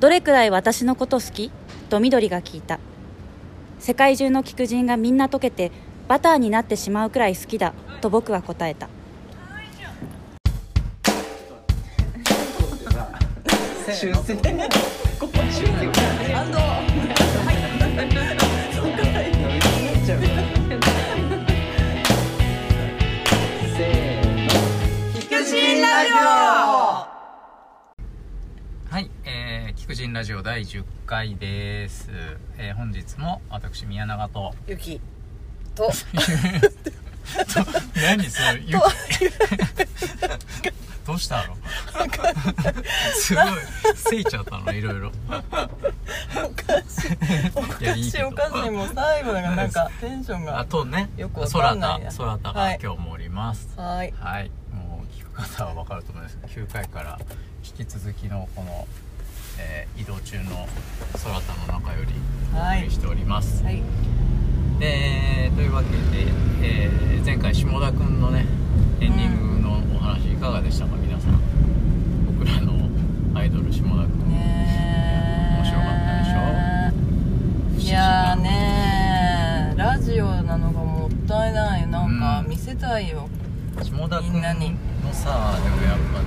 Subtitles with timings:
[0.00, 1.50] どれくらい私のこと好き？
[1.88, 2.78] と緑が聞いた。
[3.78, 5.70] 世界中の菊人がみんな溶けて
[6.08, 8.88] バターになってしまうくらい好きだと僕は答えた。
[13.92, 14.36] 修正
[29.96, 32.10] 人ラジオ第10回です、
[32.58, 34.54] えー、本日も私宮永と。
[34.66, 35.00] ゆき
[35.74, 35.90] と。
[37.96, 38.76] 何そのゆ
[41.06, 41.56] どうしたの？
[43.14, 43.44] すごい
[43.94, 44.70] せいちゃったの？
[44.70, 45.10] いろいろ。
[45.30, 45.40] おか
[46.82, 47.12] しい。
[47.54, 52.78] おかしいおかしいもう最後だからなんか テンションがあとねよくわか空んない空田はい。
[52.78, 53.66] が今日もおります。
[53.78, 54.12] はい。
[54.20, 56.36] はい、もう聞く方は分かると思います。
[56.36, 57.18] けど9回から
[57.64, 58.86] 引き続きのこの、
[59.58, 60.68] えー移動中の
[61.12, 62.12] 空田の中より
[62.54, 62.80] おはい。
[62.80, 63.82] 送りしております、はい。
[64.78, 66.26] でというわけで、
[66.62, 68.44] えー前回下田くんのね
[69.00, 70.96] エンディングのお話いかがでしたか？
[70.96, 71.40] 皆さん。
[72.38, 72.72] 僕らの
[73.34, 76.18] アイドル下田くん、ね面白かった
[77.78, 77.88] でしょ？
[77.88, 79.78] いやーねー。
[79.78, 81.86] ラジオなのがもったいない。
[81.88, 82.48] なんかうん。
[82.48, 83.28] 見せたいよ、
[83.82, 84.76] 下田くんみんなに。
[85.04, 86.20] のさでもやっぱ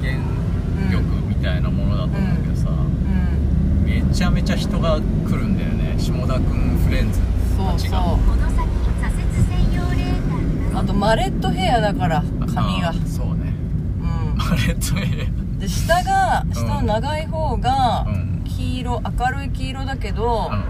[0.00, 3.84] 人間力みたいなものだと思うけどさ、うん。
[3.84, 5.02] めちゃめちゃ人が来
[5.36, 5.94] るんだよね。
[5.98, 7.20] 下田くんフレンズ
[7.56, 8.02] そうたちが。
[8.04, 8.68] そうこの先
[9.00, 12.92] 左折専用レーンがあとマレットヘアだから髪が。
[13.06, 13.54] そうね。
[14.00, 14.36] うん。
[14.36, 18.42] マレットヘで下が下の長い方がうん。
[18.44, 20.64] 黄色明るい黄色だけどア、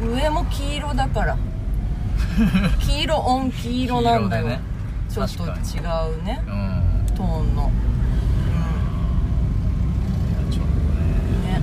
[0.00, 0.14] うん。
[0.14, 1.36] 上も黄色だから。
[2.80, 4.60] 黄色オン黄色なんだよ、ね。
[5.08, 5.52] ちょっと違う
[6.24, 6.42] ね。
[6.46, 6.88] うん。
[7.18, 7.66] トーンのい
[10.46, 11.62] やちょっとねね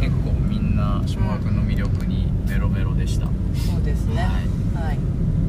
[0.00, 4.22] 結構みんな下田くんの魅力にメロメロでした、そうですね。
[4.74, 4.86] はい。
[4.86, 4.98] はい。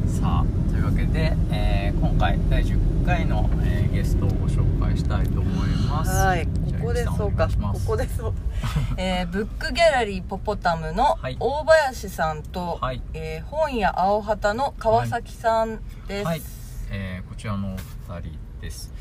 [0.06, 6.10] さあというわけで、えー今回第10回の、えーゲストをご紹介したいと思います。
[6.10, 6.46] はい。
[6.46, 7.48] ここでそうか。
[7.48, 8.34] ここでそう。
[8.96, 11.36] えーブックギャラリーポポタムのはい。
[11.40, 13.02] 大林さんと、はい。
[13.14, 16.42] えー本屋青旗の川崎さんです、はい、
[16.90, 17.76] えーこちらのお
[18.14, 18.92] 二人です。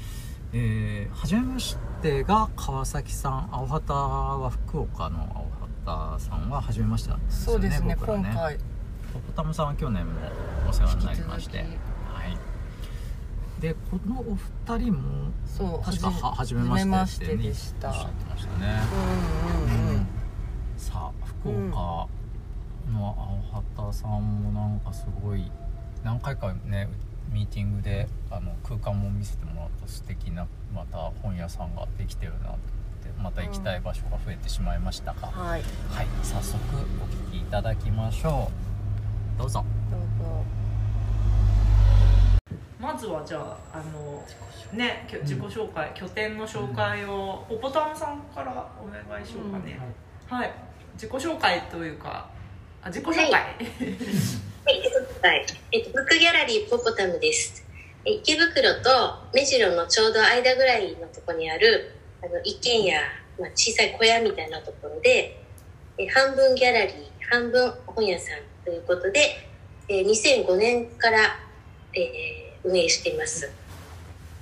[0.53, 5.50] えー、はじめましてが川崎さん青旗は福岡の青
[5.85, 8.57] 旗さんははじめましてなんですよそうですね僕ら今回。
[9.13, 10.13] ポポタムさんは去年も
[10.69, 11.57] お世話になりまして。
[11.57, 11.67] はい。
[13.61, 14.35] でこのお
[14.75, 17.89] 二人もそう確かははじめましてって、ね、でした。
[17.89, 18.79] おっしゃってましたね、
[19.65, 20.07] うんうんうん。
[20.77, 22.07] さあ福岡
[22.91, 23.15] の
[23.53, 25.51] 青旗さんもなんかすごい
[26.03, 26.89] 何回かね
[27.31, 32.57] ミーティングであの空間も見せてもらった素敵なまた本屋さんができてるなと
[33.21, 35.61] また行きたい場所が増えてしまいましたが、はい。
[35.89, 36.07] はい。
[36.23, 38.51] 早速お聞きいただきましょ
[39.37, 39.39] う。
[39.39, 39.63] どうぞ。
[39.91, 40.61] どうぞ。
[42.79, 44.25] まずはじゃああの
[44.73, 49.79] ね自己紹介、拠点の紹介をポポタムさんからお願いしようかね、
[50.27, 50.51] はい、
[50.93, 52.27] 自己紹介というか
[52.81, 53.33] あ自己紹介、はい。
[55.21, 57.63] はい、えっと、ブックギャラリーポポタムです。
[58.03, 58.89] え池袋と
[59.31, 62.93] 目白のちょうど間ぐらいのところにある、あの、一軒家、
[63.39, 65.37] まあ、小さい小屋みたいなところで、
[65.97, 66.95] え半分ギャラリー、
[67.29, 69.47] 半分本屋さんということで、
[69.89, 71.19] えー2005年から、
[71.93, 73.51] えー運営しています。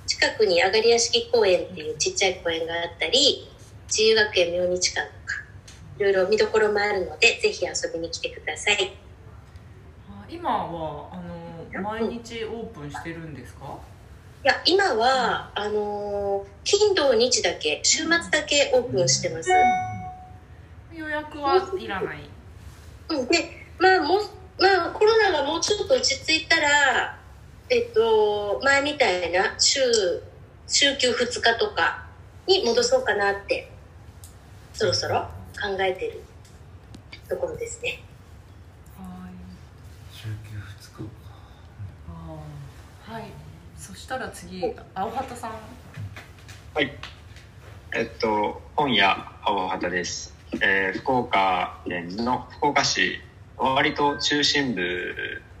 [0.06, 3.48] 近くに上がり屋敷公園っていうちっちゃい公園があったり、
[3.88, 5.36] 自由学園明日館とか、
[5.98, 8.92] いろいろ見どころもあるので、ぜひ遊びに来てください。
[10.10, 11.16] あ今はあ
[11.76, 13.78] の毎日オープンしてるんですか？
[14.42, 19.50] いや、今は、あのー金土日だけ、週末だけオープンしてます。
[20.94, 22.20] 予約はいらない
[23.10, 24.20] うん、で、まあ、もう、
[24.58, 27.18] まあ、コロナがもうちょっと落ち着いたら、
[27.68, 29.80] えっと、前みたいな週、
[30.66, 32.06] 週休2日とか
[32.46, 33.70] に戻そうかなって、
[34.72, 35.28] そろそろ
[35.60, 36.22] 考えてる
[37.28, 38.02] ところですね。
[38.96, 40.56] はい週休
[40.98, 41.10] 2日
[42.08, 43.24] あーはい
[43.76, 45.52] そしたら次青旗さん
[46.74, 46.90] はい。
[47.94, 50.34] えっと、本屋青畑です。
[50.60, 53.20] えー福岡県の福岡市、
[53.56, 55.14] 割と中心部、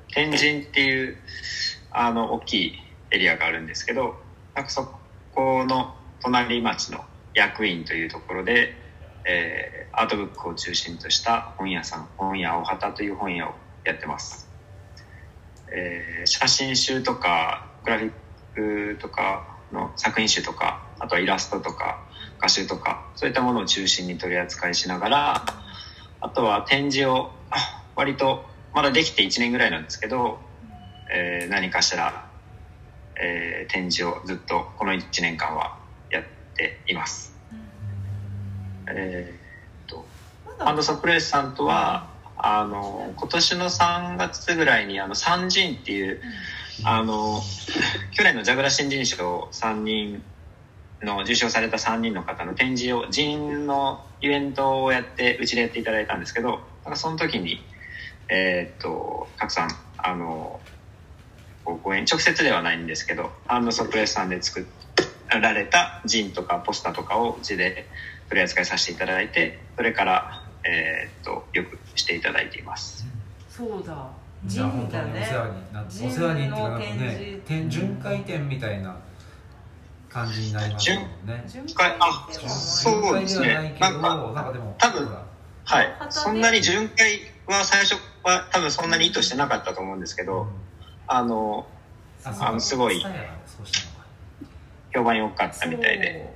[0.08, 1.16] 天神っていう、
[1.92, 2.72] あの、大きい
[3.12, 4.16] エリアがあるんですけど、
[4.56, 4.94] なんかそ
[5.32, 7.04] この隣町の
[7.34, 8.74] 役員というところで、
[9.26, 13.54] えーアートブックを中心とした本屋さん、本屋青畑という本屋を
[13.84, 14.48] やってます。
[15.72, 18.12] えー写真集とか、グラフィッ
[18.54, 22.04] クとかの作品集とか、あとはイラストとか、
[22.40, 25.44] 画集とかそういったものを中心に取り扱いしながら
[26.20, 28.44] あとは展示をあ割と
[28.74, 30.38] まだできて1年ぐらいなんですけど、
[31.12, 32.30] えー何かしら、
[33.16, 35.78] えー展示をずっとこの1年間は
[36.10, 36.24] やっ
[36.56, 37.34] ています。
[38.86, 40.06] えーっと
[40.58, 46.20] ハンドサプレイスさんとはあの今年の3月ぐらいにあの三人っていう
[46.84, 47.40] あの
[48.12, 50.22] 去年のジャグラ新人賞3人
[51.02, 57.62] の受賞された3人の方の展示を人のイベントをやってうちでやっていただいたんですけどかその時に
[58.28, 60.60] えーっとたくさんあの
[61.64, 64.66] ご縁直接ではないんですけどハンドサプレスさんで作
[65.28, 67.86] られたジンとかポスターとかをうちで
[68.28, 73.04] 取り扱いさせていただいてそれから、えーっとよくしていただいています。
[73.48, 74.08] そうだ
[74.46, 78.96] じゃあ本当におね世話になってお世話にっていうかなんかの展ね示展巡回展みたいな
[80.08, 81.44] 感じになりますもんね。
[81.46, 83.54] 巡回あそうですね。
[83.54, 85.08] ないけどなんかなんかでも多分
[85.64, 87.94] はいそんなに巡回は最初
[88.24, 90.48] は多分そんなに意図してなかったと思うんですけど、
[91.06, 91.66] あの
[92.24, 93.04] ああのすごい
[94.92, 96.34] 評判良かったみたいで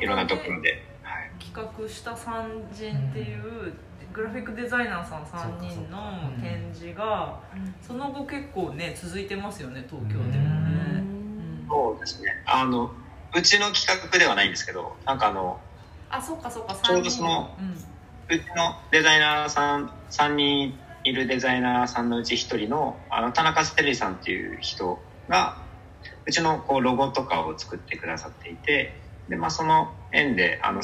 [0.00, 3.72] いろんなとこでろで、はい、企画した三人っていう
[4.16, 7.38] グラフィックデザイナーさん3人の展示が
[7.86, 11.04] その後結構ね続いてますよね東京でもね、
[11.60, 11.66] うん。
[11.68, 12.28] そうですね。
[12.46, 12.90] あの
[13.36, 15.60] うちの企画ではないんですけどなんかあの
[16.08, 18.36] あそっかそっかちょう3人どそのうん。
[18.36, 24.98] うちのデザイナーさん3人いるデザイナーさんのうち1人のあの田中ステリさんっていう人
[25.28, 25.58] が
[26.24, 28.98] うちのこうロゴとかを作ってくださっていて
[29.28, 30.80] で、まあ、その縁であの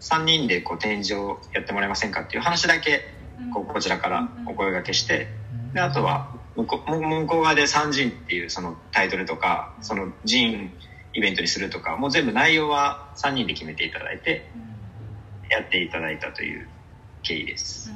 [0.00, 3.08] 3人でこう展示をやってもらえませんかっていう話だけ
[3.52, 5.28] こうこちらからお声掛けして
[5.72, 10.70] であとは向こう向向こう側で「三人」っていうそのタイトルとかその人
[11.12, 14.48] イベントにするとかもう全部内容は3人で決めていただいて
[15.50, 16.68] やっていただいたという
[17.22, 17.92] 経緯です。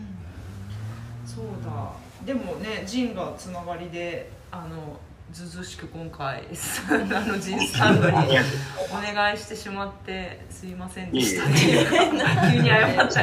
[1.26, 1.92] そうだ。
[2.24, 4.98] でもねジンがつながりであの
[5.32, 6.42] ずうずうしく今回
[6.88, 11.44] あのジンスタンドにお願いしてしまってすいませんでした。
[11.44, 11.86] っていう
[12.52, 13.22] 急に謝った。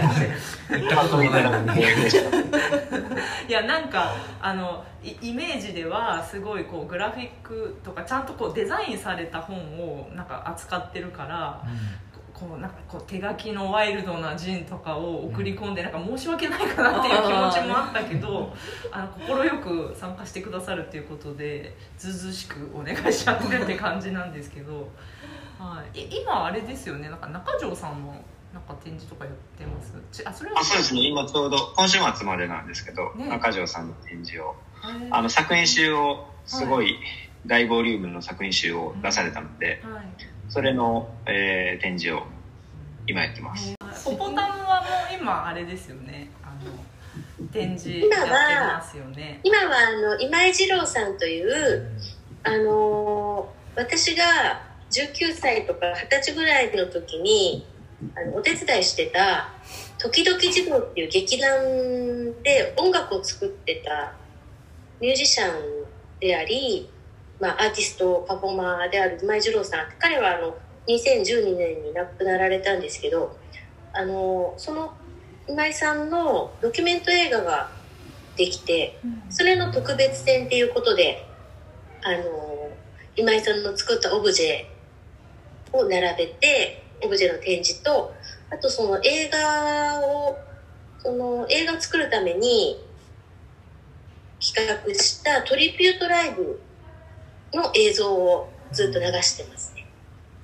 [2.04, 2.38] りして
[3.48, 11.62] いやなんかあのイイメージではすごいこうグラフィックとかちゃんとこうデザインされた本をなんか扱ってるから
[12.39, 18.54] こうなんかこう手書きのワイルドなジンとかを送り込んでなんか申し訳ないかなっていう気持ちもあったけど
[18.92, 24.88] あの快く参加してくださるっていうことでずうずうしくお願いしちゃってるって感じなんですけど、
[25.57, 27.10] はい、い今あれですよね。
[27.10, 28.24] なんか中条さんも
[28.54, 29.94] なんか展示とかやってます？
[30.12, 30.60] ちあそれは。
[30.60, 31.07] あそうですね。
[31.07, 33.28] 今ちょうど今週末までなんですけど、ね。
[33.30, 34.56] 中条さんの展示を。
[35.10, 37.00] あの作品集をすごい。
[37.45, 40.06] 大ボリュームの作品集を出されたので、はい
[40.49, 42.25] それの、えー展示を
[43.05, 43.73] 今やってます。
[44.03, 51.89] ポポタムはもう今あれですよねあの展示やってますよね今はあの今井二郎さんという、
[52.44, 54.23] あのー私が
[54.89, 57.67] 19歳とか20歳ぐらいの時に
[58.15, 59.53] あのお手伝いしてた
[60.00, 61.61] 「時々児童」っていう劇団
[62.41, 64.13] で音楽を作ってた
[65.00, 65.85] ミュージシャン
[66.19, 66.89] であり、
[67.39, 70.57] まあ、アーティストパフォーマーである今井二郎さん彼はあの
[70.88, 73.38] 2012年に亡くなられたんですけど
[73.94, 74.94] あのその
[75.48, 77.70] 今井さんのドキュメント映画が
[78.36, 81.25] できてそれの特別展っていうことで
[82.03, 82.70] あの
[83.15, 88.13] 今井さんの作ったオブジェを並べてオブジェの展示と
[88.50, 90.38] あとその映画を
[91.00, 92.84] その映画を作るために
[94.39, 96.60] 企画したトリビュートライブ
[97.54, 99.86] の映像をずっと流してますね。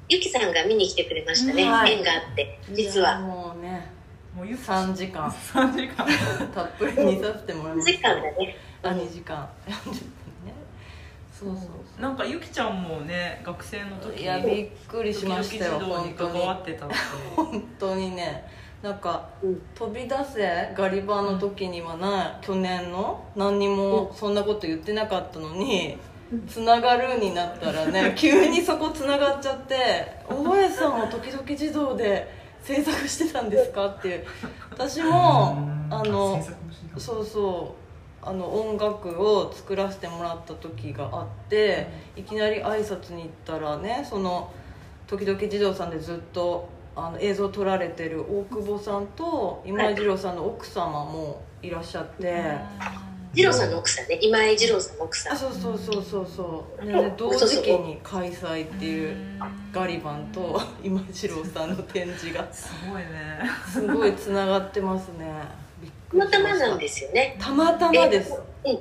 [0.09, 1.93] ゆきさんが見に来てくれましたね、はい。
[1.93, 3.19] 縁があって実は。
[3.19, 3.91] もうね
[4.35, 5.29] もうゆ3時間。
[5.29, 6.05] 3時間。
[6.53, 8.09] たっぷり見させてもらいま時した。
[8.09, 8.55] 間だね。
[8.83, 9.47] あ2時間。
[9.67, 10.03] 40分ね。
[11.31, 11.57] そうそう
[11.95, 16.39] そなんかゆきちゃんもね学生のう時いやびっくりしましたよ本当に。
[16.39, 16.95] わってたって。
[17.35, 18.43] 本当にね。
[18.81, 19.61] なんか、うん。
[19.73, 25.97] 飛び出せガリバーの時にはない去年の何にもそんなこと言ってなかったのに
[26.47, 29.75] つながるになったらね 急にそこつながっちゃって
[30.27, 32.27] 「大林さんも時々児童で
[32.61, 34.25] 制作してたんですか?」っていう。
[34.71, 35.57] 私も
[35.89, 36.43] あの
[36.97, 37.83] そうそう。
[38.25, 44.49] あの音楽を作らせてもらった時があっていきなり挨拶に行ったらねその
[45.07, 52.43] 時々児童さんでずっとあの映像撮られてる大久保さんと今井二郎さんの奥様もいらっしゃって
[53.33, 54.19] 二郎さんの奥さんね。
[54.21, 55.33] 今井二郎さんの奥さん。
[55.33, 59.15] あそうそうそうそうそう、ね、同時期に開催っていう
[59.71, 62.47] ガリバンと 今次郎さんの展示が。
[62.53, 63.07] すごいね。
[63.71, 65.25] すごいつながってますね。
[65.81, 66.25] びっくた。
[66.25, 67.35] またまなんですよね。
[67.39, 68.33] たまたまです。
[68.65, 68.79] うん。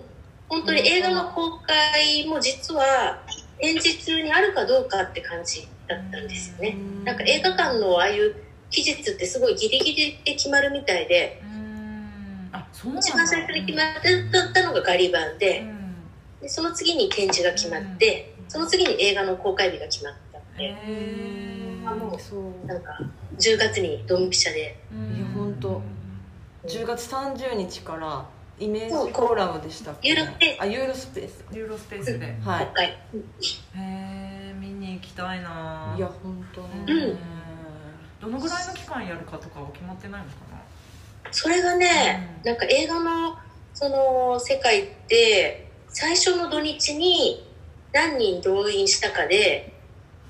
[0.49, 3.23] 本当に映画の公開も実は
[3.59, 6.77] 展示中にあるかどうかって感じだったんですよね。
[7.05, 8.37] なんか映画館のああいう
[8.71, 11.62] 期日ってすごいギリギリで決まるみたいでうん
[12.53, 13.09] あそうなんだ。
[13.09, 13.85] 一番最初に決ま
[14.51, 15.95] ったのがガリバンでうん。
[16.41, 20.77] でその次に展示が決まってその次に映画の公開日が決まったへ
[21.87, 22.91] あもうそうなんか
[23.39, 24.77] 10月にドンピシャで。
[24.93, 25.83] ーいや本当
[26.67, 28.25] 10月30日から
[28.59, 30.61] イメージフォーラムでしたっけユーロスペース。
[30.61, 31.45] あユーロスペース。
[31.53, 32.27] ユーロスペースで。
[32.27, 32.67] へはい。
[32.67, 32.99] 公開、
[33.77, 37.19] え見に行きたいないや本当うねん。
[38.21, 40.52] どのぐらいの期間やるかとかは決まってないのかな
[41.31, 42.51] それがね、うん。
[42.51, 43.37] なんか映画の
[43.75, 47.47] その世界って最初の土日に
[47.93, 49.73] 何人動員したかで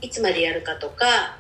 [0.01, 1.37] いつまでやるかとか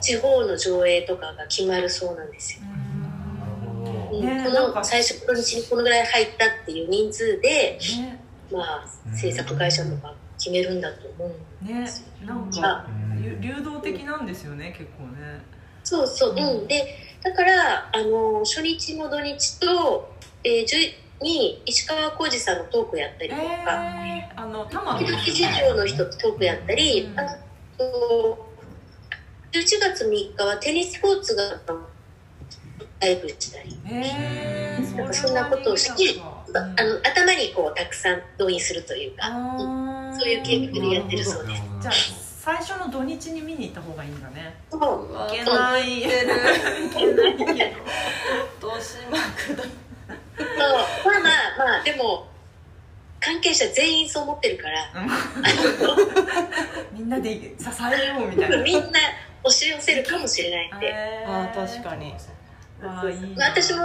[0.00, 4.20] 地方の上映とかが決まるそうなんですよ、うん。
[4.20, 4.78] こねなんか。
[4.80, 8.20] の最初の土日にこのぐらい入ったっていう人数でね。
[8.52, 11.88] まあ制作会社とか決めるんだと思うね。
[12.24, 12.86] なんあか
[13.20, 15.40] ゆ流動的なんですよね結構ね。
[15.82, 20.12] そうそう、うん、でだからあの初日の土日と、
[20.44, 27.18] えー、10に石川浩二さんのトークやったりとか、えー、あの玉時々事情の人とトークやったり、うん。
[27.18, 27.24] あ
[27.78, 28.46] と
[29.52, 31.60] 11月3日はテニススポーツが
[33.00, 41.56] ライブしたり、へえー、なんかそんなことをしてあの頭にこうたくさん動員するというか、あそういう計画でやってるそうで
[41.90, 42.33] す。
[42.44, 44.54] 最初の土日に見に行った方がいいんだね。
[44.70, 45.32] そううわい。
[45.32, 46.02] けない。
[46.90, 47.36] 撮ってるい。
[47.38, 47.56] けない。
[47.56, 47.64] け
[48.60, 49.10] ど豊島
[49.46, 52.26] 区だそうまあまあまあでも
[53.20, 54.92] 関係者全員そう思ってるから
[56.92, 57.66] みんなで支
[58.02, 58.50] えようみたい。
[58.50, 58.82] なみんな
[59.42, 60.72] 押し寄せるかもしれない。
[60.76, 60.86] んで。
[60.92, 62.14] えあー確かに
[63.36, 63.80] 私も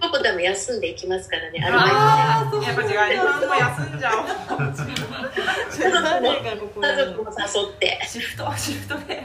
[0.00, 4.26] ポコタも休んでいきますからねアルバイあーやっぱ違う日本も休んじゃおう。
[6.86, 7.98] 家族も誘って。
[8.06, 9.14] シフトシフトで。
[9.14, 9.16] い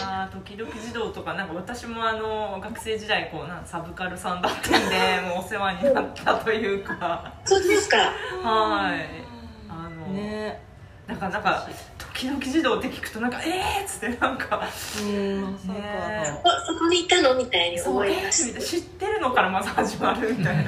[0.00, 7.32] やー時々児童とかなんか私もあの学生時代こうなんサブカルさんだったんで もうお世話になったというか。
[7.44, 7.96] そうですか。
[7.96, 9.08] はい。
[9.68, 10.60] あの、ね。
[11.06, 11.66] なんかなんか
[12.18, 14.60] 時々児童って聞くとなんかえーっつってなんか。
[15.00, 16.64] うんまさか。
[16.66, 20.64] そこにいたのみたいに思いした知ってるのからまず始まるみたいな。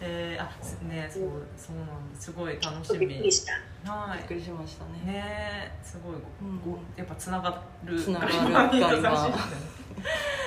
[0.00, 0.50] えー、あ
[0.92, 1.22] ねそう
[1.56, 2.24] そうなんです。
[2.24, 3.52] すごい楽しびっくみりした。
[3.92, 4.90] はびっくりしましたね。
[5.04, 6.60] いねすごいうん。
[6.60, 8.00] ごやっぱつながる。
[8.00, 9.70] つながるガリバンにガリバン優しいですね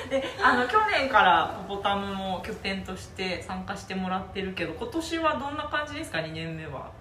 [0.10, 6.92] であの去年からポポタムも拠点として参加してもらってるけど今年はどんな感じですか？2年目は。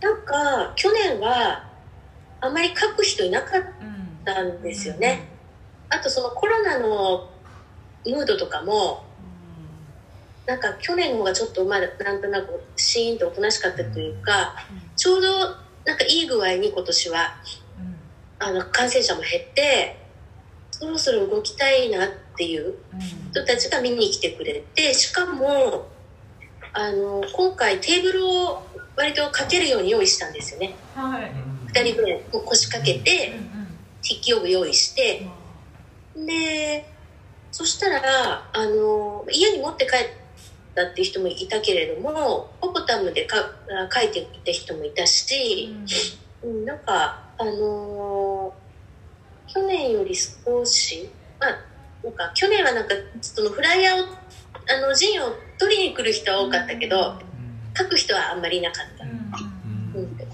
[0.00, 1.69] なんか去年は
[2.40, 5.28] あんまり書く人いなかっうんたんですよね、
[5.88, 7.30] あとそのコロナの
[8.04, 9.04] ムードとかも
[10.46, 14.54] なんか去年の方がちょっとまだなんとなくシーンとおとなしかったというか、
[14.96, 15.28] ちょうど
[15.84, 17.34] なんかいい具合に今年は
[17.78, 19.96] うんあの感染者も減って
[20.70, 25.88] そろそろ動きたいなっていううん人たちが見に来てくれてしかも
[26.72, 28.62] あの今回テーブルを
[28.96, 30.74] 割とかけるように用意したんですよね。
[30.94, 31.32] はい
[31.72, 33.60] 2人ぐらい腰掛けてうん
[34.02, 35.26] 筆記用具用意して。
[36.16, 36.86] で
[37.52, 39.98] そしたらあの家に持って帰っ
[40.74, 43.36] たっていう人もいたけれどもポポタムでか
[43.92, 45.74] 書いていた人もいたし、
[46.42, 48.70] うん、なんかあのー
[49.52, 51.10] 去年より少し
[51.40, 51.50] まあ
[52.04, 55.26] なんか去年はなんかそのフライヤーをあの陣を
[55.58, 57.18] 取りに来る人は多かったけど、
[57.76, 59.04] 書く人はあんまりいなかった、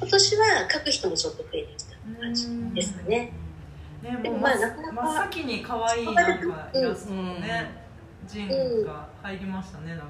[0.06, 3.32] 今年は書く人もちょっと増えてきた感じですかね、
[4.02, 7.70] ね、でもまあなかなか真っ先に可愛いなんかイラストのね、
[8.28, 10.06] ジンが入りましたね、なんか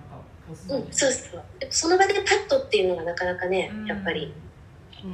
[0.46, 4.34] ポスうん、そうそうでもその場でパッとっていうのがなかなかねやっぱり、
[5.02, 5.08] う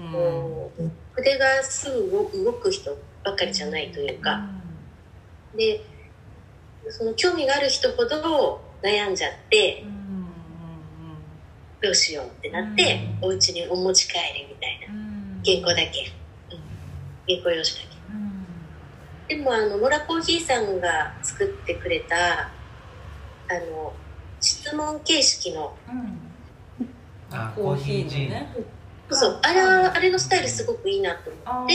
[0.83, 0.93] ん。
[1.15, 4.49] 筆がすぐ動く人ばっかりじゃないというか、
[5.57, 5.85] で
[6.89, 10.02] その興味がある人ほど悩んじゃってうん
[11.83, 15.03] どうしようってなって、お家にお持ち帰りみたいな。
[15.45, 16.13] 原稿だけ、
[16.51, 16.61] うん、
[17.29, 17.83] 原稿用紙だ
[19.29, 19.35] け。
[19.35, 22.51] でもあのモラコーヒーさんが作ってくれたあ
[23.71, 23.93] の
[24.41, 25.75] 質問形式の
[27.31, 28.53] あコーヒーのね。
[29.11, 31.75] そうあれはあれのスタイルすごくいいなと思って。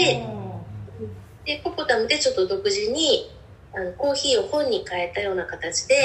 [1.46, 3.32] ででポポタムでちょっと独自に
[3.74, 5.96] あのコーヒーを本に変えたような形で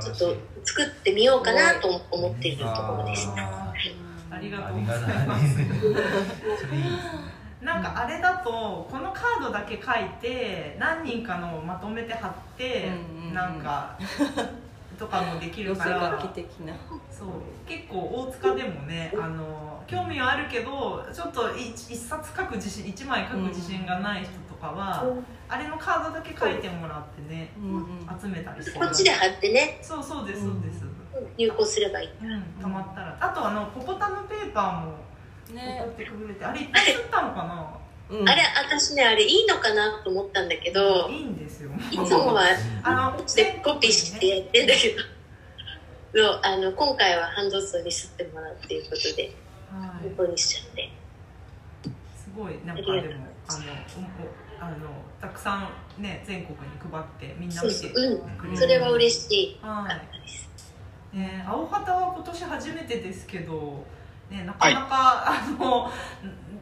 [0.00, 3.28] ちょっと作ってみようかなと思っているところです。
[3.36, 4.34] あー。
[4.34, 4.80] ありがとう。
[4.80, 5.56] ございます
[7.62, 10.04] なんかあれだとこのカードだけ書い。
[10.20, 13.98] て何人かのをまとめて貼って、うんうんうんなんか
[14.96, 16.72] とかもできる寄せから書き的な
[17.10, 17.28] そう
[17.66, 25.04] 結構大塚でもねあの興味はあるけどちょっと一一冊書く自信一枚書く自信がない人とかは、
[25.48, 27.52] あれのカードだけ書いてもらってね
[28.20, 30.84] 集めたりしてこっちで貼ってね、そうそうですそうです、
[31.36, 32.08] 入稿すればいい。
[32.08, 33.18] うん、たまったら。
[33.20, 35.84] あとあのポポタムペーパーもね。
[35.84, 37.76] 送ってくれてあれいっぱい吸ったのかな？
[38.08, 38.28] うん。
[38.28, 41.70] あれ、私ね、あれいいのかなと思ったんだけど、いいんですよ。
[41.90, 42.44] いつもは
[42.82, 45.02] あのこっちでコピーしてやってんだけど、
[46.14, 49.34] そうあの今回はハンドソーに吸ってもらうっていうことで、
[49.70, 50.08] はい。
[50.10, 50.90] ここにしちゃって。
[52.16, 52.94] すごいなんかでも
[53.46, 53.64] あの
[53.98, 54.76] おおあの
[55.20, 55.68] たくさ
[55.98, 59.58] んね全国に配ってみんな見てそうそう、うくれるん、それは嬉しい。
[59.62, 59.88] は
[61.12, 61.16] い。
[61.16, 63.84] ね青旗は今年初めてですけど
[64.30, 65.90] ねなかなか、あの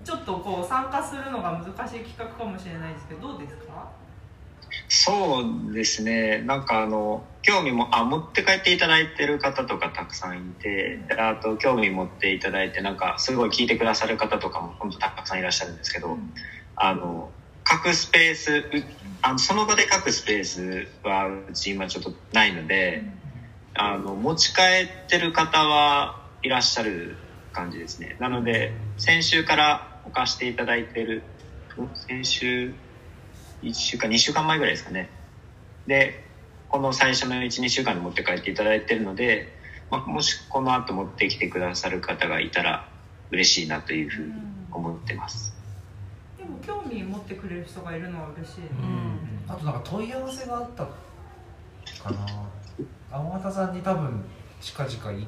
[0.05, 3.91] ちょっとこう参加するのが難しい企画かもしれないですけどどうですか？
[4.89, 6.43] そうですね。
[6.43, 16.19] なんかあの興味もあ持って帰っていただいてる方とかたくさんいてであと興味持っていただいてなんかすごい聞いてくださる方とかも本当たくさんいらっしゃるんですけど、
[16.77, 17.31] あの
[17.69, 18.65] 書くスペース
[19.23, 23.05] あのその場で書くスペースはうち今ちょっとないので、
[23.75, 24.63] あの持ち帰
[25.07, 27.17] ってる方はいらっしゃる
[27.53, 28.17] 感じですね。
[28.19, 31.23] なので先週から置かしていただいてる
[32.09, 32.75] 先週
[33.63, 35.09] 1週間2週間前ぐらいですかね。
[35.87, 36.25] で
[36.69, 39.53] この最初の12週間で持って帰っていただいてるので、
[39.91, 42.89] まあ、もしこの後持ってきてくださる方がいたら
[43.31, 44.33] 嬉しいなというふうに
[44.73, 45.52] 思ってます。
[46.67, 48.61] 興味持ってくれる人がいるのは嬉しい。
[48.63, 48.69] ね、
[49.49, 52.27] あとなんか問い合わせがあったかな。
[53.11, 54.25] 青畑さんに多分
[54.61, 55.27] 近々い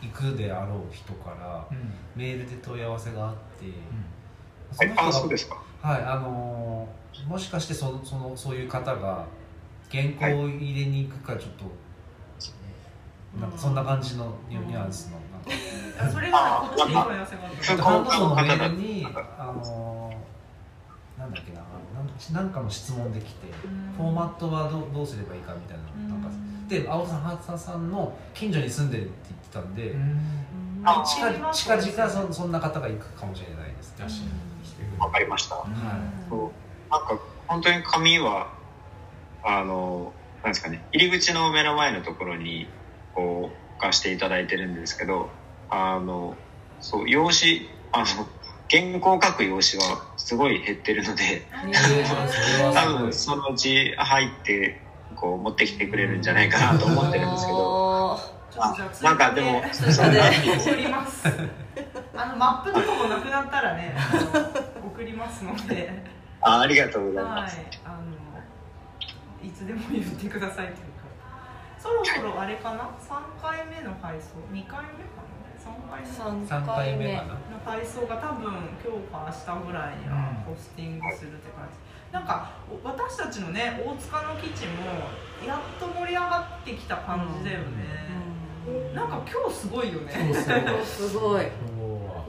[0.00, 1.66] 行くであろう人から
[2.14, 3.66] メールで問い合わせがあって、
[4.72, 5.62] その人があそうですか。
[5.82, 9.26] はいあのーもしかしてそのそのそういう方が
[9.90, 11.64] 原稿を入れに行くかちょっと、
[13.40, 15.50] なんかそんな感じのニュアンスのなんか。
[16.00, 17.64] あそれがこっちに問い合わせがあった。
[17.64, 20.07] そうハンドソーのメールにあのー
[21.18, 23.46] なんだっけななんなんかの質問できて
[23.96, 26.30] フォーマットはどうどうすればいいかみたいななんか
[26.68, 29.96] で青田さんハ田さんの近所に住んでるって言ってたんで、
[30.84, 34.04] あ近近々そそんな方が行くかもしれないですね、
[34.98, 36.28] わかりました、はい。
[36.28, 36.90] そう。
[36.90, 38.52] なんか本当に紙は
[39.42, 42.68] あのなんですかね入り口の目の前のところに
[43.14, 45.30] こう置かしていただいてるんですけど
[45.70, 46.36] あの
[46.80, 48.04] そう用紙あの
[48.70, 51.46] 原稿を書く用紙はすごい減ってるので
[52.74, 54.78] 多分そのうち入って
[55.16, 58.20] こう持ってきてくれるんじゃないかなと思ってるんですけど。
[58.60, 61.28] あなんかでも追加で送ります
[62.14, 63.94] あのマップとかもなくなったらね
[64.84, 65.90] 送りますので。
[66.42, 70.82] あありがとうございはいます、あのいつでも言ってくださいというか。
[71.78, 75.17] そろそろあれかな？3回目の配送？2回目？
[75.68, 76.06] 3回目
[76.46, 77.16] 3回目。
[77.16, 78.52] かなの配送が多分
[78.82, 84.84] 今日か明日ぐらいにはポスティングするって感じ、なんかお私たちのね大塚の基地も
[85.46, 87.66] やっと盛り上がってきた感じだよね、
[88.94, 90.32] なんか今日すごいよね。
[90.84, 91.46] すごい。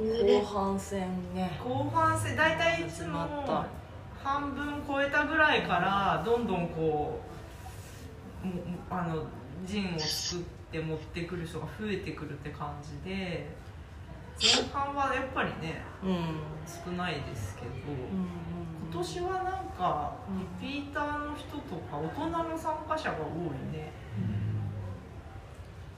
[0.01, 1.59] 今後半戦ね。
[1.63, 3.27] 後半戦大体いつも
[4.21, 7.21] 半分超えたぐらいからどんどんこ
[8.43, 8.53] うも
[8.89, 9.23] あの
[9.65, 13.49] ジンを作って持ってくる人が増えてくるって感じで
[14.39, 16.15] 前半はやっぱりねうん。
[16.85, 18.27] 少ないですけど、うん
[18.91, 20.15] 今年はなんか
[20.59, 23.91] リピーターの人とか大人の参加者が多いね。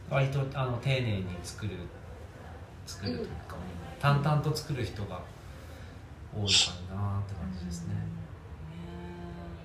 [0.09, 1.71] 割とあの丁寧に作る
[2.85, 3.55] 作るというか、
[3.97, 5.21] 淡々と作る人が
[6.35, 7.93] 多いかなって感じですね、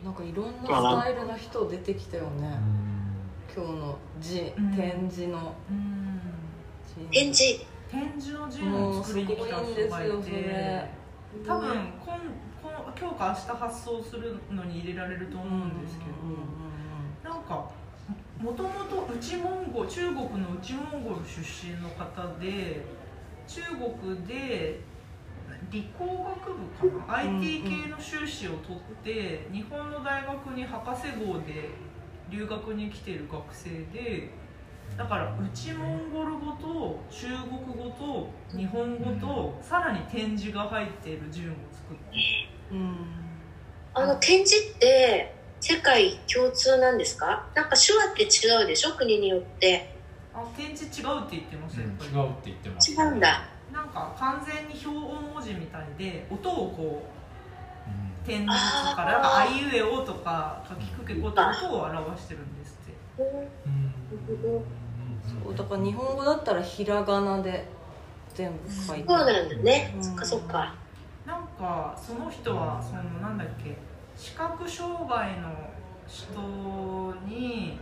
[0.05, 2.57] なんかいろんなスタイルの人出てきたよね
[3.57, 4.77] 今日の字うん。
[4.77, 5.55] 展示の。
[7.11, 10.91] 展示展示のジンを作りに来た人がいもうすごいんですよそてれ
[11.47, 12.19] 多分今
[12.63, 17.71] この今日か明日発送するのに入れられると思うんですけど、なんか
[18.39, 22.85] もともと内モンゴル中国の内モンゴル出身の方で
[23.47, 23.61] 中
[24.01, 24.81] 国で
[25.71, 31.71] 理工学部かな、IT 系の修士を取って日本の大学に博士号で
[32.31, 34.31] 留学に来てる学生で
[34.97, 42.03] だから内モンゴル語と中国語と日本語とさらに展示が入っている順を作って
[43.95, 47.47] あの展示って世界共通なんですか？
[47.55, 48.93] なんか手話って違うでしょ？
[48.93, 49.95] 国によって。
[50.35, 52.11] あ展示違うって言ってましたよ、やっぱり。
[52.11, 52.93] 違うって言ってます。
[52.93, 53.49] 違うんだ。
[53.73, 57.16] なんか完全に標音文字みたいで音をこううん
[58.27, 62.95] 点字からなんかあいうえおとかかきくけこと音を表してるんですって。
[63.67, 63.93] うん。
[65.45, 67.69] そうだから日本語だったらひらがなで
[68.35, 69.05] 全部書いて。
[69.07, 70.05] そうなんだね、うん。
[70.05, 70.75] そっかそっか。
[71.25, 73.77] なんかその人はそのなんだっけ
[74.17, 75.51] 視覚障害の
[76.07, 77.79] 人に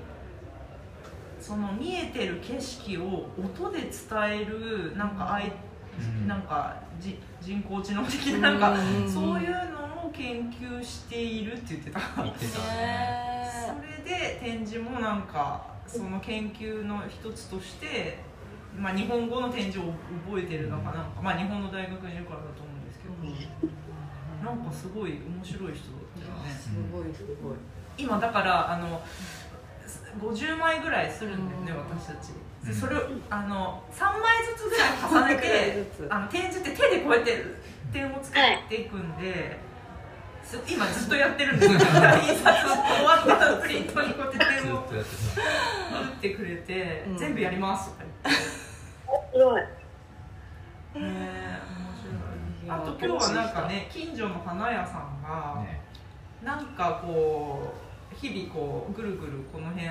[1.38, 3.90] その見えてる景色を音で伝
[4.24, 5.52] えるなんかあい
[5.98, 6.28] うん。
[6.28, 12.00] なんかじ人工知能的ななんかうんそういうのを研究しているって言ってた。
[12.22, 12.60] 言ってた
[13.64, 18.18] それで展示もなんかその研究の一つとして、
[18.76, 19.92] まあ、日本語の展示を
[20.26, 23.14] 覚えてるのかなんか、まあ、日本の大学にいるからだと思うんですけど、
[24.44, 26.50] なんかすごい面白い人だったよね。
[26.50, 27.56] すごいすごい。
[27.96, 29.00] 今だからあの
[30.20, 32.32] 50枚ぐらいするんだよね、私たち
[32.64, 37.44] でそれをあの3枚ずつぐらい重ねてあの展示って手でこうやって
[37.92, 39.58] 点を作っていくんで、
[40.42, 41.78] す今ずっとやってるんですよ。
[41.78, 41.92] 印刷
[42.42, 47.16] 終わったらプリントにこうやって点を打ってくれて、うん。
[47.16, 48.94] 全部やりますとか言って、す
[49.32, 49.62] ごい。
[49.62, 49.68] ね
[50.94, 51.60] え
[52.66, 52.78] 面白い。
[52.78, 55.64] あと今日はなんかね近所の花屋さんが、
[56.42, 57.74] なんかこ
[58.12, 59.86] う日々こうぐるぐるこの辺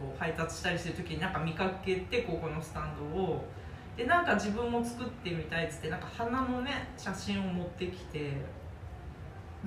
[0.00, 3.44] こう配達したりしてる時になんか見かけてここのスタンドを
[3.96, 8.32] でなんか自分も作ってみたいっつってなんか花のね写真を持ってきて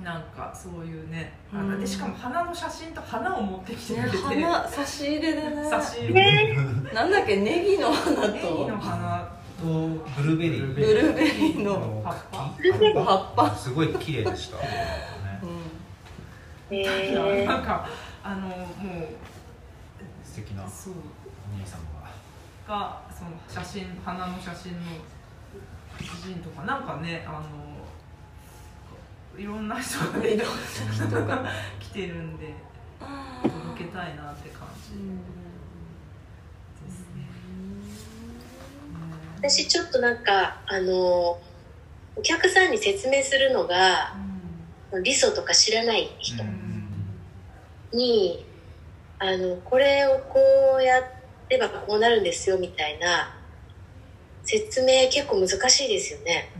[0.02, 1.80] なんかそういうね、あうん。
[1.80, 5.70] でしかも花の写真と花を持ってきてくれて、花差し入れでね。
[5.70, 6.56] 差し入れ。
[6.92, 10.74] なんだっけネギの花ネギとの花とブルーベリー。
[10.74, 12.52] ブルーベリーの葉っぱ。
[12.60, 13.54] 茎葉っぱ。
[13.54, 14.56] すごい綺麗でした。
[16.72, 17.46] うん。
[17.46, 17.86] なんか
[18.24, 19.08] あのもう
[20.34, 20.72] 素敵なお兄
[21.64, 22.02] さんが。
[22.66, 24.78] がその写真花の写真の
[26.00, 27.46] 写真とかなんかねあの
[29.40, 30.52] いろんな人がいろんな
[30.92, 31.48] 人が。
[31.78, 32.52] 来てるんで
[33.42, 34.96] 届けたいなって感じで
[36.90, 37.28] すね。
[39.38, 41.38] 私ちょっとなんかあの
[42.16, 44.16] お客さんに説明するのが
[45.04, 46.42] 理想とか知らない人
[47.92, 48.52] に
[49.24, 50.38] あのこれをこ
[50.78, 51.00] うや
[51.48, 53.34] ればこうなるんですよみたいな
[54.44, 56.50] 説明結構難しいですよね。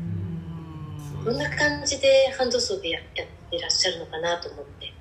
[1.23, 4.95] どんな感じでハンドソーでややってらっしゃるのかなと思って。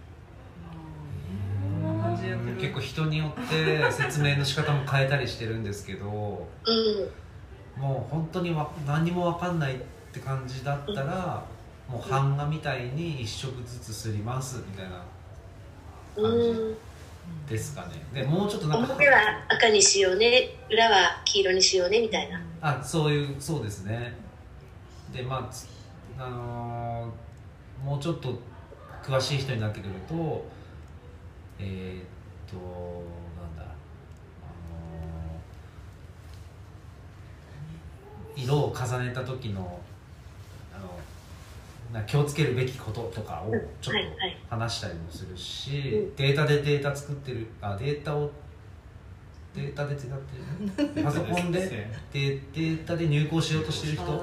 [2.60, 7.82] 結構人によって説明の仕方も変えたりしてるんですけどうん。
[7.82, 9.78] もう本当にわ何にも分かんないっ
[10.12, 11.46] て感じだったら
[11.90, 15.06] もう版画みたいに一色ずつすりますみたいな
[16.18, 16.78] うん
[17.50, 18.04] ですかね。
[18.14, 18.94] でもうちょっとなんか。
[18.94, 20.56] 表は赤にしようね。
[20.72, 22.42] 裏は黄色にしようねみたいな。
[22.62, 24.16] あそういうそうですね。
[25.12, 25.68] でまあつ
[26.18, 28.40] あのーもうちょっと
[29.04, 30.46] 詳しい人になってくると
[31.60, 32.04] えーっ
[32.50, 32.56] と
[33.42, 33.64] なんだ。
[33.64, 39.80] あのー色を重ねた時の
[42.02, 43.52] 気をつけるべきこととかを
[43.82, 46.16] ちょっはいはいと話したりもするし、うん。
[46.16, 48.32] データでデータ作ってるあデータを
[49.54, 50.20] データで使っ
[50.76, 51.70] てる パソコンでで
[52.12, 54.20] データで入稿しようとしてる人に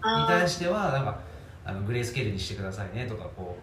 [0.00, 1.20] あ対してはなんか
[1.64, 3.56] あのグレースケールにしてくださいねとかこ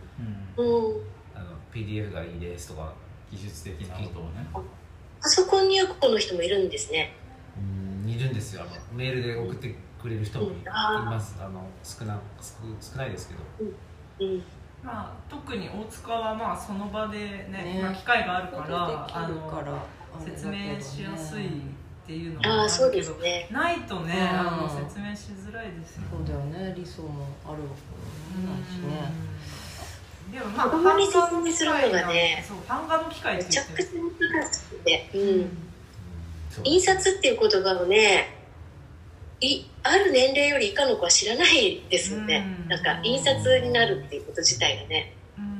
[0.57, 0.65] うう
[0.99, 1.01] ん。
[1.33, 2.93] あの PDF がいいですとか
[3.31, 4.47] 技術的なことをね
[5.21, 7.15] パソコン入稿の人もいるんですね。
[7.57, 8.61] うんいるんですよ。
[8.61, 9.73] あのメールで送って
[10.05, 10.55] くれる人もいうん。
[10.57, 12.53] いあーますあの少な少
[12.91, 13.41] 少ないですけど。
[14.19, 14.43] うん。
[14.83, 17.79] まあ、特に大塚はまあその場でねね。
[17.81, 19.81] まあ、機会があるからあからの
[20.23, 21.49] 説明しやすいっ
[22.05, 23.47] ていうのもああそうであるけどすね。
[23.51, 24.39] ないとね、うん。
[24.39, 26.01] あの説明しづらいですよ。
[26.01, 26.07] ね。
[26.11, 26.39] そうだよ
[26.69, 26.73] ね。
[26.77, 27.69] 理想もあるわ。
[28.35, 29.11] けないしね
[30.29, 33.85] うんでもまあ子供に説明するのがねそう版画の機械っめちゃくちゃ
[34.33, 35.49] 難しくて、うるん、
[36.63, 38.34] 印刷っていう言葉をね
[39.41, 42.69] いある年齢より以下の子は知らないですよね、うん。
[42.69, 45.13] なんか印刷になるっていうこと自体がね。
[45.37, 45.43] うん。
[45.43, 45.51] うん。
[45.51, 45.57] うん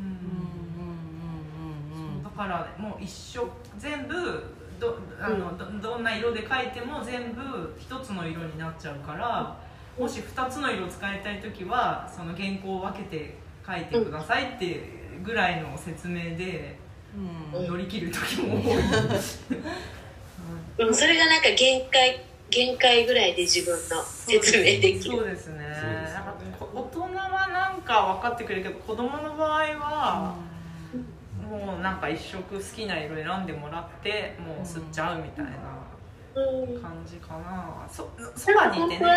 [2.02, 4.44] うんうんだからもう一緒全部
[4.80, 9.58] どあの、どどんな色で描いても全部一つの色になっちゃうから、
[9.98, 14.82] もし二つの色使いたい時はその原稿を分けて描いてくださいっていう
[15.24, 16.78] ぐらいの説明で
[17.54, 17.68] うん。
[17.68, 18.78] 乗り切る時も多い、
[20.88, 22.22] うん、それがなんか限界
[22.56, 25.02] 限界ぐらいで自分の説明できる。
[25.02, 25.58] そうですね。
[25.58, 25.66] ね
[26.14, 30.36] なんかこ大人はなんか分かってくれるけど子供の場合は、
[31.44, 35.52] ももうなんか一色好きな色選んでもらってもう吸っちゃうみたいな
[36.36, 36.82] うん。
[36.82, 37.86] 感じかな。
[37.92, 39.12] そそばにいてね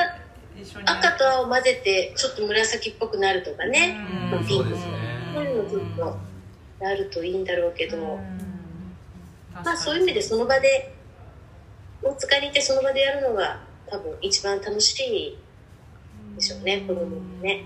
[0.85, 3.97] 赤と青混ぜてちょっと紫っぽくなるとかね、
[4.33, 4.45] うん。
[4.45, 4.93] ピンクそうですね。
[5.33, 6.19] そういうのちょっと
[6.85, 8.39] あるといいんだろうけど、うん。
[9.65, 10.98] まあそういう意味でその場で
[12.03, 15.39] 大塚にいてその場でやるのが多分一番楽しい
[16.37, 17.65] でしょうね子供もね。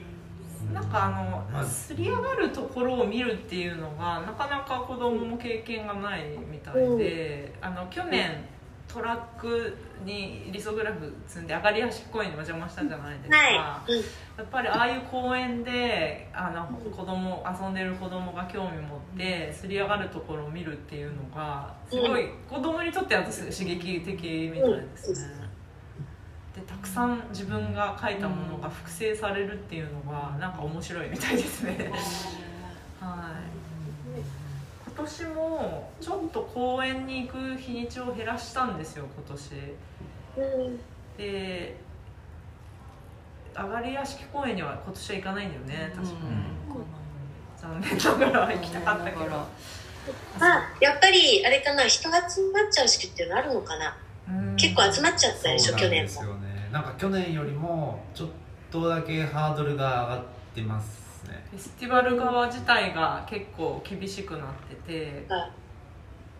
[0.72, 8.46] なんかあのまあすり上がるところを見るっていうのがなかなか子供も経験がないみたいで、あの去年
[8.92, 9.74] トラック
[10.04, 14.04] にリソグラフ積んで上がり屋敷公園にお邪魔したじゃないですか、はい、うんや
[14.42, 25.42] っぱりああいう公園であの子供遊んでる子供が興味持ってすり上がるところを見るっていうのがすごい子供にとっては刺激的みたいですね。
[26.54, 31.90] でたくさん自分が書いたものが複製されるっていうのがなんか面白いみたいですね。
[33.00, 33.51] はい
[34.94, 39.52] 今年もちょっと公園に行く日にちを減らしたんですよ今年。
[40.36, 40.80] うん
[41.16, 41.76] で
[43.54, 46.20] 上がり屋敷公園には今年は行かないんだよね確かに、
[47.58, 49.46] 残念ながら行きたかったけど、ま
[50.40, 54.56] あやっぱりあれかな人が集まっちゃう時期っていうのあるのかな、うん。
[54.56, 56.68] 結構集まっちゃったでしょ去年もなんですよね。
[56.72, 58.28] なんか去年よりもちょっ
[58.70, 60.24] とだけハードルが上がっ
[60.54, 61.44] てますね。
[61.50, 65.50] フェスティバル側自体が結構厳しくなっててはい。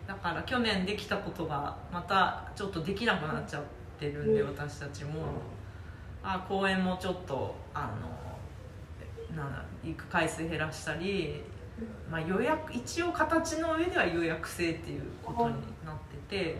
[0.07, 3.63] だから去年できたことがまたちょっとできなくなっちゃっ
[3.99, 4.49] てるんで、うん。
[4.49, 5.23] 私たちも。
[6.23, 11.43] あ公演もちょっとあのなんだ行く回数減らしたり、
[12.11, 15.97] まあ、予約一応形の上では予約制っていうことになっ
[16.29, 16.59] てて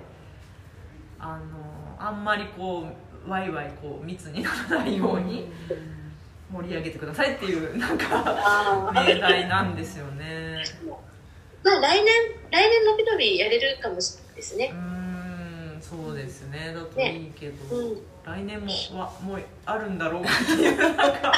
[1.19, 2.87] あのあんまりこ
[3.27, 5.53] うワイワイこう密にならないように
[6.53, 10.63] 盛り上げてくださいっていう なんか命題なんですよね。
[11.65, 12.13] まあ来年
[12.51, 16.75] 来年のびのびやれるかもしれないですうねーんそうですね。
[16.75, 18.03] だといいけど、うん。
[18.25, 21.03] 来年もはもうあるんだろうかっていうなんか。
[21.03, 21.33] そっか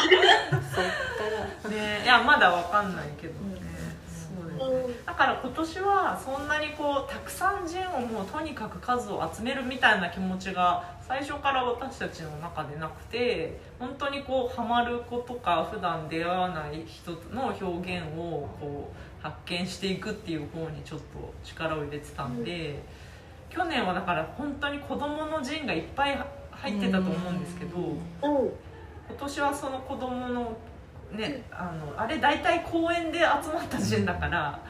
[1.65, 1.71] ら。
[1.71, 3.33] ねいやまだわかんないけど。
[3.41, 3.54] うん
[5.07, 21.05] だから今年はそんなにこうたくさんジンをもうとにかく数を集めるみたいな気持ちが最初から私たちの中でなくて本当にこうハマる子とか普段出会わない人の表現をこう発見していくっていう方にちょっと
[21.45, 22.83] 力を入れてたんで、
[23.49, 26.19] 去年はだから本当に子供のジンがいっぱい
[26.51, 27.79] 入ってたと思うんですけど。
[27.79, 28.51] うん
[29.09, 30.57] 今年はその子供の
[31.15, 34.61] ねあのあれ大体公園で集まった時点だから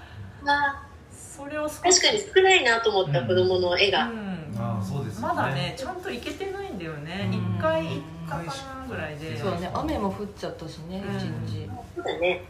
[0.43, 4.55] まあそれを少確かに少ないなと思った、うん子供の絵が、うん。
[4.57, 7.29] ああそうですよまだねちゃんと行けてないんだよね。
[7.33, 7.57] うん。
[7.57, 9.37] 1回行ったかなぐらいで。
[9.37, 11.17] そうね雨も降っちゃったしねうん。
[11.17, 11.69] 一日。
[11.97, 12.45] そうだね。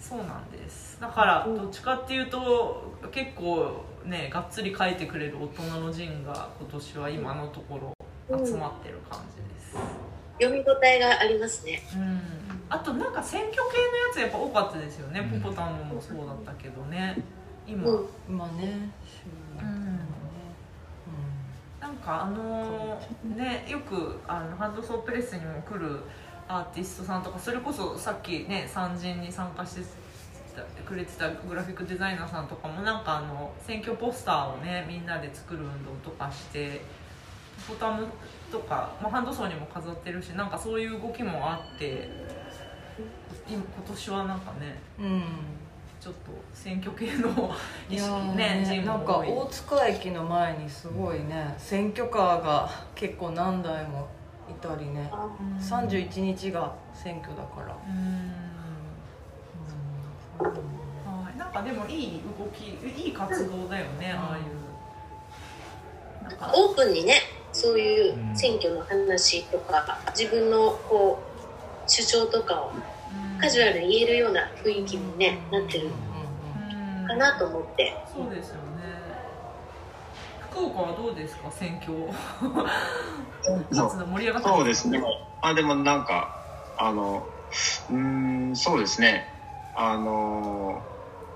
[0.00, 1.00] そうなんです。
[1.00, 9.76] だからどっちかっていうと結構ねがっつり書いてくれる大人の陣が今年は今のところ集まってる感じです、
[10.40, 11.82] 読み応えがありますね。
[11.94, 12.20] うん、
[12.74, 15.40] あとなんか選挙系のやつやっぱ多かったですよね、うん。
[15.40, 17.16] ポポタンのもそうだったけどね。
[17.68, 18.06] 今、うん。
[18.28, 18.90] 今ね
[19.60, 20.00] うん。
[21.80, 26.00] なんかあのーねよくあのハンドソープレスにも来る
[26.48, 29.82] アーティストさんとかそれこそさっきね参陣に参加して
[30.84, 36.80] くれてたグラフィックデザイナーさんとかもなんかあの選挙ポスターをねみんなで作る運動とかして
[37.68, 38.06] ボタン
[38.50, 42.08] とか、まあ、ハンドソーにも飾ってるしなんかそういう動きもあって
[43.48, 45.04] 今今年はなんかねうん。
[45.06, 45.22] うん
[46.04, 47.50] ちょっと選挙系の
[47.88, 54.06] 意識ねね人なんか大塚駅の前にすごいね選挙カーが結構何台も
[54.50, 55.08] いたりね。
[55.10, 55.56] あうん。
[55.56, 57.74] 31日が選挙だから。
[57.88, 58.32] うん。
[60.38, 66.28] はい、なんかでもいい動きいい活動だよね、ああいう。
[66.28, 66.52] なんか。
[66.54, 67.14] オープンにね
[67.52, 71.22] そういう選挙の話とか自分のこ
[71.86, 72.72] う主張とかを
[73.44, 77.04] カジュアルに言えるような雰囲気に、ね、なってるうん。
[77.06, 78.02] かなと思って。
[78.06, 78.80] そうですよね。
[80.38, 81.50] 福岡はどうですか？
[81.50, 81.92] 選挙
[83.70, 83.88] そう。
[83.88, 85.02] 活動盛り上がってそうですね。
[85.42, 86.42] あ、でもなんか、
[86.78, 87.28] あの、
[87.90, 89.26] うーん、そうですね。
[89.74, 90.86] あの、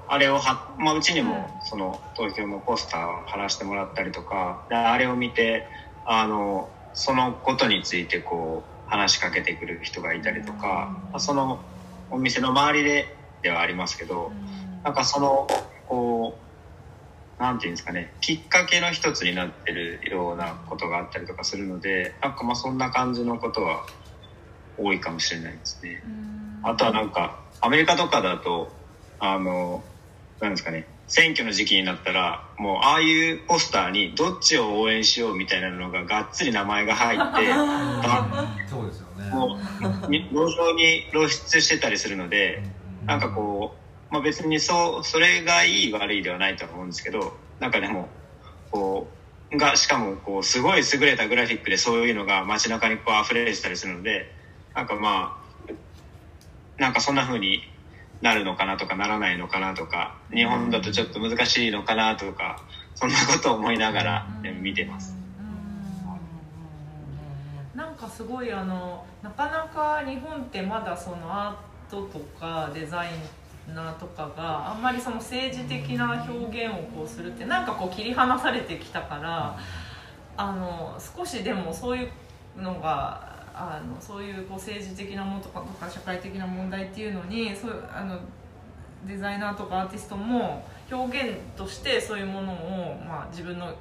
[0.07, 5.67] あれをは、まあ、うちにも、その、東京のポスターを貼らせてもらったりとか、であれを見て、
[6.05, 11.67] あの、そのことについて、こう、話しかけてくる人がいたりとか、まあその、
[12.11, 14.33] お店の周りで、ではありますけど、
[14.83, 15.47] なんかその、
[15.87, 16.39] こ
[17.39, 23.87] う、なんていうんですかね、きっかけの一つになってるようなことがあったりとかするので、なんかまあそんな感じのことは
[24.77, 26.03] 多いかもしれないですね。
[26.63, 28.73] あとはなんか、アメリカとかだと、
[29.21, 29.85] あの、
[30.41, 39.59] なんですかね、選挙の時期になったらもうああいうポスターにどっちを応援しようみたいなのががっつり名前が入って そうですよねも
[40.07, 42.63] うに路上に露出してたりするので
[43.07, 43.75] なんかこ
[44.11, 48.09] う、まあ、別にそうそれがいい悪いではないとは思うんですけどなんかでも
[48.71, 49.09] こ
[49.53, 54.33] うがしかもこうすごい優れたグラフィックでそういうのが街中にこう溢れてたりするので
[54.75, 55.49] なんかまあ
[56.81, 57.61] なんかそんな風に
[58.21, 62.63] なるのかなとかならないのかなとか日本だとちょっと難しいのかなとか
[62.95, 65.18] そんなことを思いながらえ見てます。
[67.99, 73.09] かすごいあのなかなか日本ってまだそのアートとかデザイ
[73.75, 79.59] ナーとかがあんまりその政治的な表現をこうするってなんかこう切り離されてきたから
[80.37, 82.09] あの少しでもそうい
[82.57, 88.19] うのがあのそういうこう政治的なものとかとか社会的な問題っていうのにそうあの
[89.07, 93.75] デザイナーとかアーティストも表現としてそういうものを、まあ、自分の考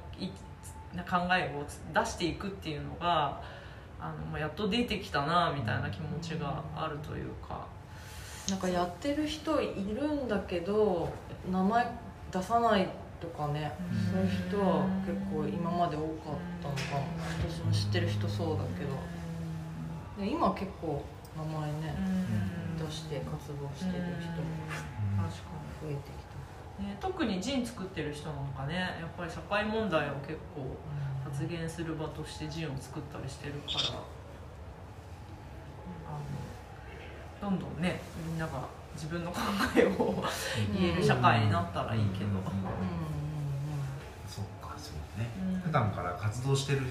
[1.31, 3.41] えを出していくっていうのが
[3.99, 7.65] あの、まあ、やっと出てきたなみたいな気持ちがあるというか。
[8.49, 11.11] なんかやってる人いるんだけど
[11.51, 11.85] 名前
[12.31, 12.87] 出さない
[13.19, 13.73] とかね
[14.09, 17.07] そういう人は結構今まで多かったのかも
[17.43, 18.95] 私も知ってる人そうだけど。
[20.17, 21.03] で今結構
[21.37, 21.95] 名前ね
[22.79, 26.81] 出して活動してる人確か増えてきた。
[26.81, 30.75] に、ね、特にジン作ってる人なんかねやっぱり社会問題を結構
[31.29, 33.99] 発言する場としてジンを作ったりしてるから
[36.07, 39.39] あのどんどんねみんなが自分の考
[39.75, 40.23] えを
[40.73, 42.31] 言える社会になったらいいけど、
[44.27, 45.59] そうかそうね、うん。
[45.59, 46.81] 普段から活動してる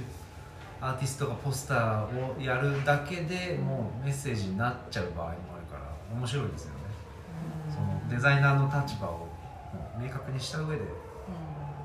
[0.81, 6.77] アーティストがポスターをやるだけでもうメッセージになっちゃう場合もあるから面白いですよね、
[7.75, 9.27] そのデザイナーの立場を
[10.01, 10.93] 明確にした上でやって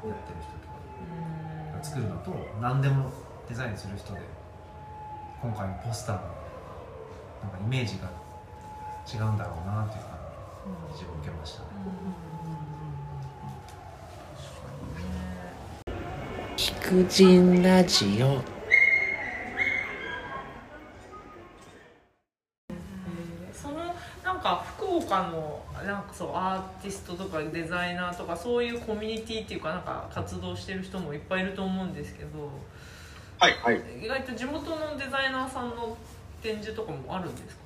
[0.05, 0.60] る人
[1.81, 3.11] 作るのと何でも
[3.49, 4.21] デザインする人で
[5.41, 8.09] 今回のポスターのなんかイメージが
[9.11, 10.17] 違うんだろうなっていう感
[10.97, 11.67] じを受けましたね、
[16.55, 18.50] 菊人ラジオ
[25.11, 32.49] かのなんかそうアーティストとかデザイナーとかそういうコミュニティっていうかなんか活動してる人もいっぱいいると思うんですけど
[33.39, 33.57] はい。
[33.61, 33.81] はい。
[34.05, 35.97] 意外と地元のデザイナーさんの
[36.41, 37.61] 展示とかもあるんですか？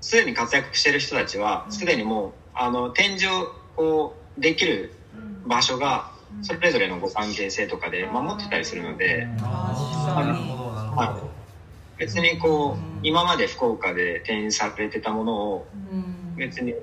[0.00, 3.26] すでに活躍してる人たちはすでにもうあの展示
[3.76, 4.94] をできる
[5.46, 6.10] 場所が
[6.42, 9.28] それぞれのご関係性とかで守ってたりするので。
[9.40, 11.31] ああなるほどなるほど、
[12.02, 15.68] 別にこう今まで福岡で展示されてたものを
[16.36, 16.74] 別に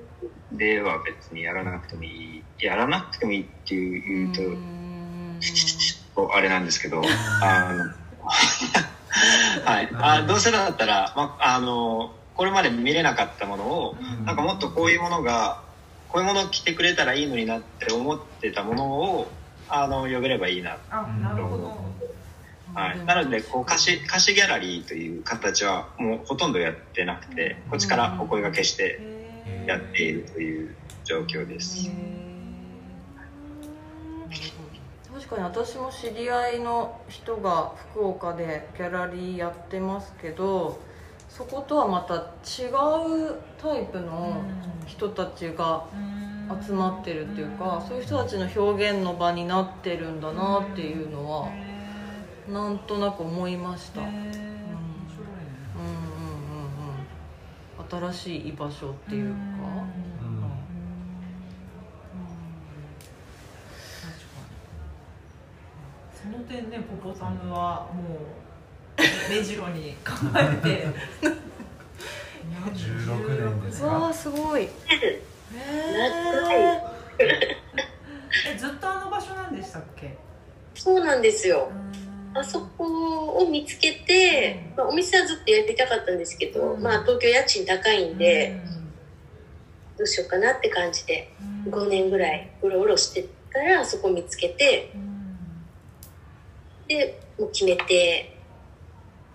[0.52, 2.44] では別にやらなくてもいい。
[2.58, 4.56] やらなくてもいいっていう言う
[6.14, 7.02] とあれなんですけど
[7.42, 7.84] あの
[9.64, 9.88] はい。
[9.92, 15.62] あどうせだったら、まあのこれまで見れなかったものをなんかもっとこういうものが
[16.08, 19.30] こういうものを着てくれたらいいのになって思ってたものを
[19.68, 21.89] あの呼べればいいなあなるほど
[22.74, 29.00] はい、なのでこう貸し貸しギャラリーという形はもうほとんどやってなくてこっちからお声がけして
[29.66, 31.90] やっているという状況です。
[35.12, 40.80] 確かに私も知り合いの人が福岡でギャラリーやってますけど
[41.28, 44.42] そことはまた違うタイプの
[44.86, 45.84] 人たちが
[46.64, 51.48] 集まってるっていうかそういう人たちの表現の場になってるんだなっていうのは
[52.48, 54.30] なんとなく思いました、うん、うんうんうん
[57.92, 58.12] うん。
[58.12, 59.38] 新しい居場所っていうか、
[66.22, 68.18] その点ねポポタムはもう
[69.30, 70.86] 目白に考えて
[72.74, 74.70] 16年ですかわあすごいへ
[77.18, 79.56] えずっとあの場所なん。
[79.56, 80.16] でしたっけ
[80.74, 81.22] そうなん。
[81.22, 81.70] ですよ。
[82.32, 88.60] あそこを見つけて、まあ、お店はずっとやりたかったんですけど、まあ東京家賃高いんで、
[89.98, 91.32] どうしようかなって感じで、
[91.68, 94.92] 5年ぐらいうろうろしてたらそこ見つけて、
[96.88, 98.36] でもう決めて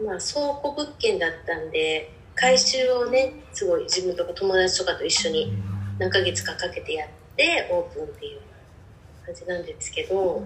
[0.04, 5.54] まあ倉庫物件だったんで回収をねすごい自分とか友達とかと一緒に
[6.00, 8.42] 何ヶ月かかけてやってオープンっていう
[9.26, 10.44] 感じなんですけど、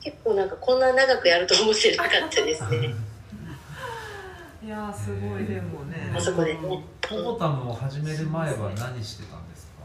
[0.00, 2.94] 結構なんかこんな長くやると思ってなかったですね。
[4.64, 6.12] いやーすごいでもね。
[6.16, 6.54] あそこで。
[6.54, 9.82] ねポポタムを始める前は何してたんですか？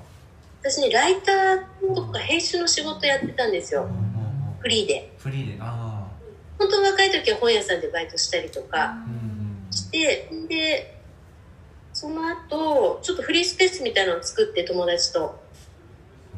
[0.69, 3.87] 私ねライターとか編集の仕事やってたんですよ。
[4.59, 5.13] フリーで。
[5.17, 6.07] フリーであ
[6.59, 10.99] 本当若い時は本屋さんでバイトしたりとかあうんしてで
[11.93, 15.41] その後ちょっとフリースペースみたいなのを作って友達と。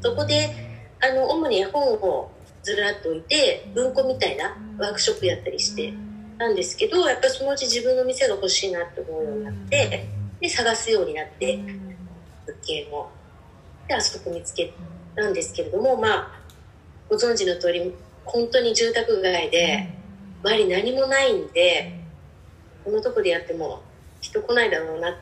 [0.02, 0.54] そこで
[1.02, 2.30] あの主に絵本を
[2.66, 5.94] ずらっと置いて文庫みたいなワークショップやったりして
[6.40, 6.56] たん。
[6.56, 10.10] ですけどやっぱりそのうち自分の店が欲しいなって思うようになって
[10.42, 11.58] で探すようになって
[12.48, 13.10] 物件を。
[13.88, 14.74] であそこ見つけ
[15.16, 16.32] たんですけれどもまあ
[17.08, 17.94] ご存知の通り
[18.26, 19.88] 本当に住宅街で
[20.44, 22.00] 周り何もないんで
[22.84, 23.84] このとこでやっても
[24.22, 25.14] 人来ないだろうなっ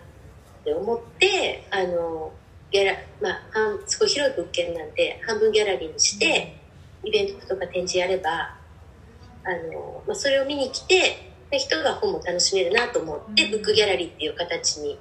[0.64, 2.32] て思ってあの
[2.72, 6.63] ギャラまあ半すごい広い物件なんで半分ギャラリーにして
[7.04, 8.56] イベントとか展示やれば
[9.46, 14.98] あの、まあ、それを見に来てで人が本も楽しめるなと思ってブックギャラリーっていう形に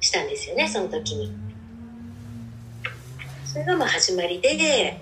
[0.00, 1.32] したんですよねその時に。
[3.44, 5.00] それがまあ始まりでで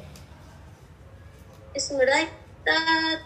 [1.76, 2.28] そのライ
[2.64, 2.72] タ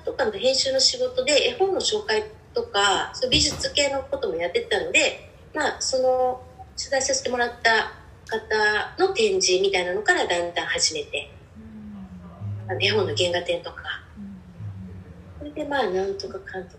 [0.02, 2.24] ーとかの編集の仕事で絵本の紹介
[2.54, 6.42] とかそ美術系のこともやってたのでまあその
[6.76, 7.92] 取材させてもらった
[8.26, 11.30] 方の展示みたいなのからだんだん始めて
[12.68, 13.82] あの絵本の原画展とか。
[15.38, 16.76] それでまあなんとかかんとか。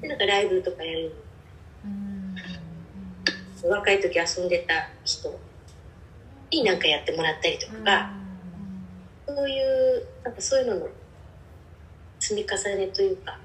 [0.00, 1.12] でなんかライブとかやる
[3.68, 5.38] 若い時遊んでた人
[6.50, 8.12] になんかやってもらったりとか、
[9.26, 10.88] そういうなんかそういうのの
[12.18, 13.38] 積み重ねというか。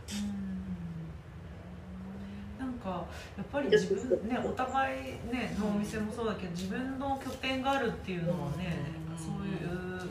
[2.59, 3.05] なんか
[3.38, 5.03] やっぱり自分ねお互い
[5.34, 8.77] ねのお店もそうだけど自分の拠点があるっていうのはね
[9.17, 10.07] そういう人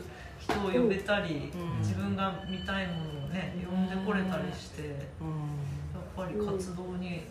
[0.65, 3.87] を呼べたり自分が見たいものをね呼ん。
[3.89, 4.97] でこれたりしてやっ
[6.15, 7.23] ぱり活動に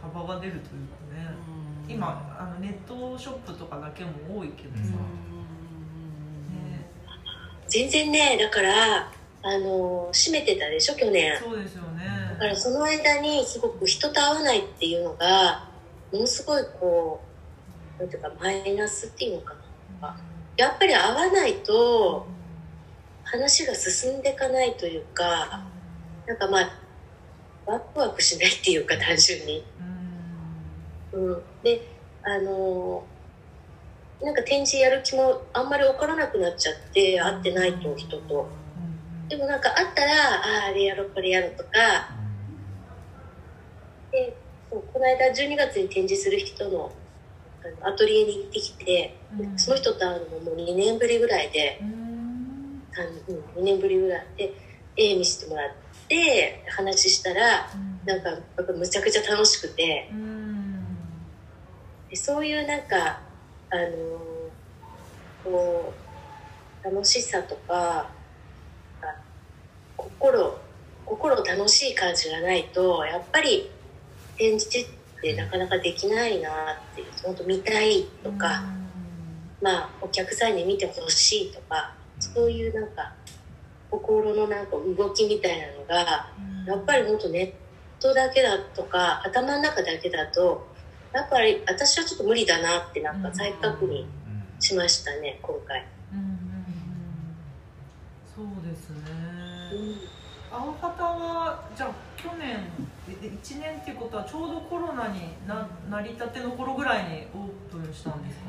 [0.00, 0.72] 幅が出るというか
[1.14, 1.34] ね。
[1.86, 4.96] 今あのネットショップとかだけも多いけどさ、ね、
[7.68, 11.38] 全然ねだからあの閉めてたでしょ去年。
[11.38, 12.04] そうですよね。
[12.32, 15.68] だからその間にすごく人と会わないっていうのが
[16.12, 17.20] ものすごいこ
[17.98, 19.54] うなんていうかマイナスっていうのか
[20.00, 20.16] な
[20.56, 22.26] やっぱり会わないと
[23.24, 25.64] 話が進んでいかないというか
[26.26, 26.70] なんかまあ
[27.66, 29.64] ワクワクしないっていうか単純に。
[31.12, 31.80] うん、で
[32.22, 33.04] あの
[34.20, 37.94] なんか展示やる気もあんまり分からなくなっちゃって会ってないと。
[37.94, 38.48] 人と
[39.28, 41.70] でもなんか会ったらあああれやろうこれやろうとか。
[44.12, 44.36] で
[44.70, 46.92] この間12月に展示する人の
[47.82, 49.16] アトリエに行ってきて、
[49.56, 52.82] その人と会うのももう2年ぶりぐらいで、うん、
[53.60, 54.52] 2年ぶりぐらいで
[54.96, 55.70] 絵見せてもらっ
[56.08, 57.70] て話したら、
[58.04, 60.10] なんかやっぱむちゃくちゃ楽しくて。
[62.14, 63.18] でそういうなんか
[63.70, 63.90] あの
[65.42, 65.92] こ
[66.80, 68.08] う楽しさとか
[69.02, 69.16] あ
[69.96, 70.56] 心
[71.04, 73.68] 心楽しい感じがないとやっぱり
[74.36, 76.50] 展示ってなかなかできないな
[76.92, 78.62] っていう本当見たいとか、
[79.62, 83.14] まあお客さんに見てほしいとかそういうなんか
[83.90, 86.30] 心のなんか動きみたいなのが
[86.66, 87.52] やっぱり本当ネッ
[88.02, 90.66] トだけだとか頭の中だけだと
[91.14, 94.04] やっぱり私はちょっと無理だなってなんか再確認
[94.58, 95.86] しましたね、今回。
[98.34, 98.98] そうですね、
[100.54, 102.64] 青旗はじゃあ去年
[103.08, 108.44] 1年っていうことはちょうどコロナにななりたての頃ぐらいにオープンしたんですか？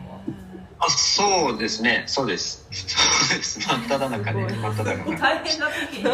[0.79, 2.03] あそうですね。
[2.05, 2.67] そうです。
[2.71, 3.59] そうです。
[3.59, 6.03] 真っ只中で真っ只中大変な時に。
[6.03, 6.09] で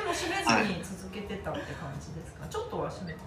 [0.00, 3.18] も閉めずに続けてたって感じですか、はい、ちょっとは閉めた？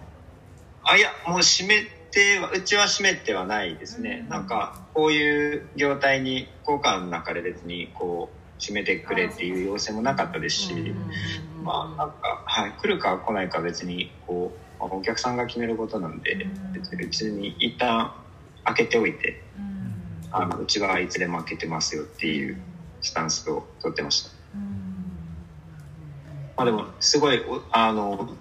[0.86, 10.74] あいやもう閉めてはうちは閉めてはないですね、うん、なんかこういう業態に効果の中で別にこう閉めてくれっていう要請もなかったですし、
[11.64, 16.48] まあなんか、はい、来るか来ないか別にこうお客さんが決めることなんで
[16.98, 18.14] 別に一旦
[18.66, 19.42] 開けておいて、
[20.32, 22.58] あのうちはいつでも開けてますよっていう
[23.02, 24.30] スタンスを取ってました。
[26.56, 27.42] まあでもすごい
[27.72, 28.36] あの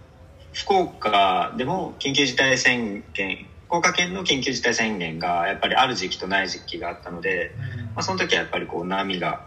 [0.53, 7.55] 福岡でも緊急事態宣言福岡県の緊急事態宣言がやっぱりある時期とない時期があったので、
[7.95, 9.47] まあ、その時はやっぱりこう波が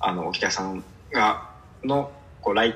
[0.00, 0.82] あのお客さん
[1.12, 1.50] が
[1.84, 2.74] のこう来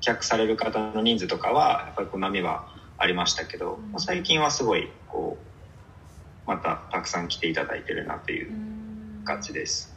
[0.00, 5.38] 客される方の人数とかはやっぱりこう波はありましたけど、まあ、最近はすごいこ
[6.46, 8.52] うまたたくさん来ていただいてるなという
[9.24, 9.94] 感じです。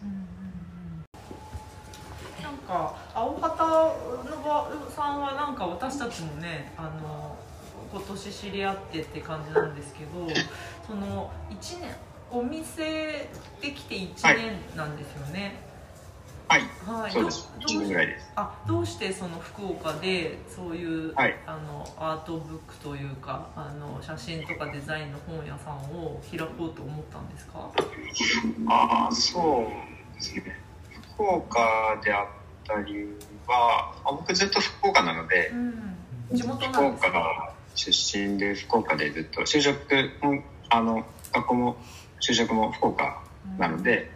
[2.41, 7.37] なんか青旗のさんはなんか私たちもねあの
[7.91, 10.27] 今年知り合ってって感じなんですけど
[10.87, 11.95] その1年
[12.31, 13.29] お店
[13.61, 15.41] できて1年なんですよね。
[15.41, 15.72] はい、
[16.53, 17.49] はい、そうです。
[17.59, 18.31] ど1年ぐらいです。
[18.35, 21.35] あどうしてその福岡でそういう、はい。
[21.47, 27.71] あのアートブックというかあの写真とかデザインの本屋さんを開こうと思ったんですか？
[28.67, 30.59] ああそうですね。
[31.15, 32.27] 福岡であっ
[32.67, 35.95] た理由はあ僕ずっと福岡なので、うん。
[36.31, 39.77] 地元福岡出身で福岡でずっと就職
[40.21, 41.77] もあの学校も
[42.21, 43.23] 就職も福岡
[43.57, 44.09] なので、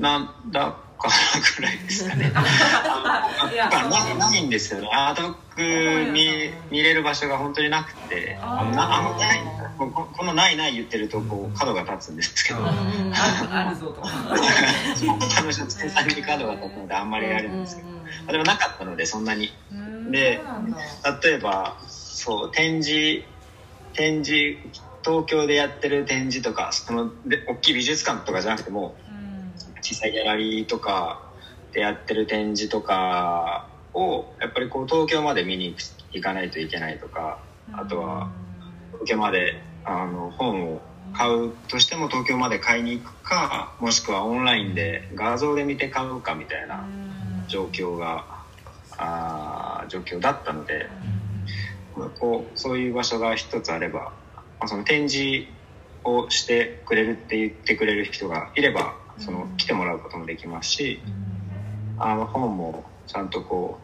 [0.00, 1.08] なんだか
[1.56, 2.30] ぐらいですかね。
[2.34, 4.90] なんかなないんですよね。
[4.92, 8.38] アートブック見見れる場所が本当になくて。
[8.40, 9.40] ああのない
[9.78, 14.02] この「ないない」言ってるとこう角が立つんですけど、あるぞと。
[14.04, 17.88] あの書店さんに角が立つのであんまりあれなんですけど、
[18.26, 20.40] あでもなかったのでそんなにうんで
[21.22, 23.24] 例えばそう展示
[23.92, 24.56] 展示
[25.04, 29.07] 東京でやってる展示とかそので大きい美術館とかじゃなくてもうん
[29.88, 31.22] 小さいギャラリーとか
[31.72, 35.74] でやってる展示とかをやっぱりこう東京まで見に
[36.12, 37.38] 行かないといけないとか
[37.72, 38.30] あとは
[38.92, 40.82] 東京まであの本を
[41.14, 46.86] 買うとしても東京まで買いに行くかもしくはオンラインで画像で見て買うかみたいな
[47.46, 48.26] 状況が
[48.98, 50.90] あ状況だったので
[52.20, 54.12] こうそういう場所が一つあれば、
[54.66, 55.48] その展示
[56.04, 61.00] をしてくれるって言ってくれる人がいればその来てもらうこともできますし
[61.98, 63.78] あの本もちゃんとこ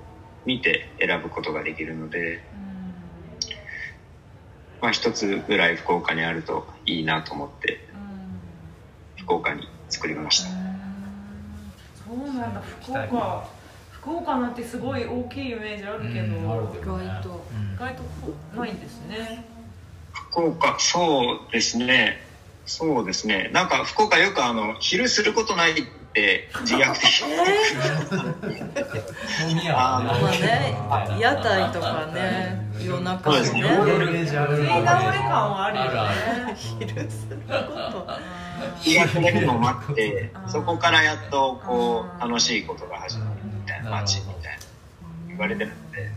[0.44, 2.42] う見て選ぶことができるので、
[4.80, 7.80] まあ、一つぐらい福岡にあるといいなと思って
[9.16, 10.50] 福岡に作りました。
[12.06, 12.60] そうなんだ。
[12.60, 13.48] 福岡
[13.90, 16.38] 福岡なんてすごい大きいイメージあるけど、うんね。
[16.42, 17.74] 意外とうん。
[17.74, 18.02] 意外と
[18.60, 19.46] ないんですね。
[20.12, 22.20] 福岡そうですね
[22.66, 23.50] そうですね。
[23.52, 25.74] なんか福岡よくあの昼することないっ
[26.14, 27.20] て自虐的
[29.48, 30.00] 飲み屋は
[30.32, 30.76] ね。
[30.88, 33.60] まあね屋台とかね夜中そうですね。
[33.60, 35.84] にねイメージある食い倒れ感はあるよ
[36.46, 36.54] ね。
[36.56, 38.06] 昼すること
[38.80, 44.58] 日が暮れるのを待ってあーそこからやっとこあーう楽しいことが始まるみたいな街みたいな
[45.28, 46.10] 言われてるので、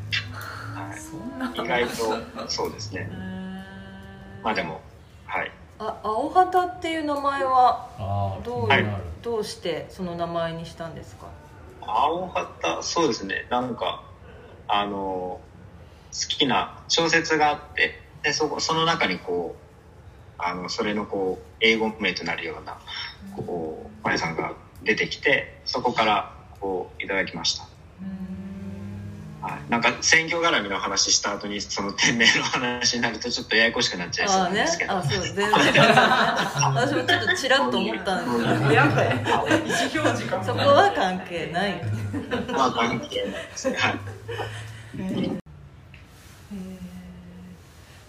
[0.76, 3.10] はそんない、意外とそうですね。
[4.44, 4.82] まあでもはい
[5.80, 8.86] あ青旗っていう名前はどうはい。
[9.22, 11.28] どうしてその名前にしたんですか？
[11.82, 13.46] 青旗そうですね。
[13.50, 14.04] なんか
[14.68, 15.42] あの好
[16.30, 22.78] きな小説があってでそこその中にこうあのそれのこう英語名となるような
[23.36, 24.54] こうマヤさんが
[24.84, 27.68] 出てきてそこからこういただきました、
[29.42, 34.94] はい、なんか選挙絡みの話した後にその店名の話になるとちょっとややこしくなっちゃいそうああねなんですけど。
[34.94, 35.22] あそう。
[35.22, 35.52] 全然。
[35.54, 38.72] 私もちょっとちらっと思ったんですけど。
[38.72, 41.82] やばい意思表示かもそこは関係ない。
[42.52, 43.78] まあ関係ないですね。
[43.78, 44.00] はい。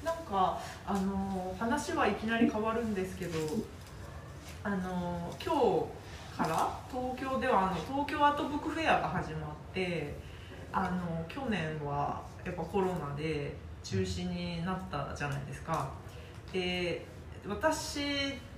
[0.03, 3.39] なんかあの話はいきなり変わるんですけど
[4.65, 7.77] あの今日から東京ではあの
[8.07, 10.15] 東京アートブックフェアが始まって
[10.73, 15.91] あの去年はやっぱコロナで中止になったじゃないですか。
[16.53, 17.05] で
[17.47, 18.01] 私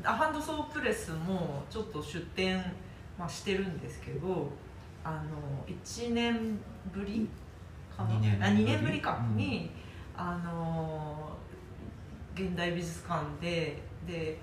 [0.03, 2.65] アハンドソープレスもちょっと出店、
[3.19, 4.51] まあ、してるんですけど
[5.05, 6.59] あの1年
[6.93, 7.29] ぶり
[7.97, 8.15] かな？
[8.15, 8.45] 二年ぶり？
[8.45, 9.25] あ2年ぶりか。
[9.31, 9.37] うん。
[9.37, 9.71] に、
[10.17, 11.37] あの
[12.35, 14.39] 現代美術館でで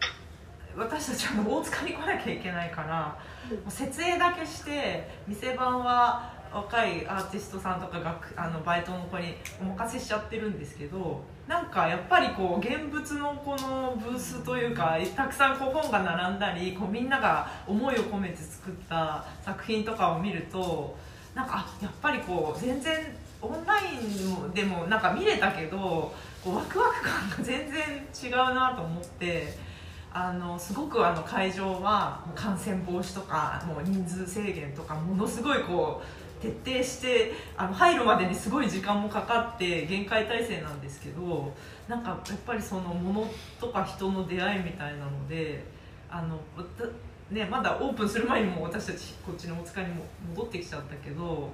[0.76, 3.18] 私たちは大塚に来なきゃいけないから
[3.52, 20.98] もう設営だけして店番は若いアーティストさんとか学あのバイトの子にお任せしちゃってるんですけどなんかやっぱりこう現物のこのブースというかたくさんこう本が並んだりこうみんなが思いを込めて作った作品とかを見ると
[21.34, 22.98] なんかあやっぱりこう全然
[23.42, 25.78] オンラインでもなんか見れたけど
[26.44, 29.68] こうワクワク感が全然違うなと思って。
[30.20, 41.54] あのすごくあの会場は感染防止とかもう人数制限とかものすごいこう徹底してあの入るまでにすごい時間もかかって限界体制なんですけど
[41.88, 43.28] なんかやっぱりその物
[43.60, 45.64] とか人の出会いみたいなので
[46.10, 46.40] あの
[47.32, 51.50] ね、まだオープンする前にも私たちこっちの大塚にも戻ってきちゃったけど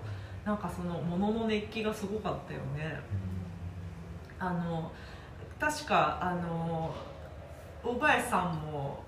[0.45, 2.99] なんかその物の熱気がすごかったよね。
[4.37, 4.91] あの
[5.59, 6.93] 確かあの
[7.83, 9.03] 大林さんも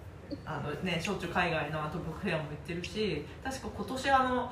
[0.45, 4.51] あの、ね、しょっちゅう海外のアートブックフェアも行ってるし確か今年あの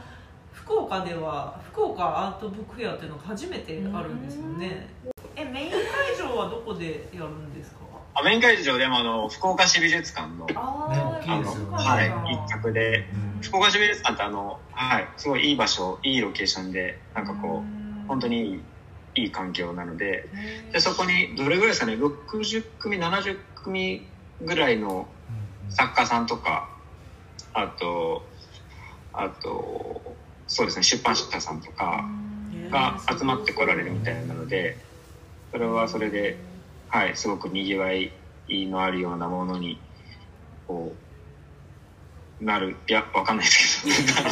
[0.53, 4.87] 福岡では福岡アートブックフェアっていうのが初めてあるんですよね。
[5.35, 5.79] えメイン会
[6.17, 7.77] 場はどこでやるんですか？
[8.15, 10.87] あメイン会場でもあの福岡市美術館のあ
[11.25, 13.07] あのはい一角で。
[13.35, 13.41] うん。
[13.41, 17.63] 福岡市美術館ってあのはいすごいいい場所いいロケーションでなんかこ
[18.05, 18.61] う本当にいい
[19.15, 20.29] いい環境なので。
[20.71, 24.07] でそこにどれぐらいですかね？60組70組
[24.41, 25.07] ぐらいの
[25.69, 26.69] 作家さんとか
[27.53, 28.25] あと
[29.13, 30.15] あと
[30.47, 32.05] そうですね出版社さんとか
[32.69, 34.77] が集まってこられるみたいなので
[35.51, 36.37] それはそれで
[36.89, 38.11] はいすごくにぎわい
[38.49, 39.79] のあるようなものに
[40.67, 40.93] こ
[42.41, 44.29] うなるいやわかんないですけど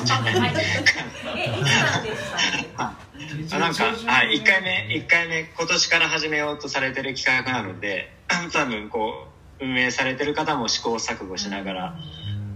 [3.49, 8.11] なるんか、はい、1回目、一回目、今年から始めようとされてる企画なので、
[8.51, 9.27] 多分こ
[9.59, 11.95] う、運営されてる方も試行錯誤しながら、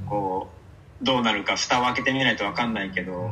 [0.07, 0.64] こう、
[1.01, 3.31] どうなるか蓋を開けてみないとわかんないけど、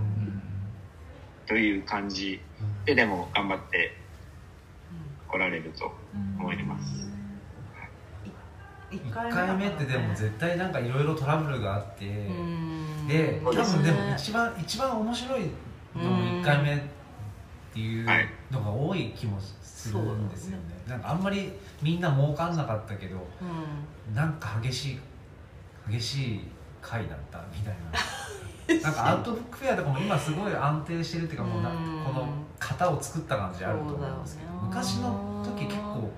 [1.48, 2.42] という感じ。
[2.86, 3.98] で、でも頑張って
[5.28, 5.92] 来られると
[6.38, 7.14] 思います。
[8.92, 12.06] 一1回目ってでも絶対なんかいろいろトラブルがあって。
[12.06, 13.08] うん。
[13.08, 15.42] で多分でも一番一番面白い
[15.96, 16.80] のも1回目っ
[17.74, 18.30] ていうはい。
[18.52, 20.64] のが多い気もするんですよね。
[20.88, 21.52] なんかあんまり
[21.82, 24.16] みんな儲かんなかったけどうん。
[24.16, 25.00] なんか激しい
[25.90, 26.48] 激しい
[26.84, 28.00] 回だったみたいな。
[28.82, 31.64] なんかアウトブックフェアとかも今すごい安定してるっていうかもう
[32.06, 32.28] この
[32.60, 36.10] 型を作った感じあると思うんですけど昔の時結構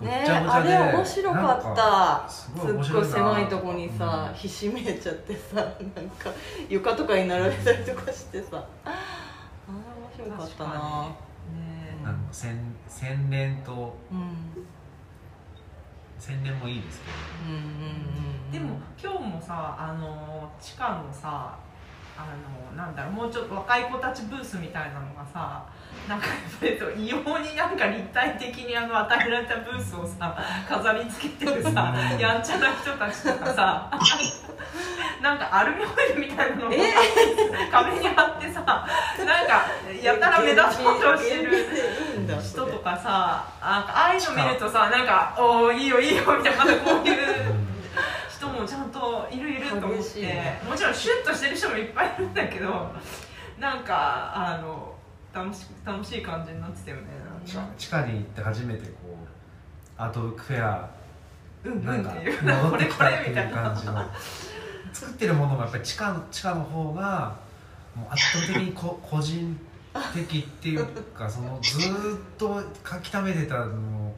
[0.00, 2.28] ごっねちゃごちゃであれ面白かった。
[2.28, 4.34] すごい狭いとこにさ、うん。
[4.34, 5.66] ひしめいちゃってさなん
[6.10, 6.30] か
[6.68, 8.64] 床とかに並べたりとかしてさ。
[8.84, 8.90] あ
[10.18, 11.08] れ面白かったな。
[12.02, 12.56] なんか洗
[12.88, 14.51] 洗練とうん
[16.30, 17.12] うん洗練もいいですけど。
[17.48, 21.56] うんうんでも今日もさあの地下のさ
[22.22, 25.64] あのなんだろうもうちょっと若い子たちブースみたいなのがさ
[26.08, 30.36] なんかやっぱり異様になんか立体的にあの与えられたブースをさ
[30.68, 33.90] 飾り付けてるさやんちゃな人たちとかさ
[35.22, 36.70] なんかアルミホイルみたいなのを
[37.70, 39.66] 壁に貼ってさなんか
[40.02, 41.66] やたら目立つことをしてる
[42.42, 47.71] 人とかさああいうの見るとさなんか「おおいいよいいよ」みたいなまたこういう人
[48.62, 49.92] もちゃんといるいると思って
[50.68, 52.92] もちろんシュッとしてる人もいっぱいいるんだけど
[53.58, 54.94] なんかあの
[55.32, 57.02] 楽し楽しい感じになってたよね
[57.76, 59.32] 地下に行って初めてこう
[59.96, 60.90] アートブックフェア
[61.64, 62.42] うんうんなんかっていう。
[62.42, 63.62] 戻ってこれこきたっていれみたいうな。
[63.62, 64.04] 感じの
[64.92, 67.36] 作ってるものもやっぱり地下地下の方が
[67.94, 69.58] もう圧倒的にこ 個人
[70.14, 74.12] 的っていうかそのずーっと書き溜めてたの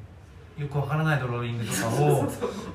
[0.57, 2.23] よくわからないドローイングとかを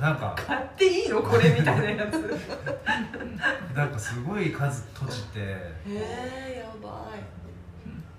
[0.01, 2.15] なんか買っていいのこれみたいなやつ。
[3.73, 7.39] なんかすごい数閉じてへえやばい。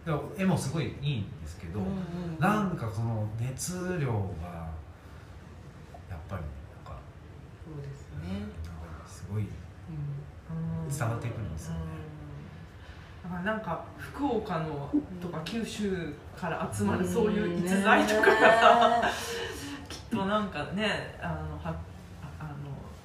[0.05, 4.09] でも絵もすごいいいんですけど、うんうんなんかその熱量
[4.41, 4.71] が
[6.09, 6.49] やっぱりな
[6.81, 6.99] んか
[7.63, 8.47] そうですね。
[8.65, 9.47] かすごい
[10.89, 11.81] 伝わってくるんですよね。
[13.31, 14.91] だからなんか福岡の
[15.23, 19.11] とか九州から集まるそういう逸材とかがさ
[19.89, 21.77] きっとなんかねあのは
[22.41, 22.57] あの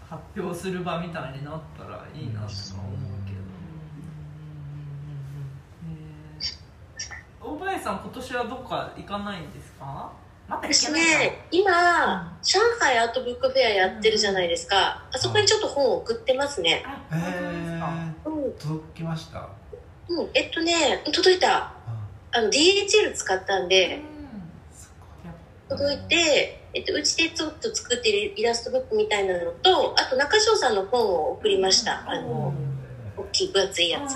[0.10, 2.50] 発表する場みたいになったらいいなとか思う
[3.26, 3.34] け
[7.44, 10.12] ど、大林さん今年はどっか行かないんですか？
[10.48, 15.04] また行私ね、今、上海アートブックフェアやってるじゃないですか。
[15.12, 16.84] あそこにちょっと本を送ってますね。
[16.86, 17.94] あえ本当ですか、
[18.26, 19.50] うん、届きました。
[20.10, 21.74] うん、えっとね、届いた。
[22.32, 24.02] あの、DHL 使ったんで、
[25.70, 32.04] 届いて、えっと、うちでちょっと作ってるイラストブックみたいなのと、あと中条さんの本を送りました。
[32.10, 32.54] あの、
[33.18, 34.16] 大きい分厚いやつ。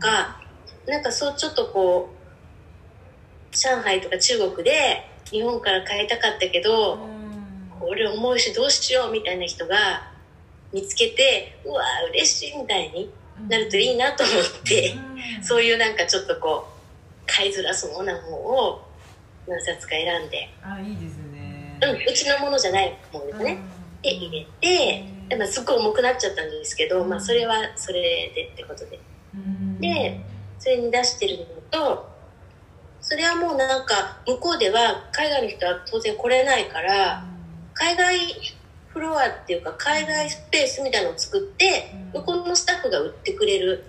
[0.00, 0.40] が、
[0.86, 6.98] なんかそうちょっとこう、上海とか中国で日本から買いたかったけど、
[7.80, 10.12] これ重いしどうしようみたいな人が
[10.72, 13.10] 見つけて、うわー嬉しいみたいに
[13.48, 14.34] なるといいなと思っ
[14.64, 14.96] て、
[15.42, 18.82] そういうなんかちょっとこう、買いづらそうな本を
[19.46, 21.78] 何冊か選んで、あいいですね。
[21.82, 23.58] うん、うちのものじゃないものですね。
[24.02, 28.98] で、入れて、でまあすっごい重くなっちゃったんですけど、まあそれはそれでってことで。
[29.80, 30.20] で、
[30.58, 32.08] それに出してるのと、
[33.00, 37.24] それはもうなんか向こうでは海外の人は当然来れないから、
[37.74, 38.16] 海外
[38.96, 43.84] フロアっていうか海外スペースみたいなのを作って、向こうのスタッフが売ってくれる。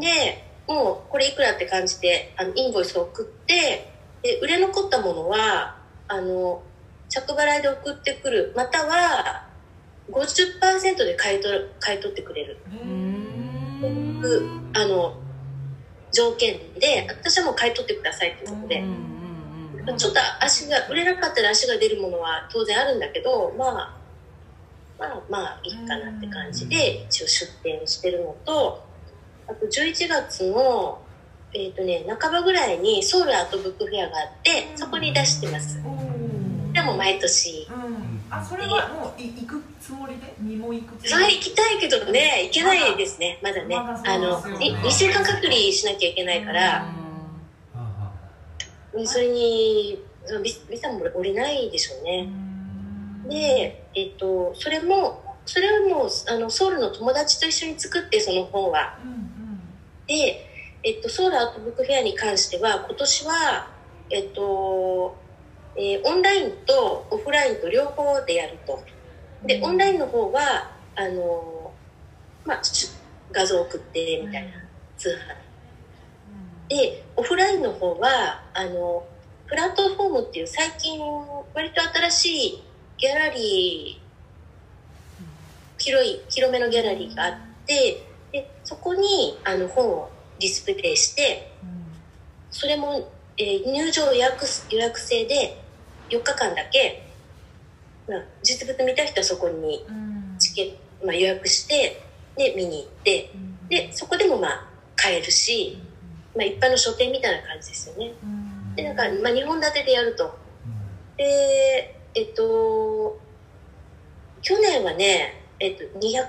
[0.00, 3.92] で、もうこれいくらって感じであのインボイスを送って、
[4.22, 5.76] で、売れ残ったものは、
[6.06, 6.62] あの、
[7.08, 8.52] 着払いで送ってくる。
[8.54, 9.48] または、
[10.12, 12.58] 50%で買い取る、買い取ってくれる。
[14.74, 15.16] あの、
[16.12, 18.84] 条件で、私はもう買い取ってくださいっていうことで、
[19.98, 24.05] ちょっと足が売れなかったら足が出るものは当然あるんだけどまあ
[24.98, 28.84] まあまあいいかなって感じで一応出店してるのと
[29.48, 31.02] あと11月の
[31.54, 35.80] えっ、とね半ばぐらいにソウルアートブックフェアがあってそこに出してます。
[36.72, 37.66] でも毎年。
[37.70, 38.16] うん。
[38.28, 40.34] あそれはもうい行くつもりで？
[40.38, 43.76] 身も行くつもりそれ行きたいけどね行けないですねまだね。
[43.76, 44.74] まだあのそうですよ。
[44.74, 46.86] ね2週間隔離しなきゃいけないから。
[49.04, 49.98] それに
[50.42, 52.28] ビザも降りないでしょうね。
[53.28, 58.98] で、えっと、それも、それはもう、あの、ソウルの友達と一緒に作って、その本は。
[59.02, 59.26] うんうん
[60.06, 60.46] で、
[60.84, 63.70] えっと、ソウルアートブックフェアに関しては、今年は、
[64.10, 65.16] えっと、
[65.74, 68.84] えーオンラインとオフラインと両方でやると。
[69.44, 71.72] で、オンラインの方は、あの、
[72.44, 72.88] まあ、し
[73.32, 74.52] 画像送って、みたいな、
[74.96, 76.68] 通販。
[76.68, 79.04] で、オフラインの方は、あの、
[79.48, 81.00] プラットフォームっていう最近、
[81.52, 82.64] 割と新しい
[82.98, 84.06] ギャラリー、
[85.78, 87.32] 広い、広めのギャラリーがあっ
[87.66, 91.52] て、で、そこに、あの、本をディスプレイして、
[92.50, 95.62] それも、えー入場予約す予約制で
[96.10, 97.12] 4日間だけ、
[98.08, 100.38] まあ、実物見た人はそこにうん。
[100.38, 100.70] チケッ
[101.00, 102.00] ト、まあ、予約して、
[102.36, 103.30] で、見に行って、
[103.68, 105.78] で、そこでもまあ、買えるし、
[106.36, 108.12] まあ、一般の書店みたいな感じですよね。
[108.76, 110.38] で、なんか、まあ、2本立てでやると。
[111.16, 113.20] で、えっと、
[114.40, 116.24] 去年はね、えっと、200、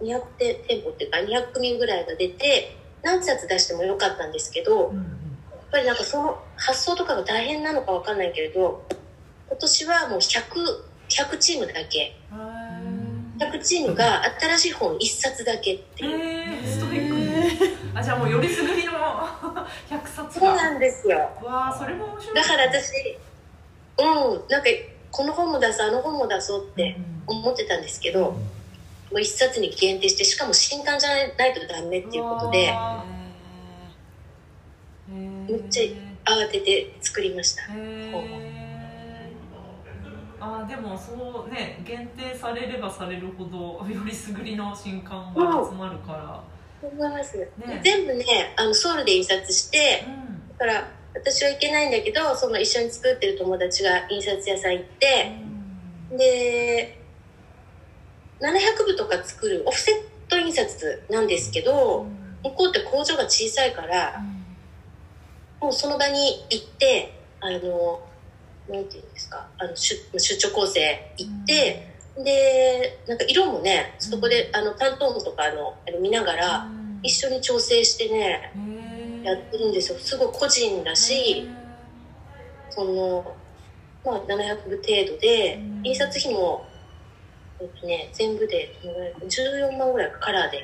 [0.00, 8.86] 200店店舗っていうか、200組ぐらいが出て、何冊出してもよかったんですけど、やっぱりなんかその発想とかが大変なのかわかんないけれど、
[9.48, 10.42] 今年はもう100、
[11.08, 12.16] 100チームだけ。
[13.38, 16.20] 100チームが新しい本1冊だけっていう。
[16.20, 17.26] えー、ストイックに
[17.94, 18.92] あじゃあもうよりすぐりの
[19.90, 21.18] 100冊がそうなんですよ。
[21.42, 22.92] わあそれも面白いだから私、
[23.98, 24.68] うん、なんか、
[25.16, 28.38] この本も出そう、あの本も出そうって思ってたんですけど、も
[29.12, 32.70] う一冊に限定して、しかも新刊じゃないとダメっていうことで、
[35.48, 37.62] めっちゃ慌てて作りました。
[40.38, 46.44] あーでもそうね限定されればされるほどよりすぐりの新刊が集まるから、
[47.82, 50.58] 全部ね、あの、ソウルで印刷して、うん。
[50.58, 55.32] だから、私は行けないんだけど、その一緒に作ってる友達が印刷屋さん行って、
[56.16, 57.00] で、
[58.40, 62.06] 700部とか作るオフセット印刷なんですけど、
[62.42, 64.22] 向こうって工場が小さいから、
[65.60, 68.06] もうその場に行って、あの、
[68.68, 76.68] なんていうんですか、あの出出張構成行って、で、なんか色もね、そこで、あの、担当とかあの、あれ見ながら、
[77.02, 78.52] 一緒に調整してね、
[79.26, 79.98] やってるんですよ。
[79.98, 81.48] すごい個人だし、
[82.70, 83.36] その、
[84.04, 86.64] まあ、700部程度で、印刷費も、
[87.60, 90.62] えっとね、全部でどのぐらいか14万ぐらいかカラーで。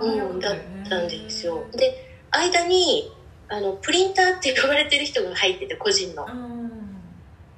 [0.00, 0.56] うん、だっ
[0.88, 1.64] たんですよ。
[1.72, 3.12] で、間に、
[3.48, 6.26] あの、プリンターって呼ばれてる人が入ってて、個人の。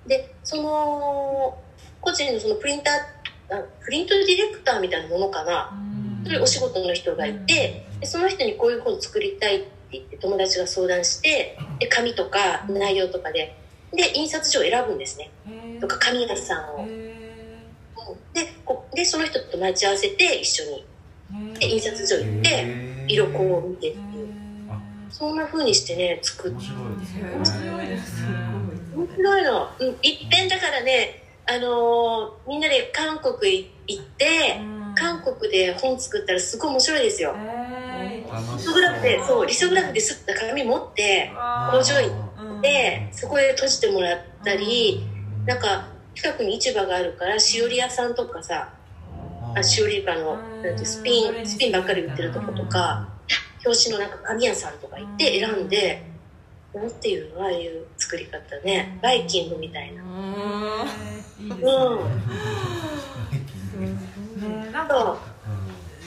[0.07, 1.59] で、その、
[2.03, 5.73] 個人のそのプリンター、あプリントディレクターみたいなものかな。
[6.25, 13.57] そういうお仕事の人がいて、でその人にこういう本作りたいって言って友達が相談して、で、紙とか内容とかで、
[13.95, 15.31] で、印刷所を選ぶんですね。
[15.81, 16.87] とか、紙屋さんを。
[18.33, 20.85] で、こで、その人と待ち合わせて一緒に。
[21.59, 22.67] で、印刷所行って、
[23.09, 24.29] 色こう見てっていう。
[25.11, 26.57] そんな風にしてね、作って。
[26.57, 27.31] 面白いですね。
[27.35, 28.25] 面白いです。
[28.97, 29.69] 面白いの。
[29.79, 34.61] うん、いっぺんだからね、あのーみんなで韓国い行って、
[34.95, 37.35] 韓国で本作ったらすごい面白いですよ。
[38.57, 41.33] リソグラフで、そう、リソグラフで吸った紙持って、
[41.71, 42.13] 工場行
[42.59, 45.07] って、そこで閉じてもらったり、
[45.47, 48.75] なんか、近くに市場があるから、しおり屋さんとかさ、
[49.55, 53.09] あしおりかの、なんてスピン、スピンばっかり売ってるとことか、
[53.65, 56.03] 表紙のなんか紙屋さんとか行って選んで、
[56.75, 58.99] なんていうのああいう作り方ね。
[59.03, 60.03] バイキングみたいな。
[61.39, 61.73] いいですね。
[61.73, 62.82] うん。
[64.43, 64.71] ね。
[64.73, 65.19] なんそか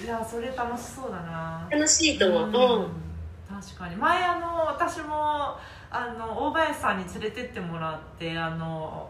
[0.03, 1.67] いやそれ楽しそうだな。
[1.69, 1.71] う。
[1.73, 2.47] 楽しいと思う。
[2.47, 2.87] うん。
[3.61, 3.95] 確かに。
[3.95, 5.57] 前あの私も
[5.89, 9.09] あの大林さんに連れてってもらってあの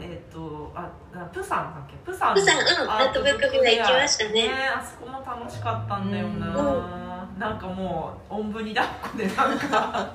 [0.00, 1.96] えっ、とああプサンだっけ？
[2.10, 2.90] プサンプサンうん。
[2.90, 4.50] アートブックフェ行きましたね。
[4.76, 10.10] あそこも楽しかったんだよな、なんかもうおんぶに抱っこでなんか。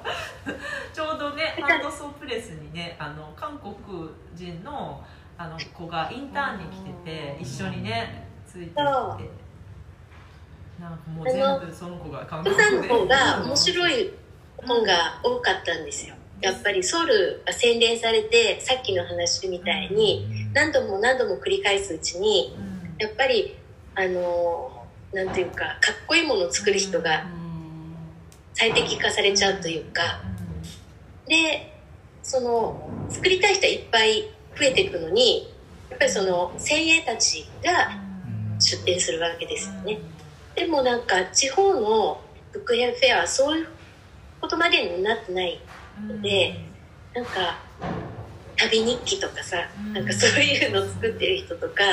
[0.93, 3.73] ちょうどねハンドソープレスにねあの韓国
[4.35, 5.03] 人の
[5.37, 8.79] あの子がインターンに来てて一緒にねついてって。
[10.79, 14.13] なんかもう全部その子が韓プ国でサンの方が面白い
[14.57, 16.15] 本が多かったんですよ。
[16.41, 22.57] やっぱりソウルが洗練されてさっきの話みたいに何度も何度も繰り返すうちに
[22.97, 23.55] やっぱり
[23.95, 27.25] あのなんていうかかっこいいものを作る人が
[28.53, 30.21] 最適化されちゃうというか。
[31.27, 31.69] で
[32.21, 35.47] その作りたい人はいっぱい増えていくのに
[35.89, 37.91] やっぱりその精鋭たちが
[38.59, 39.99] 出店するわけですよね。
[40.55, 43.67] でもなんか地方のブックヘアフェアはそういう
[44.39, 45.59] ことまでになってない
[46.07, 46.55] ので
[47.15, 47.59] なんか
[48.55, 49.57] 旅日記とかさ
[49.93, 51.83] なんかそういうの作ってる人とか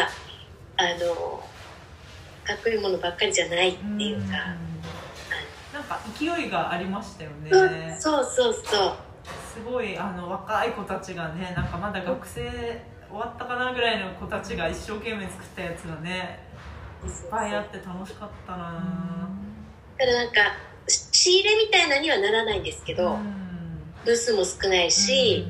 [0.76, 1.42] あの
[2.44, 4.56] かっこいいものばっかりじゃないっていうか、
[5.72, 7.50] なんか勢いがありましたよね。
[7.50, 8.00] うん。
[8.00, 9.09] そうそうそう
[9.54, 12.40] すごいあの若い子たちがねなんかまだ学生
[13.08, 16.38] 終わったかなぐらいの子たちが一生懸命作ったやつがね
[17.04, 19.28] いっぱいあって楽しかったな。
[19.98, 20.40] だからなんか
[20.86, 23.18] 仕入れみたいなにはならないんですけど、
[24.04, 25.46] ブースも少ないし、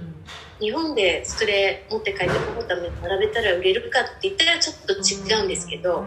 [0.61, 6.05] 日本でそれ持って帰ってこのために並べたら売れるかって言ったらちょっと違うんですけど、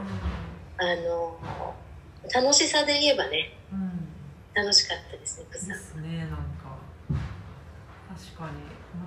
[0.78, 1.38] あの
[2.34, 3.58] 楽しさで言えばね
[4.54, 6.36] 楽しかったですねプサンですねなんか。
[6.36, 6.43] 確かにま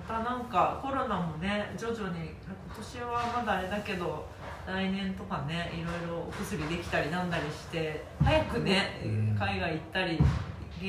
[0.07, 4.25] たなんかコロナもね徐々に今年はまだあれだけど
[4.65, 9.01] 来年とかねいろいろお薬できたりなんだりして早くね
[9.37, 10.19] 海外行ったり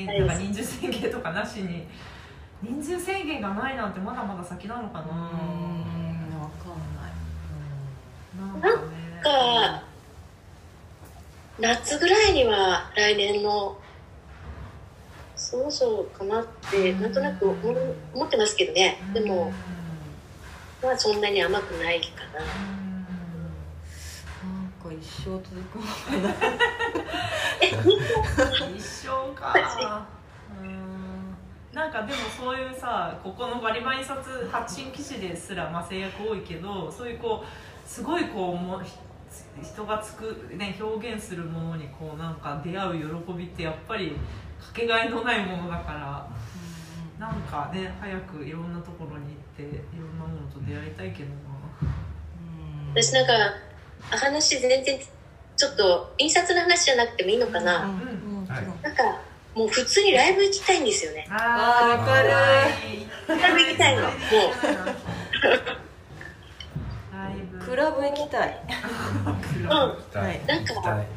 [0.05, 1.87] なんか人数制限とかなしに
[2.61, 5.05] 人数制限がないなんてまだまだ先なのかな。
[5.05, 6.41] うん。
[6.41, 6.79] わかん。
[6.93, 9.21] ないなんかね。
[9.23, 9.83] か
[11.57, 13.78] 夏ぐらいには来年の
[15.39, 17.57] そろそろかなってなんとなく思
[18.13, 19.01] 思ってますけどね。
[19.13, 19.53] でも
[20.83, 22.41] まあそんなに甘くないかな。
[22.41, 22.45] な
[24.67, 26.35] んか一生続くのかな。
[28.75, 30.05] 一生か。
[30.61, 31.37] うん。
[31.73, 38.91] なんかでもそういうさここのバリバリ印刷発信記事ですら、まあ、制約多いけどそういうこうすごいこうもひ
[39.63, 44.17] 人がつく、ね、表現するものにこうなんか出会う喜びってやっぱり
[44.69, 46.29] かけがえのないものだから
[47.19, 51.35] なんかね早くいろんなところに行っていろんなものと出会いたいけどな。
[52.93, 53.33] 私なんか
[54.09, 54.99] 話全然
[55.57, 59.03] ちょっと印刷の話じゃなくてもいいのかな、うんはいなんか
[59.55, 61.27] もう普通にライブ行きたいんですよね。
[61.29, 64.03] あーわかるライブ行きたいの。
[64.03, 64.13] もう。
[67.65, 68.59] クラブ行きたい。
[69.59, 71.07] うん行きたはいいなんか行きたい。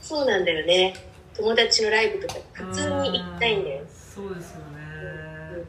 [0.00, 0.94] そうなんだよね
[1.36, 3.82] 友達のライブとか普通に行きたいんだよ。
[3.82, 5.64] うんそうですよね。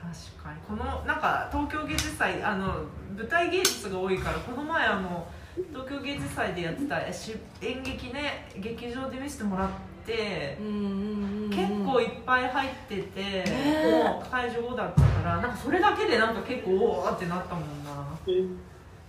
[0.00, 0.60] 確かに。
[0.68, 2.84] このなんか東京芸術祭あの
[3.16, 5.26] 舞台芸術が多いからこの前あの
[5.70, 9.68] 東京芸術祭でやってたし演劇ね劇場で見せてもらっ
[10.06, 11.50] てうんうんうん。
[11.50, 13.44] 結構いっぱい入ってて、
[13.90, 18.18] もう会場後だったからなんかそれだけでなんか結構おーってなったもんな。
[18.26, 18.36] うん。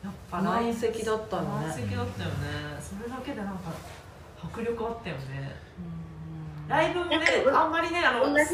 [0.03, 1.67] やっぱ満席だったのね。
[1.67, 2.35] 満席だったよね。
[2.81, 3.71] それだけでなんか
[4.43, 5.55] 迫力あったよね。
[6.63, 6.67] うん。
[6.67, 7.31] ライブもねなんか
[7.63, 8.45] あんまりねあの同じ。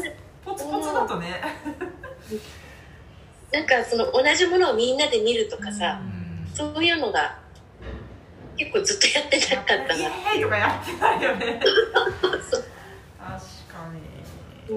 [0.44, 1.40] ポツポツだとね。
[3.52, 6.00] なんかその同じものをみんなで見るとかさ、
[6.54, 7.38] そういうのが
[8.56, 11.60] 結構ずっとやってなかったイエな、ーイとかやってないよね。
[11.60, 11.72] 確
[13.68, 13.88] か
[14.68, 14.68] に。
[14.68, 14.74] う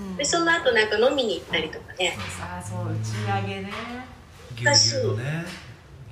[0.00, 2.16] ん、でその後なんか飲みに行ったりとかね。
[2.38, 3.72] さあそう打ち上げね。
[4.54, 5.44] ぎゅうぎゅうのね。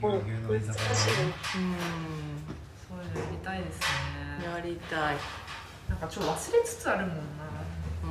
[0.00, 0.18] ぎゅうん。
[0.18, 0.68] うぎゅうのういうの。
[0.68, 0.78] やり
[3.44, 3.86] たいですね。
[4.46, 5.16] うんやりたい。
[5.88, 7.14] なんかちょっと忘れつつあるもんな。
[8.04, 8.08] う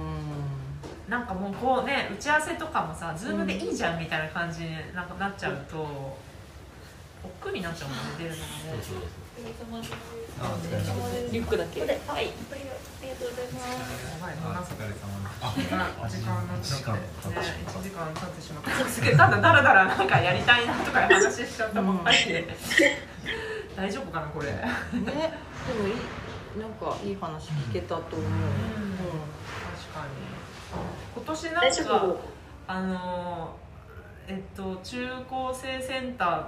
[1.08, 1.12] ん。
[1.12, 6.18] なんかもうこうね打ち合わせとかもさズームでいいじゃんみたいな感じになんかなっちゃうと
[7.24, 8.42] 億劫になっちゃうもんね出るのが
[9.82, 9.88] ね。
[11.32, 11.82] リュックだけ。
[11.82, 11.90] はい。
[11.90, 12.22] やば
[14.32, 14.64] いもうなん。
[14.64, 16.96] かお疲れ様です時間時間になっね時間
[17.66, 18.72] 1時間経ってしまった。
[18.90, 22.48] すげえただだらだらなんかやりたいなとかいう話しちゃったばっかりで
[23.76, 24.48] 大丈夫かなこれ。
[24.52, 24.56] ね。
[24.94, 25.94] でもいい
[26.60, 28.30] なんかいい話聞けたと思う。
[29.78, 30.12] 確かに。
[31.16, 31.54] 今年なん
[31.88, 32.20] か夫？
[32.68, 33.56] あの
[34.28, 36.46] えっと中高生センターっ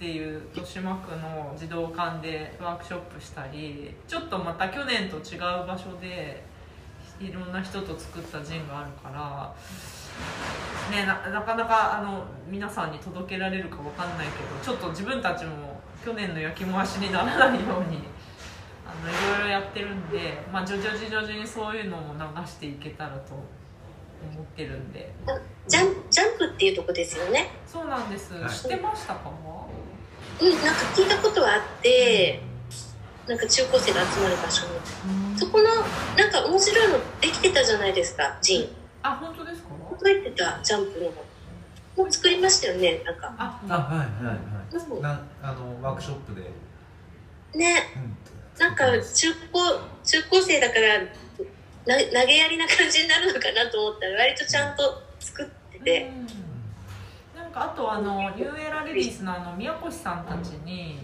[0.00, 6.44] ていう豊島区の児童館でワークショップしたりちょっとまた去年と違う場所で
[7.20, 9.54] いろんな人と作ったジンがあるから、
[10.90, 15.73] ね、ななかなかあの皆さんに届けられるかわかんないけどちょっと自分たちも
[16.04, 17.98] 去年の焼き回しにならないように
[18.86, 25.12] あのいろいろやってるんで、まあ、徐々に徐々にそういうのも流していけたらと思ってるんで。
[25.66, 27.50] ジャンジャンプっていうとこですよね。
[27.66, 28.50] そうなんです、はい。
[28.50, 29.30] 知ってましたか？
[30.40, 32.40] うんなんか聞いたことはあって
[33.26, 34.66] なんか中高生が集まる場所
[35.36, 38.68] そこのなんか面白いのできてたじゃないですかジン。
[39.02, 39.68] あ本当ですか？
[40.02, 41.12] 入ってたジャンプの
[41.96, 43.34] もう作りましたよねなんか。
[43.38, 46.42] ああはいはいはいなあのワークショップで、
[47.58, 47.76] ね。
[47.96, 48.74] うん、なん。
[48.74, 48.84] か
[49.14, 49.60] 中高
[50.02, 56.10] 中高生だからな投げやりな感じになるのかなと思ったら割とちゃんと作ってて、
[57.34, 57.40] うん。
[57.40, 60.98] なんかあとあのニューエラレディースのあの宮越さんたちに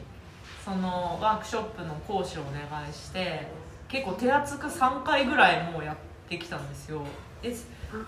[0.64, 3.46] そのワークショップの講師をお願いして
[3.88, 5.96] 結構手厚く3回ぐらいもうやっ
[6.28, 7.02] てきたんですよ。
[7.42, 7.54] で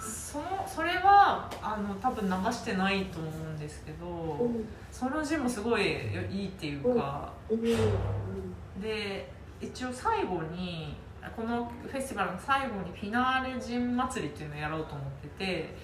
[0.01, 5.83] そのそれはあの多分流してないと思うんですけどうんその字もすごい
[6.31, 9.29] いいっていうかうんで
[9.61, 10.97] 一応最後に
[11.37, 15.75] このフェスティバルの最後にフィナーレ人祭りっていうのをやろうと思ってて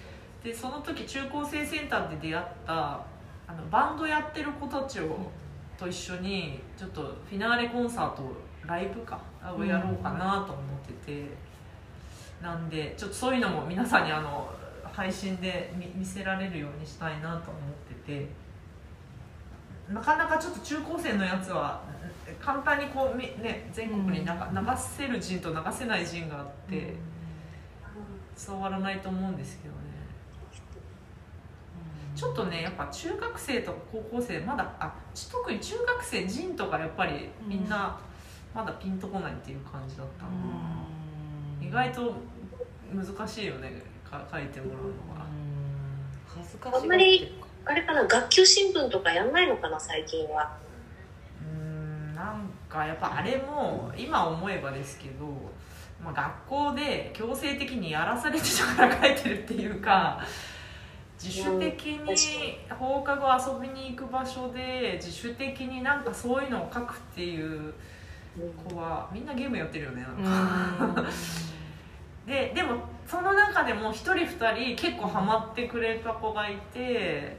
[0.42, 3.00] でその時中高生センターで出会った
[3.46, 5.16] あのバンドやってる子たちを
[5.78, 8.22] と一緒にちょっとフィナーレコンサート
[8.66, 9.20] ライブか
[9.56, 11.24] をやろうかなと思ってて、
[12.42, 14.48] なんでちょっとそういうのも皆さんにあの
[14.92, 18.48] 配信で見見せられるようにしたいなと思ってて。
[19.92, 21.80] なかなかちょっと中高生のやつは
[22.40, 24.30] 簡単にこうみ、ね、全国に流,、流
[24.76, 26.94] せる人と流せない人があって
[28.46, 29.78] 伝わらないと思うんですけどね。
[32.14, 37.96] ちょっとねやっぱ中学生とか高校生まだあち特に中学生人とかやっぱりみんな
[38.54, 40.30] まだピンとこないっていう感じだったの、
[41.60, 42.14] 意外と
[42.92, 45.26] 難しいよねか書いてもらうのが。
[46.26, 47.34] 恥ずかしあんまり
[47.64, 50.56] あれかな学級新聞とかやんないのかな最近は
[51.42, 55.26] うーんなんかやっぱあれも今思えばですけど、
[56.02, 60.20] まあ、学校で強制的にやらされてたから書いてるっていうか
[61.22, 67.74] 自主的に放課後遊びに行く場所で自主的になんかそういうのを書くっていう
[68.68, 71.04] 子はみんなゲームやってるよねなんか。
[72.26, 72.76] ででも
[73.06, 77.38] その中でも1人2人結構ハマってくれた子がいて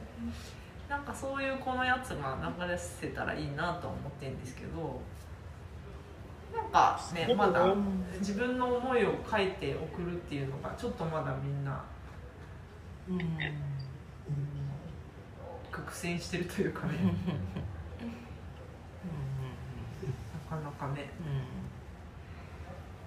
[0.88, 5.00] なんかそういう子のやつが流れせたらいいなとは思ってるんですけど
[6.52, 7.72] なんかねまだ
[8.18, 11.80] 自分の思いを書いて送るっていうのがちょっとまだみんな
[15.70, 16.94] 苦戦してるというかね
[20.56, 21.10] なかね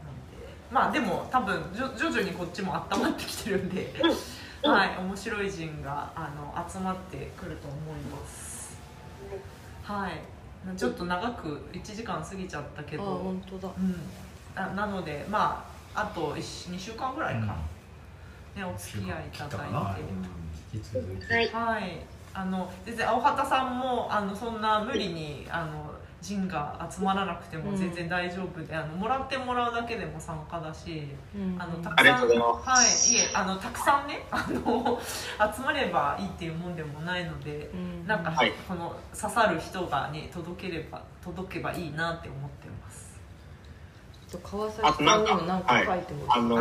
[0.04, 0.48] なんで。
[0.72, 3.94] まあでも多分じょ徐々にこっちも温まってきてるんで、
[4.64, 8.78] はい面白い人があの集まってくると思います。
[9.84, 10.22] はい。
[10.78, 13.74] ちょっと長く1時間過ぎちゃったけあど本当だ。
[13.78, 13.96] うん。
[14.56, 17.48] あなのでまああと2週間ぐらいか、
[18.56, 19.74] ねお付き合いいただいて。
[19.74, 21.52] はい。
[21.52, 22.00] はい、
[22.34, 25.93] あの全然青畑さんもあのそんな無理にあの
[26.24, 31.04] 人が集まらなくても全然大丈夫で、あのもらってもらうだけでも参加だし、
[31.60, 35.02] あのたくさんはいいえあのたくさんね あの
[35.54, 37.70] 集まればいいっていうもんでもないので、
[38.08, 38.54] なんか、はい。
[38.68, 43.20] この刺さる人がね届ければ届けばいいなって思ってます。
[44.42, 46.56] 川崎さんにも何か書いてもらあの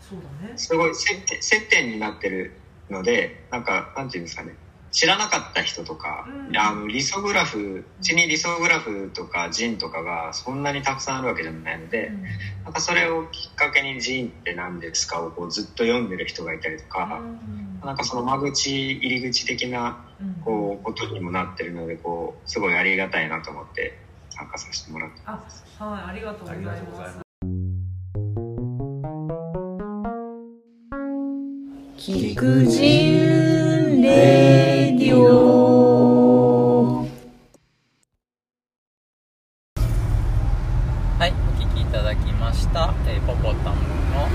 [0.00, 0.52] そうだね。
[0.56, 2.52] すごい接点接点になってる
[2.90, 4.54] のでなんかなんていうんですかね
[4.96, 6.56] 知らなかった人とか、うん。
[6.56, 12.10] あのリソグラフ地にリソグラフとかジンとかがそんなにたくさんあるわけじゃないので、
[12.64, 17.20] なんかそれをきっかけにジンって何ですかをこうずっと読んでる人がいたりとか、
[17.84, 20.02] なんかその間口入り口的な
[20.42, 23.98] こうことにもなってるのでこうすごいありがたいなと思って
[24.30, 25.20] 参加させてもらって。
[25.26, 25.32] あ
[25.78, 27.18] はいありがとうございありがとうございます。
[27.18, 27.22] ま。
[31.98, 33.65] 菊人
[34.06, 37.02] レディオ
[41.18, 43.80] はい、お聞きいただきました、えーポポタム
[44.14, 44.28] の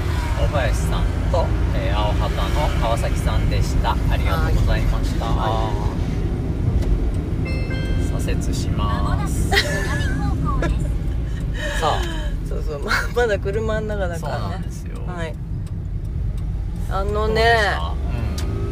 [0.44, 3.92] 大林さんと、えー青旗の川崎さんでした。
[3.92, 5.26] ありがとうございました。
[8.20, 9.50] 左折します。
[9.52, 9.56] さ
[11.82, 12.02] あ、
[12.48, 12.80] そうそう。
[12.84, 14.50] ままだ車の中だからね。
[14.50, 15.02] なんですよ。
[15.08, 15.34] はい。
[16.90, 17.56] あのね。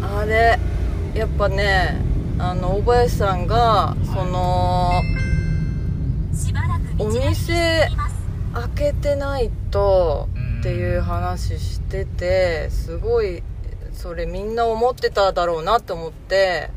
[0.02, 0.60] あれ
[1.20, 2.00] やっぱね
[2.38, 4.90] あの大林さんがその
[6.98, 7.90] お店
[8.54, 13.44] 開けてないとうんっていう話しててすごい
[13.92, 16.70] それみんな思ってただろうなって思って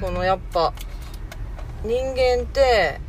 [0.00, 0.74] そのやっぱ
[1.84, 3.00] 人間って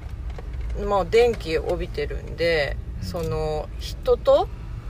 [0.85, 4.47] まあ電気帯びてるんでその人と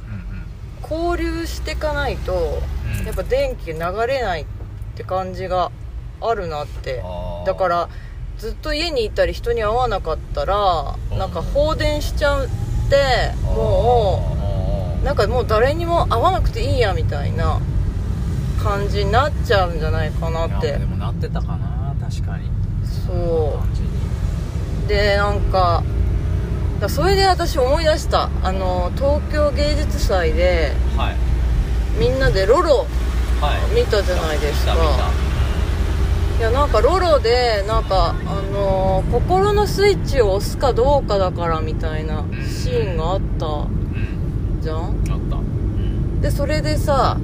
[0.09, 2.59] うん交流していかないと
[2.99, 3.05] うん。
[3.05, 4.45] やっぱ電気流れない
[4.99, 5.71] って感じが
[6.19, 7.01] あるなって。
[7.45, 7.89] だから
[8.37, 12.47] ずっと家にいたり人に会わなかったらなんか放電しちゃっ
[12.89, 14.37] ても
[15.01, 17.61] うなんかもう誰にも会わなくていいやみたいな
[18.61, 20.67] 感じになっちゃうんじゃないかないって。
[20.67, 22.49] やでもなってたかな確かに。
[23.07, 23.57] そ
[24.85, 24.89] う。
[24.89, 25.83] でなんか
[26.81, 28.29] だそれで私思い出した。
[28.43, 31.15] あの東京芸術祭ではい。
[31.97, 32.87] みんなでロロはい
[33.75, 34.73] 見たじゃないですか。
[36.39, 43.67] いやなんかロロでなんかあのー心のスイッチを押すかどうかだからみたいなシーンがあった
[44.61, 44.77] じゃん？
[44.79, 44.85] あっ
[45.29, 45.35] た。
[45.37, 47.17] うんでそれでさ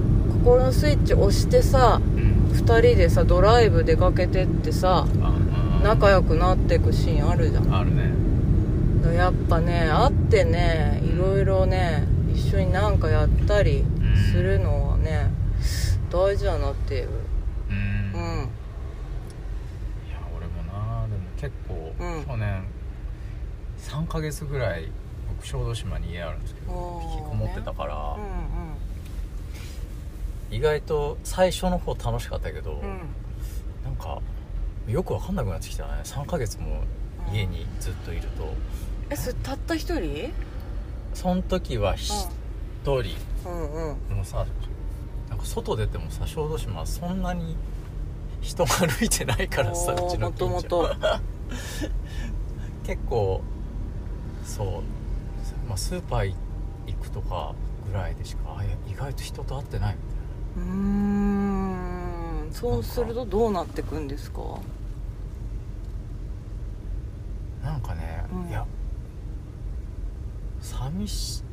[0.44, 2.36] 心のスイッチ押してさうん。
[2.56, 5.06] 2人でさドライブ出かけてってさ
[5.84, 7.74] 仲良くなってくシーンあるじゃん。
[7.76, 8.14] あるね。
[9.16, 13.86] やっぱね会ってねいろいろね一緒になんかやったり
[14.32, 15.30] するのはね
[16.16, 17.10] 大事だなっていう。
[17.70, 17.76] うん。
[17.76, 17.80] うん。
[17.80, 18.12] い
[20.12, 22.26] や俺もなでも結構、うん。
[22.26, 22.64] 去年
[23.80, 24.90] 3ヶ月ぐらい
[25.28, 28.76] 僕小豆島に家あるんですけどおー引きこもってたから、うん
[30.52, 32.80] 意外と最初の方楽しかったけど、うん。
[32.80, 33.00] うん
[33.84, 34.22] なんか
[34.88, 35.92] よく分かんなくなってきたね。
[36.04, 36.84] 3ヶ月も
[37.32, 38.54] 家にずっといると。
[39.10, 40.32] えそれたった一人？
[41.14, 42.30] その時は一
[42.84, 42.92] 人。
[42.92, 44.08] うんうん。
[44.10, 44.46] でもさ
[45.36, 47.58] なんか外出てもさ小豆島はそんなに
[48.40, 50.54] 人が歩いてないからさうちの近所。
[50.56, 50.96] もともと。
[52.86, 53.42] 結構
[54.46, 54.68] そう、
[55.68, 56.34] まあ、スーパー
[56.88, 57.54] 行くとか
[57.86, 59.96] ぐらいでしかあ意外と人と会ってない
[60.56, 60.72] みたいうー
[62.48, 62.50] ん。
[62.54, 64.40] そうするとどうなってくんですか？
[67.62, 68.50] ななんかね、うん。
[68.50, 68.66] いや
[70.62, 71.44] 寂し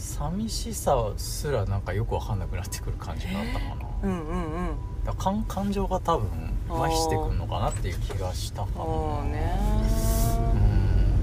[0.00, 4.76] 寂しさすらなんかよく分かんなくなってくる感じがあったかな、うんうんうん。
[5.04, 6.28] だから感感情が多分
[6.68, 8.72] 麻痺してくるのかなっていう気がしたかな。
[8.80, 9.60] ああね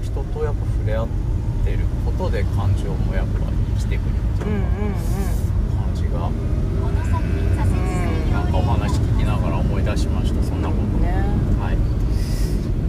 [0.00, 0.04] ん。
[0.04, 1.08] 人とやっぱ触れ合っ
[1.64, 3.40] てることで感情もやっぱ
[3.78, 6.32] 生きてくるみたいうんうんな感じが、うん
[8.32, 11.24] なんかお話聞きながら思い出しましたそんなこうんね
[11.58, 11.76] とはい。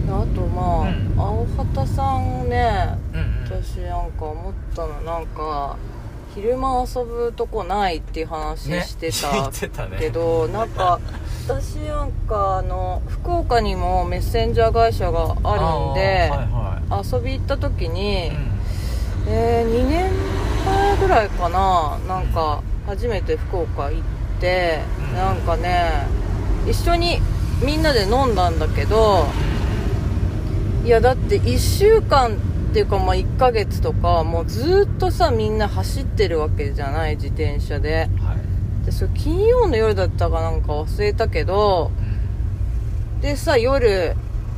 [0.08, 1.14] あとまあ、うん。
[1.18, 2.96] 青畑さんね。
[3.12, 5.76] うんうん私なんか思ったのなんか
[6.34, 9.98] 昼間遊ぶとこないっていう話ねしてた 言ってたね。
[9.98, 11.00] けど、なんか
[11.46, 16.36] 私なんかあの福岡にもメッセンジャー会社があるんで、は
[16.88, 18.36] いは遊び行った時に、い、うん。
[19.28, 20.10] えー2年
[20.64, 24.00] 前ぐらいかななんか初めて福岡行っ
[24.40, 24.80] て、
[25.10, 25.16] うん。
[25.16, 26.06] なんかね
[26.66, 27.20] 一緒に
[27.62, 29.26] みんなで飲んだんだけど
[30.84, 38.08] いやだって1週間っていうかまあ1ヶ月とかもうずっとさみんな走ってるわけじゃない自転車で。
[38.20, 38.86] はい。
[38.86, 41.90] でそれ金曜の夜だったかなんか忘れたけど
[43.20, 44.16] でさ夜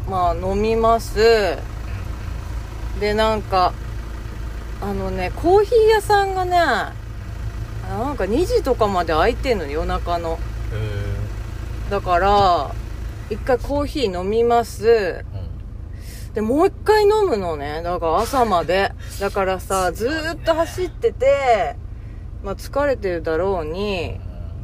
[0.08, 1.18] まあ飲みます。
[3.00, 3.72] でなんか
[4.80, 6.92] あのねコーヒー屋さんがねな
[8.12, 10.38] んか2時とかまで開いてんの夜中の。
[10.72, 12.74] へだから
[13.28, 15.24] 一回コーヒー飲みます
[16.34, 17.82] でもう一回飲むのね。
[17.82, 18.92] だから朝まで。
[19.20, 21.76] だからさずーっと走ってて
[22.42, 24.18] まあ疲れてるだろうに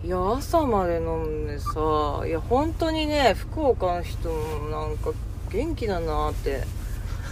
[0.05, 5.11] いや朝まで飲んでさいや本当にね福岡の人もなんか
[5.51, 6.63] 元気だなって。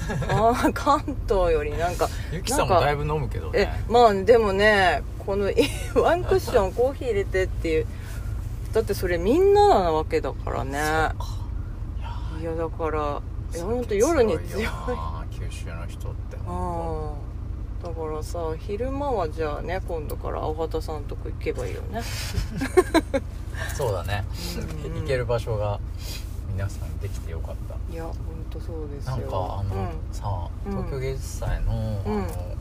[0.28, 1.76] あー関東より。
[1.76, 5.50] なんかゆきさんもだいぶ飲むけどえねまあでもねこの
[6.00, 7.86] ワンクッションコーヒー入れてっていう。
[8.72, 10.78] だってそれみんななわけだからね。
[12.40, 13.22] いやだから
[13.54, 14.66] いや本当夜に強い。
[15.30, 17.12] 九州の人ってあ
[17.82, 22.00] あだからさ昼間はじゃあね今度から青畑さんとこ行けばいいよね。
[23.76, 24.24] そうだね。
[24.84, 25.78] うんうん行ける場所が
[26.52, 27.74] 皆さんできてよかった。
[27.92, 28.14] いや本
[28.50, 29.16] 当そうですよ。
[29.16, 29.28] なんか
[29.60, 29.88] あの、うん。
[30.12, 30.72] さうん。
[30.72, 32.24] 東京芸術祭の,、うん。
[32.24, 32.55] あの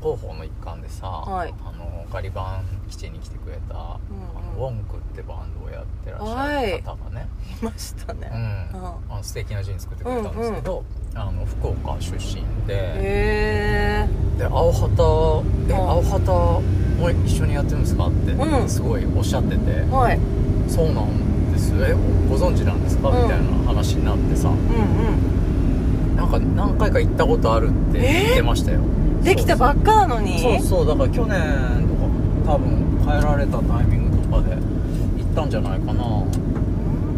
[0.00, 1.54] 広報の一環でさ、はい。
[1.64, 3.90] あのガリバン基地に来てくれた、うんうん。
[3.90, 7.28] あのウォンクってバンドをやってらっしゃる方がね、
[7.60, 8.20] いましたうん。
[8.20, 10.84] ね、あの素敵なジーン作ってくれたんですけど、
[11.14, 14.08] あの福岡出身でへえ
[14.38, 15.90] で青旗えうん。
[15.90, 18.68] 青旗も一緒にやってるんですかって、うん。
[18.68, 20.18] すごいおっしゃってて、はい。
[20.68, 21.72] そうなんです。
[21.74, 21.94] え
[22.28, 23.22] ご存知なんですか、うん。
[23.22, 24.48] みたいな話になってさ。
[24.48, 25.38] うんうん
[26.18, 28.80] なんか何回か行ったことあるって言ってましたよ、
[29.22, 30.40] できたばっかなのに？
[30.40, 31.88] そうそうだから去年
[32.44, 36.28] とか多分帰られたタイミングとかで行ったんじゃないかな、本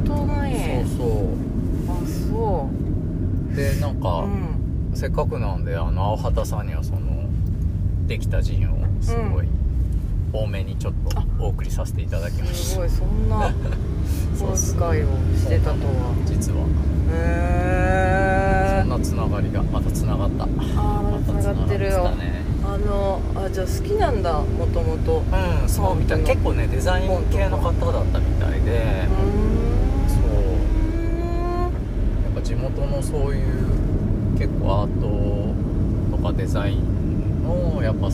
[0.05, 0.85] 当だね。
[0.97, 1.29] そうそ
[1.93, 1.97] あ
[2.31, 2.69] そ
[3.53, 3.57] う。
[3.57, 4.61] でなんうか、ん。
[4.95, 7.01] せっかくなんであの青畑さんにはその
[8.07, 9.47] できたジンをすごい
[10.33, 12.91] 多めにちょっとお送りさせていただきました、すごい。
[12.91, 13.51] そんな
[14.37, 15.07] そ うお使いを
[15.37, 16.15] してたとは。
[16.27, 16.59] 実は。
[17.13, 20.45] へえそんなつながりがまたつながった。
[20.45, 22.11] あーまた繋がってるよ。
[22.11, 22.43] ね。
[22.65, 25.23] ああのあじゃあ好きなんだもともと
[25.63, 26.21] うんそうみたい。
[26.21, 29.09] 結構ねデザイン系の方だったみたいで。
[30.09, 30.21] そう。
[32.25, 33.49] やっぱ地元のそういう
[34.39, 38.13] 結構アートとかデザインのやっぱこ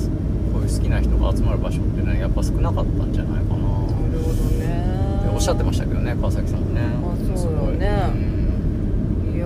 [0.60, 3.59] ういう好きな人が集まる場所ってねやっぱ少なかったんじゃないかな。
[3.59, 3.66] な
[4.12, 4.97] るほどね。
[5.34, 6.80] おっしゃってましたけどね川崎さんもね。
[6.80, 7.88] あそうよね、い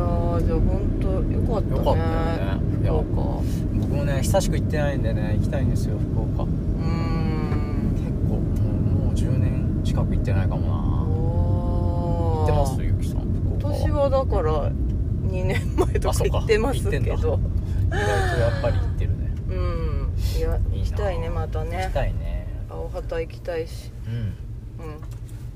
[0.01, 2.63] やーじゃあ本当よかったねよかったよね。
[2.83, 3.07] いや僕
[3.95, 6.45] もね久しく行ってないんでね行きたいんですよ福岡。
[6.45, 6.51] うん。
[7.97, 8.43] 結構もう
[9.07, 10.73] もう10年近く行ってないかもな。
[12.41, 13.21] 行ってますゆきさん
[13.59, 13.77] 福岡。
[13.77, 17.07] 私はだから2年前とか行ってますけど。
[17.07, 18.01] 意外
[18.35, 19.35] とやっぱり行ってるね。
[19.49, 20.13] うん。
[20.39, 21.83] いや行きたいねまたね。
[21.85, 22.47] 行きたいね。
[22.71, 23.93] 青旗行きたいし。
[24.07, 24.15] うん。
[24.15, 25.01] うん。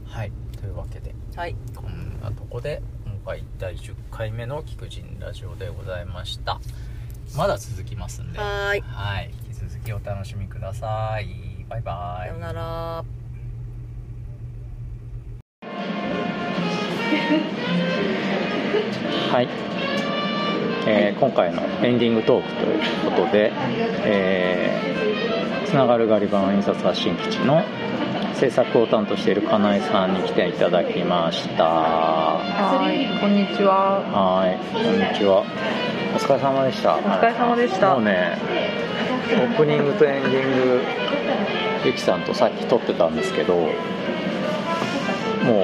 [0.05, 0.33] はい。
[0.61, 1.15] というわけで。
[1.37, 1.55] はい。
[1.75, 2.83] こんなとこで。
[2.83, 2.94] 今
[3.25, 6.61] 回第10回目の「菊人ラジオ」でございました。
[7.37, 8.39] まだ続きますんで。
[8.39, 8.81] はーい。
[8.83, 11.65] はい引き続きお楽しみください。
[11.69, 12.29] バイバイ。
[12.29, 13.05] さよなら。
[19.33, 19.49] はい、
[20.87, 23.51] えー今回のエンディングトークということで、
[24.05, 24.95] えー
[25.67, 27.61] つながるガリバン印刷発信基地の
[28.35, 34.01] 制作を担当している金井さんに来ていただきましたはい、こんにちは。
[34.03, 35.45] はいこんにちは
[36.15, 38.39] お疲れ様でしたお疲れ様でしたもうね
[39.33, 40.81] オープニングとエンディング
[41.85, 43.69] ゆきさんとさっき撮ってたんですけども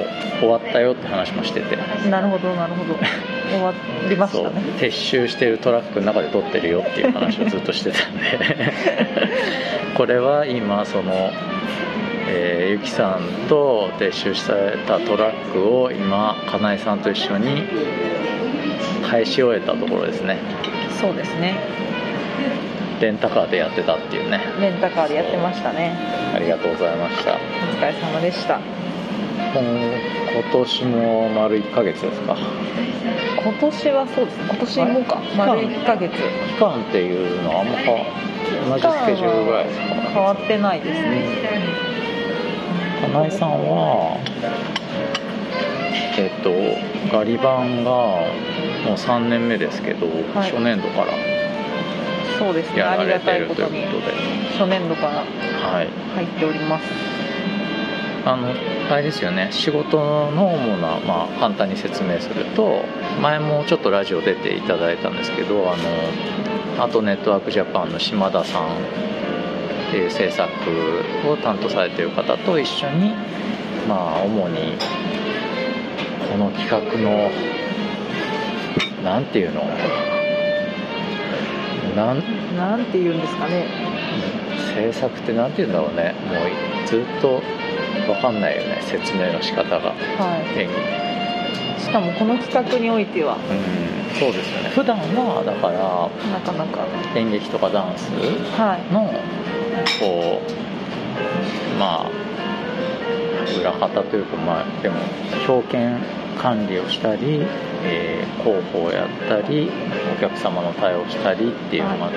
[0.01, 0.05] う
[0.39, 1.77] 終わったよって話もしてて
[2.09, 2.95] なるほど、なるほど。
[3.51, 3.73] 終わ
[4.09, 4.61] りましたね。
[4.79, 8.21] 撤収してるトラックの中で撮ってるよっていう話をずっとしてたんで
[9.97, 11.31] これは今その、
[12.33, 17.63] えーゆきさんと撤収されたトラックを今金井さんと一緒に
[19.09, 20.37] 返し終えたところですね
[20.99, 21.57] そうですね。
[23.01, 25.97] レンタカーでやってたっていうねレンタカーでやってましたね。
[26.35, 27.37] ありがとうございましたお
[27.77, 28.59] 疲れ様でした。
[29.53, 29.61] 今
[30.31, 32.37] 今年も丸1ヶ月ですか？
[33.43, 34.43] 今年はそうですね。
[34.51, 35.21] 今年もか。
[35.35, 36.13] 丸1ヶ月。
[36.13, 36.19] 期
[36.59, 36.79] 間？
[36.81, 37.73] っていうのはあんま
[38.69, 39.85] 同じスケジュールぐらいですか？
[40.13, 41.90] 変わってないですね。
[43.01, 44.17] 金井さんは
[46.17, 46.51] えっと
[47.15, 51.13] ガリ版がもう3年目ですけど、はい初年度から
[52.37, 52.81] そうですね。
[52.81, 53.85] ありがたいことに
[54.57, 56.85] 初年度からはい入っております。
[58.25, 58.49] あの
[58.91, 62.83] あれですよね仕事の主な、まあ、簡単に説明すると
[63.19, 68.67] 前もちょっとラジオ出ていただいたんですけどあのアートネットワークジャパンの島田さん
[69.91, 70.49] っていう制作
[71.29, 73.09] を担当されている方と一緒に
[73.89, 74.77] まあ主に
[76.31, 77.29] この企画の
[79.03, 79.65] なんていうの？
[81.93, 82.23] なん
[82.55, 83.65] なんて言うんですかね。
[84.73, 86.15] 制作ってなんて言うんだろうね。
[86.25, 86.35] も
[86.85, 87.41] うずっと
[88.07, 88.79] 分かんないよね。
[88.83, 89.89] 説明の仕方が。
[89.89, 89.93] は
[90.55, 90.59] い。
[90.61, 91.10] 演技
[91.81, 96.85] しかもこの企画においては、うんそうですよね普段はだからなかなか。
[97.15, 98.09] 演劇とかダンス
[98.57, 98.93] はい。
[98.93, 99.05] の
[99.99, 100.41] こ
[101.75, 102.09] うまあ
[103.59, 104.97] 裏方というかまあでも
[105.47, 106.03] 表現
[106.39, 107.41] 管理をしたり、
[107.83, 109.69] えー広報をやったり
[110.17, 112.11] お客様の対応したりっていうのが、い、わ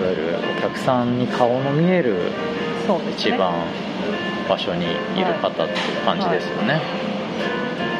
[0.00, 2.16] ゆるお客さんに顔の見える。
[3.16, 3.52] 一番
[4.48, 5.68] 場所にいる方っていう
[6.04, 7.91] 感じですよね、そういは、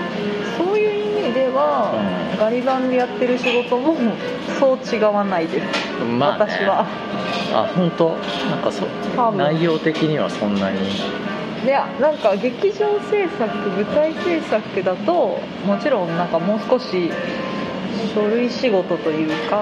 [2.38, 3.94] ガリバンでやってる仕事も
[4.58, 5.66] そう違わないです、
[6.04, 6.44] まあね。
[6.46, 6.86] 私は。
[7.54, 8.16] あ本当？
[8.50, 8.86] なんかそ
[9.32, 10.78] 内容的にはそんなに。
[11.64, 17.12] いやなんか劇場制作舞台制作だともちろんなんかもう少し
[18.14, 19.56] 書類仕事というか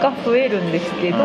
[0.00, 1.18] が増えるんですけど、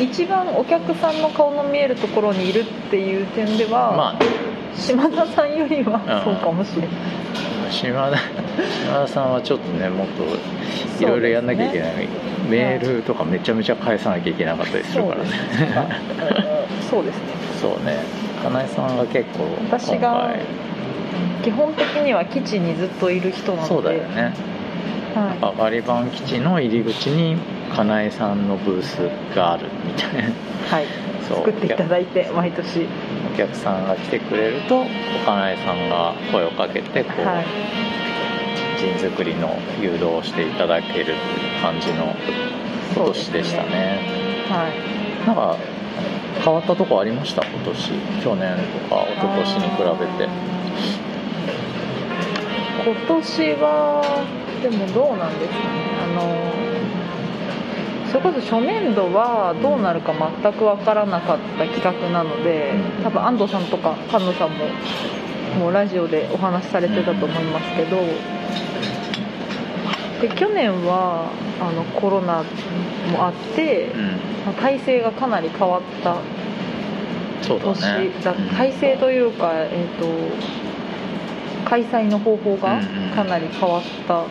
[0.00, 6.34] 一番お客さんの顔の見えるところにいるっていう点では、まあ島田さんよりはうん。
[6.34, 6.90] そうかもしれない、
[7.70, 10.24] 島田島田さんはちょっとねもっと
[11.04, 12.08] いろいろやんなきゃいけない、
[12.48, 15.30] メールとかめちゃめちゃ返さなきゃいけなかったりするからね。
[16.90, 17.24] そうですね。
[17.60, 17.98] そうね。
[18.42, 20.34] 金井さんが結構私が
[21.42, 23.68] 基本的には基地にずっといる人なので。
[23.68, 24.32] そうだよね。
[25.14, 27.36] はガリバン基地の入り口に
[27.74, 28.98] 金井さんのブース
[29.34, 30.20] があるみたいな。
[30.20, 30.32] い、
[30.68, 30.86] はい、
[31.34, 32.86] 作っていただいて毎年。
[33.34, 34.84] お客さんが来てくれると
[35.26, 37.46] 金井さんが声をかけてこう、はい。
[38.80, 41.14] 陣作りの誘導をしていただける
[41.60, 42.14] 感じの
[42.94, 44.00] 今年でしたね。
[44.48, 45.26] はい。
[45.26, 45.56] なんか
[46.42, 47.44] 変わったとこありました？
[47.46, 47.90] 今年。
[48.22, 48.56] 去年
[48.88, 49.82] とか一昨年に比
[50.18, 50.28] べて。
[52.86, 53.66] 今年は
[54.62, 55.64] でもどうなんですかね。
[56.04, 56.65] あの
[58.16, 62.72] それこそ初年度はどうなるか全く分からなかった企画なので
[63.04, 64.64] 多分安藤さんとか菅野さんも
[65.58, 67.98] もうラジオでお話しされてたと思いますけど
[70.22, 71.30] で去年は
[71.60, 72.42] あのコロナ
[73.12, 73.92] もあって、
[74.46, 76.16] まあ体制がかなり変わった
[77.42, 80.06] そうだ年ねだ体制というか、えー、と
[81.66, 82.80] 開催の方法が
[83.14, 84.24] かなり変わった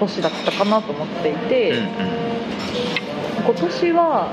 [0.00, 1.74] 年だったかなと思っていて、
[3.44, 4.28] 今年は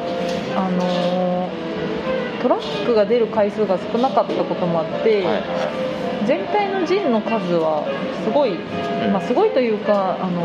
[0.56, 1.68] あのー
[2.42, 5.26] トラックが出る回数が少なかったこともあって、
[6.26, 7.84] 全体の陣の数は
[8.24, 8.56] すごい、
[9.12, 10.44] まあ、すごいというかあの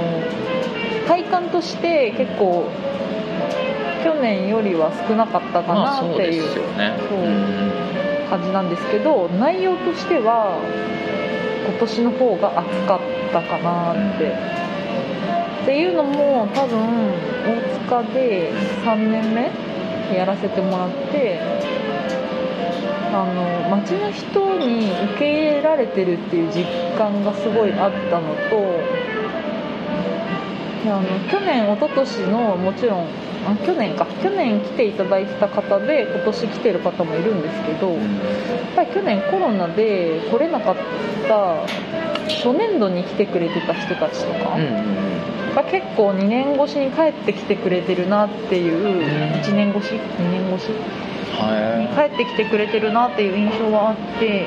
[1.06, 2.66] 体感として結構
[4.02, 6.44] 去年よりは少なかったかなっていう
[8.30, 10.58] 感じなんですけど内容としては
[11.64, 13.01] 今年の方が厚かっ
[13.32, 14.32] たかなって、
[15.62, 16.78] っていうのも多分
[17.44, 18.52] 大塚で
[18.84, 19.51] 3年目
[20.14, 21.40] やらせてもらって
[23.12, 26.64] あの街の人に受け入れられてるっていう実
[26.98, 29.02] 感がすごいあったのと
[30.84, 33.06] あの去年一昨年のもちろん
[33.47, 34.06] あ去年か。
[34.23, 37.98] 去年来ていただいてた方で今年来てる方もいるんですけど、やっ
[38.77, 40.77] ぱり去年コロナで来れなかっ
[41.28, 41.66] た
[42.28, 44.56] 初年度に来てくれてた人たちとか、
[45.55, 49.05] が結構2年越しに帰ってきてくれてるなっていう、
[49.43, 50.70] 1年越し？2年越し？
[50.70, 54.47] に帰ってきてくれてるなっていう印象はあって。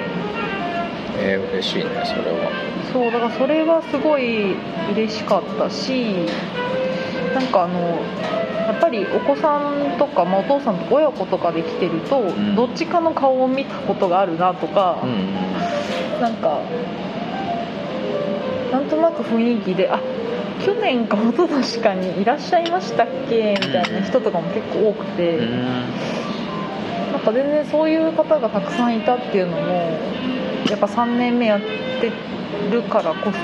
[1.18, 2.52] えー、嬉しいねそれは。
[2.92, 4.56] そうだからそれはすごい
[4.94, 6.28] 嬉しかったし
[7.34, 8.00] なんかあの
[8.66, 12.24] やっぱりお子さんとか、まあ、お父さんとか親子とかで来てると、
[12.56, 14.98] どっちかの顔を見たことがあるなとか、
[16.20, 16.62] なんか
[18.72, 20.02] なんとなく雰囲気であ
[20.66, 25.38] 去年か一昨年かにいらっしゃいましたっけみたいな人とかも結構多くて、
[27.12, 28.98] なんか全然そういう方がたくさん。
[28.98, 29.68] いたっていうのも
[30.70, 32.12] やっぱ3年目やって
[32.72, 33.38] るからこそ、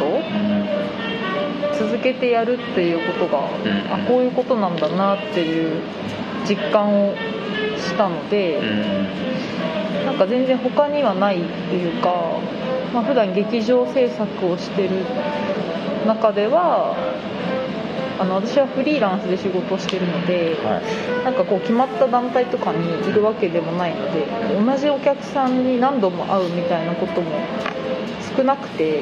[1.82, 3.46] 続けてやるっていうことが、
[3.94, 5.82] あこういうことなんだなっていう
[6.48, 7.16] 実感を
[7.78, 8.62] したので、
[10.06, 12.40] なんか全然他にはないっていうか、
[12.94, 14.90] まあ普段劇場制作をしてる
[16.06, 16.96] 中では
[18.20, 20.56] あの私はフリーランスで仕事をしてるので、
[21.24, 24.28] なんかこう決まった団体とかにいるわけでもないので
[24.64, 27.32] 同じお客さんに何度も会うみたいなことも
[28.38, 29.02] 少なくて、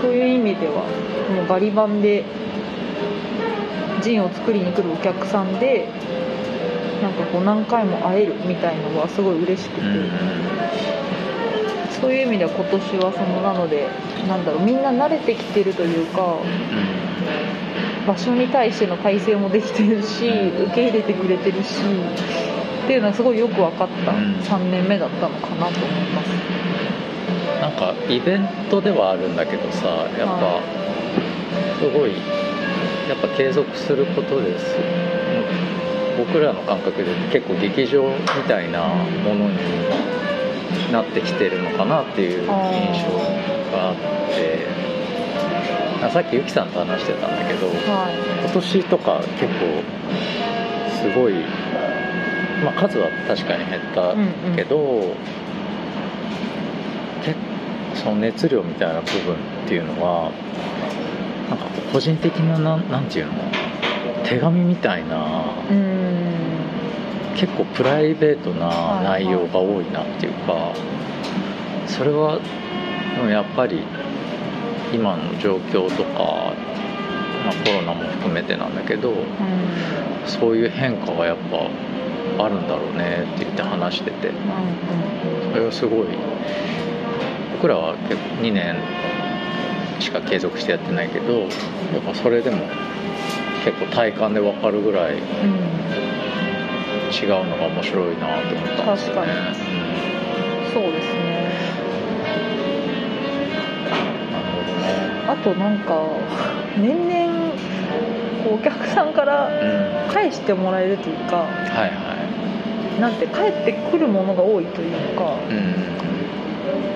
[0.00, 0.84] そういう意味では
[1.34, 2.24] もうガリ版で
[4.02, 5.88] ジンを作りに来るお客さんで
[7.02, 9.82] なんかこう何回も会えるみたいのはすごい嬉しくて、
[12.00, 13.88] そういう意味では今年はそのなので
[14.28, 16.38] なんだろうみんな慣れてきてるというか、
[18.06, 21.80] 場所に対しての体制もできてるし受け入れてくれてるし
[22.84, 26.65] っていうのはすごいよく分かった3年目だったのかなと思います。
[27.60, 29.86] なんかイベントではあるんだけどさ
[30.18, 30.60] やっぱ
[31.78, 32.12] すごい
[33.08, 34.76] やっぱ継続することです。
[36.18, 39.58] 僕らの感覚で結構劇場みたいなものに
[40.90, 42.50] なってきてるのかなっていう印象
[43.76, 43.94] があっ
[44.34, 44.66] て。
[46.02, 49.82] あさっきゆきさんと話してたんだけど、今年とか結構
[51.00, 51.34] すごい、
[52.62, 54.14] まあ、数は確かに減った
[54.54, 54.76] けど、
[55.08, 55.45] 結
[58.06, 60.30] その熱量みたいな部分っていうのは
[61.50, 63.32] なんか個人的ななんなんていうの
[64.22, 65.44] 手紙みたいな
[67.36, 70.72] 結構プライベートな内容が多いなっていうか
[71.88, 72.38] それは
[73.16, 73.82] でもやっぱり
[74.92, 76.54] 今の状況とか、
[77.44, 79.14] まあ、コロナも含めてなんだけど、
[80.26, 81.36] そういう変化がやっ
[82.36, 84.30] ぱあるんだろうねって言って話してて、
[85.50, 86.06] それはすごい
[87.56, 88.76] 僕らは結構2年
[89.98, 91.48] しか継続してやってないけどやっ
[92.04, 92.58] ぱそれでも
[93.64, 95.22] 結構体感で分かるぐらい違う
[97.46, 99.32] のが面白いなと思ったんですよね。
[100.74, 101.50] そうですね。
[105.26, 105.98] あとなんか
[106.76, 107.54] 年々
[108.54, 109.50] お客さんから
[110.12, 111.48] 返してもらえるというか、はい
[111.88, 112.16] は
[112.98, 113.00] い。
[113.00, 115.38] なんて返ってくるものが多いというか、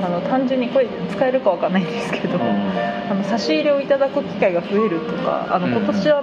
[0.02, 6.22] あの単純にこれ使えるかわかんないんですけど、あの差し入れをいただく機会が増えるとかあの今年は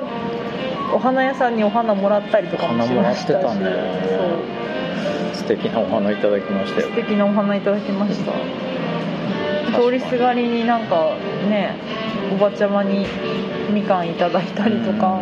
[0.93, 4.67] お花屋さんにお花もらったりとかもしましたしお花もらってたね。
[5.33, 6.87] 素敵なお花いただきましたよ。
[6.87, 8.31] 素敵なお花いただきました。
[9.79, 11.15] 通りすがりになんか
[11.49, 11.75] ね
[12.33, 13.05] おばちゃまに
[13.71, 15.21] みかんいただいたりとか、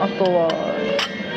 [0.00, 0.48] ああとは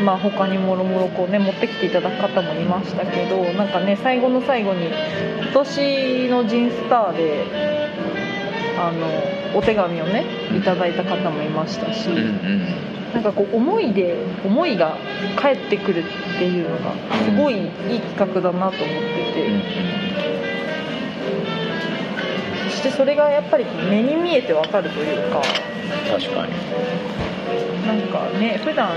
[0.03, 7.45] まあ他にもろもろこうね持ってきていただく方もいましたけどなんかね最後の最後に今年のジンスターで
[8.77, 10.25] あのお手紙をね
[10.57, 14.15] いただいた方もいましたし、うんうんなんかこう思いで
[14.45, 14.95] 思いが
[15.35, 16.93] 返ってくるっていうのが
[17.25, 19.61] すごいいい企画だなと思ってて、うん。
[22.69, 25.41] そしてそれがやっぱり目に見えてわかるというか
[26.07, 26.53] 確かに
[27.85, 28.91] なんかね普段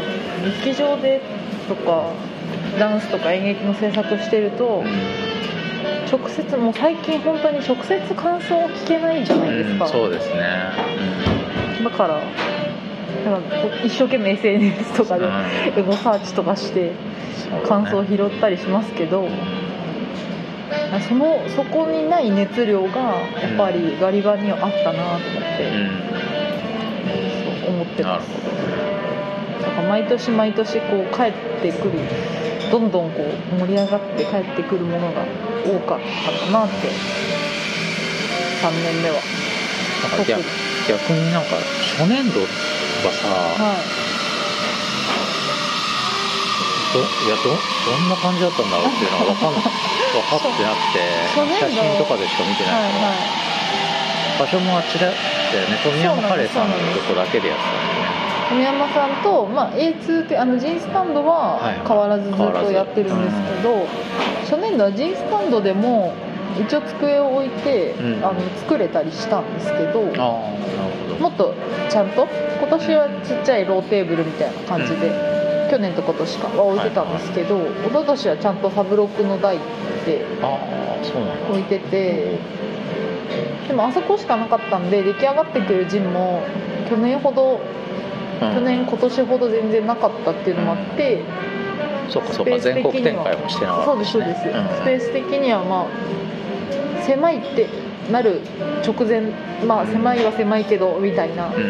[0.65, 1.20] 劇場で
[1.69, 2.12] とか
[2.79, 4.85] ダンスとか演劇の制作してると
[6.11, 10.43] 直接もう最近本当に直接感想を聞けないじゃないですか、うんそうですね。
[11.83, 12.20] だから
[13.24, 15.27] だからこう一生懸命 SNS とかで
[15.77, 16.93] エゴサーチとかして
[17.66, 19.29] 感想を拾ったりしますけど、
[21.09, 23.01] そのそこにない熱量が
[23.41, 26.41] やっぱりガリバにはあったなと思って、
[27.83, 28.29] 思ってます
[29.63, 31.99] だから毎年毎年こう帰ってくる
[32.71, 35.25] どんどんこう盛り上がって帰ってくるものが
[35.65, 36.89] 多かったなって。
[38.63, 39.17] 3年目は。
[40.03, 40.43] なんか逆
[40.89, 41.57] 逆になんか
[41.99, 42.47] 初年度が
[43.13, 44.13] さ、はい。
[46.95, 49.71] どいやどどんな感じだったんだろうっていうのが分かん分 か
[50.37, 51.01] ってなくて
[51.35, 53.43] 写真とかでしか見てないから、はい
[54.39, 55.13] 場所もあっちだ
[55.57, 57.65] よね富山カレーさんのとこだけでやって
[58.49, 61.81] 富山さんと、まあ、A2 ってあのジンスタンドははい。
[61.87, 63.87] 変わらずずっとやってるんですけど、
[64.43, 66.12] 初年度はジンスタンドでも
[66.61, 68.24] 一応机を置いて、うん。
[68.24, 71.55] あの作れたりしたんですけどもっと
[71.89, 72.29] ちゃんと？
[72.61, 75.11] 今年はちっちゃいローテーブルみたいな感じで、
[75.70, 79.59] 去年と今年かは置いてたんですけど、一昨年はちゃんとサブロクの台
[80.05, 80.27] で
[81.49, 82.39] 置いてて
[83.69, 86.43] でもあそこしかなかったんで出来上がってくるジンも
[86.89, 87.61] 去年ほど
[88.41, 88.55] うん。
[88.55, 91.23] 去年今年ほど全然なかったっていうのもあって、
[92.09, 97.69] そうかそうかスペース的には全国展開もしてなかったそうですそうです、スペース的にはまあ狭いって
[98.11, 98.41] なる
[98.85, 99.21] 直前
[99.65, 101.65] まあ狭いは狭いけどみたいな、うんうんう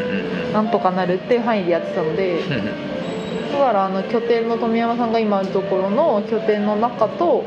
[0.49, 0.53] ん。
[0.53, 3.53] なんとかなるっていう範囲でやってたのでうんうん。
[3.53, 7.45] だからあの拠点の富山さんが今あるところの拠点の中と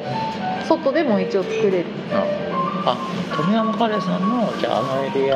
[0.67, 1.85] 外でも一応作れる。
[2.87, 2.95] あ
[3.35, 5.35] 富山カレーさんのじゃああのエリア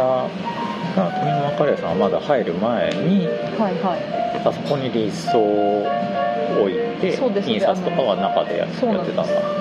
[0.95, 4.19] が富山カレーさんがまだ入る前にはいはい。
[4.45, 5.83] あそこにリースを
[6.61, 7.55] 置いてそうですね。
[7.55, 9.59] 印刷とかは中でややってたんだ。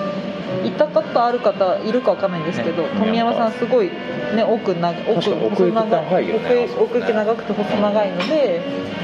[0.65, 3.91] 行ったことある方いるかわかんないんですけど、ね富山さんすごい、
[4.35, 8.61] ね、奥な奥奥行き長いよね奥奥行き長くて細長いので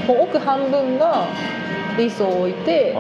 [0.06, 1.27] もう奥半分が
[1.97, 2.93] リースを置いて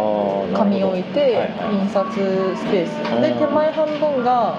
[0.54, 1.74] 紙を置いて、はいはい。
[1.74, 3.20] 印刷スペース。
[3.20, 3.38] でうん。
[3.38, 4.58] 手前半分が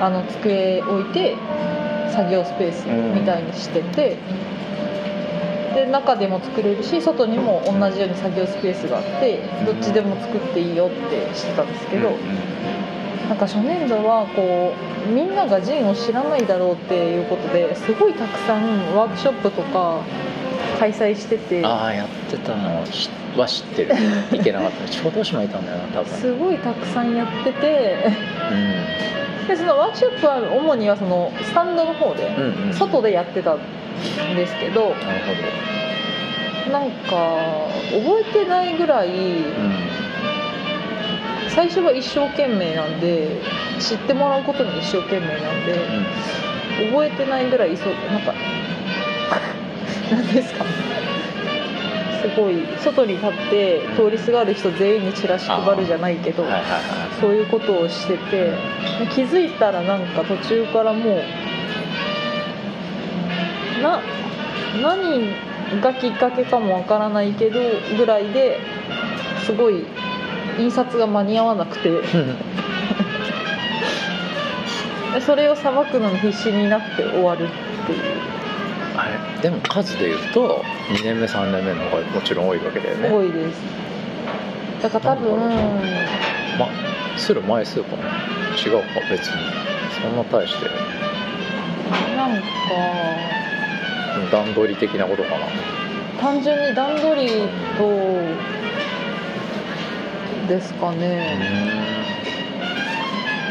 [0.00, 1.36] あの机置いて
[2.12, 4.16] 作業スペースみたいにしてて、
[5.74, 12.10] で中でも作れるし外にも同じように作業スペースがあってどっちでも作っていいよってしてたんですけど、
[13.28, 14.72] なんか初年度はこ
[15.08, 20.02] うみんながジンを知らないだろうっていうことですごいたくさんワークショップとか
[20.78, 23.94] 開催しててああやってたのしは知ってる。
[24.32, 24.90] 行けなかった。
[24.90, 26.06] 小豆島いたんだよな多分。
[26.06, 27.96] すごいたくさんやってて
[28.50, 32.72] うでそのワークショップは主にはそのスタンドの方で、んうんうん。
[32.74, 33.58] 外でやってたん
[34.36, 35.20] ですけどなる
[36.66, 39.08] ほなんか覚えてないぐらい
[41.48, 43.40] 最初は一生懸命なんで
[43.78, 45.78] 知ってもらうことに一生懸命なんで
[46.90, 48.34] 覚えてないぐらいそうなんか
[50.10, 50.64] なんですか？
[52.26, 56.78] すごい外に立って通りすがる人全員にチラシ配るじゃないけど、はいはいは
[57.16, 57.20] い。
[57.20, 58.52] そういうことをしててで
[59.14, 61.22] 気づいたらなんか途中からもう
[63.82, 64.02] な
[64.82, 65.30] 何
[65.80, 67.60] がきっかけかもわからないけど
[67.96, 68.58] ぐらいで
[69.44, 69.84] すごい
[70.58, 71.90] 印刷が間に合わなくて。
[71.90, 72.02] で
[75.24, 77.46] それをさばくのに必死になって終わるっ
[77.86, 78.00] ていう
[78.96, 83.08] あれでも数で言うと2年目3年目の方がもちろん多いわけだよね。
[83.08, 83.60] すごいです。
[84.82, 85.38] だから多分
[86.58, 88.04] まあする枚数かな。
[88.56, 89.66] 違うか別に。
[90.00, 90.68] そんな大して。
[92.16, 92.46] なんか
[94.32, 95.46] 段取り的なことかな。
[96.20, 97.28] 単純に段取り
[97.76, 98.18] と
[100.48, 102.15] ですかね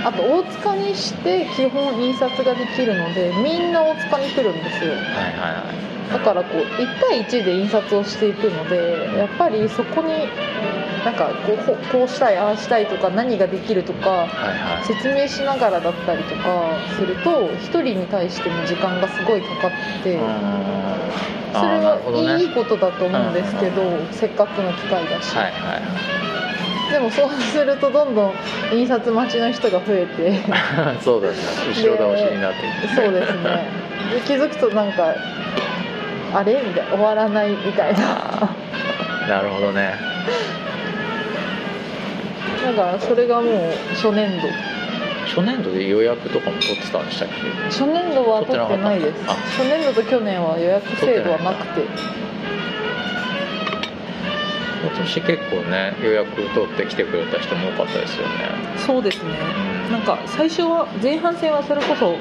[0.05, 4.91] あと大塚にして基本印刷ができるのでみんな大塚に来るんですよ。
[4.91, 5.63] はいはいは
[6.09, 6.13] い。
[6.13, 10.29] だからこう1対1で印刷をしていくのでやっぱりそこに
[11.03, 14.85] なんかこうほこうしたいああしたいとか何ができるとかはいはい。
[14.85, 19.71] 説明しながらだったりとかすると1人に対しての時間がすごいかかっ
[20.03, 20.19] て
[21.51, 26.25] それはいいことだと思うんですけど、せっかくの機会だし、はいはい
[26.91, 28.33] でもそうするとどんどん
[28.73, 30.33] 印刷待ちの人が増えて。
[31.01, 31.35] そうだね。
[31.75, 33.65] 後ろ倒しになっていくそうですね。
[34.13, 35.13] で気づくとなんか
[36.33, 37.99] あれみたいな終わらないみたいな。
[39.27, 39.93] なるほどね。
[42.65, 44.47] だからそれがもう初年度。
[45.25, 47.35] 初年度で予約とかも取ってたんでしたっけ？
[47.65, 49.13] 初年度は取ってないです。
[49.57, 51.81] 初年度と去年は予約制度はなくて
[54.81, 58.31] 今年結構ね予約取ってきてくれた人も多かったですよね。
[58.85, 59.31] そうですね。
[59.91, 62.15] なんか最初は前半戦はそれこそ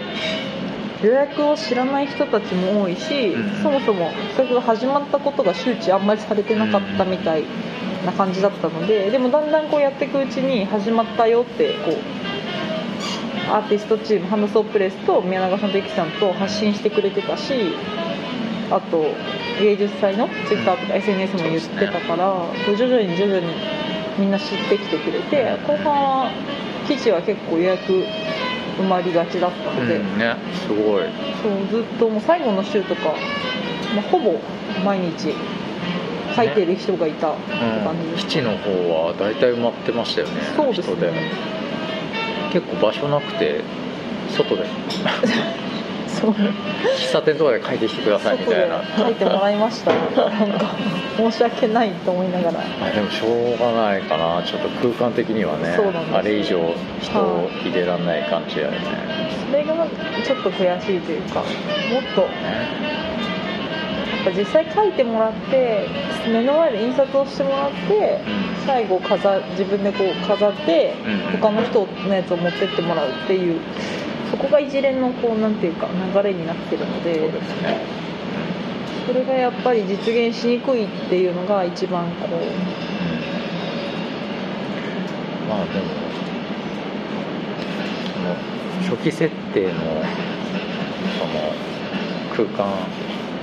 [1.07, 3.63] 予約を知らない人たちも多いし、うん。
[3.63, 7.45] そもそも企画が始まったことが周知あんまりされてなかったみたい
[8.05, 17.75] な感じだったのででもだんだんこうやっていくうちに始まったよってこうアーティストチームハンドソープレスと宮永さんとゆきさんと発信してくれてたし
[18.71, 19.07] あと
[19.61, 22.35] 芸術祭のツイッターとか SNS も言ってたから、
[22.77, 23.47] 徐々に徐々に
[24.19, 26.31] みんな知ってきてくれて後半は
[26.87, 28.05] 記事は結構予約
[28.79, 31.05] 埋まりがちだったので、うんねすごい。
[31.43, 33.15] そうずっともう最後の週とか、
[33.95, 34.39] まあ、ほぼ
[34.85, 35.35] 毎日
[36.35, 41.55] 書いてる人がいたって感じうん、基地の方は大体埋まってましたよねそうですね。
[42.53, 43.63] 結構場所なくて
[44.31, 44.65] 外で
[46.23, 48.83] 喫茶店とかで書いてきてくださいみたいな。
[48.97, 49.93] 書いてもらいました。
[49.93, 50.75] なんか
[51.17, 52.61] 申し訳ないと思いながら。
[52.61, 54.43] あでもしょうがないかな。
[54.43, 55.77] ちょっと空間的にはね
[56.13, 58.79] あれ以上人を入れられない感じやよね、
[59.51, 59.75] それが
[60.25, 61.47] ちょっと悔しいというかもっ
[62.15, 62.29] とや
[64.23, 65.87] っぱ実際書いてもらって
[66.27, 68.21] 目の前で印刷をしてもらって
[68.67, 70.95] 最後飾自分でこう飾って
[71.41, 73.61] 他の人のやつを持ってってもらうっていう
[74.35, 77.87] そこが一連のこうなんていうか流れになってるのでそでね
[79.07, 82.31] それがやっぱり実現しにくいっていうのが一番こう。
[85.49, 85.87] まあでも
[88.13, 89.85] その初期設定のそ
[91.29, 91.53] の
[92.35, 92.67] 空間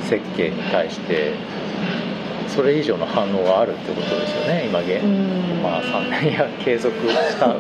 [0.01, 1.35] 設計に対して
[2.53, 5.61] それ以上の反応があるってことですよね今現、うん。
[5.63, 7.55] まあ3年や継続した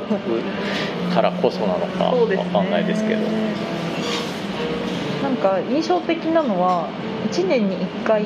[1.13, 2.49] からこそなのかそうですね。
[2.53, 3.21] わかんないですけど。
[5.23, 6.89] なんか印象的なのは
[7.31, 8.25] 1年に1回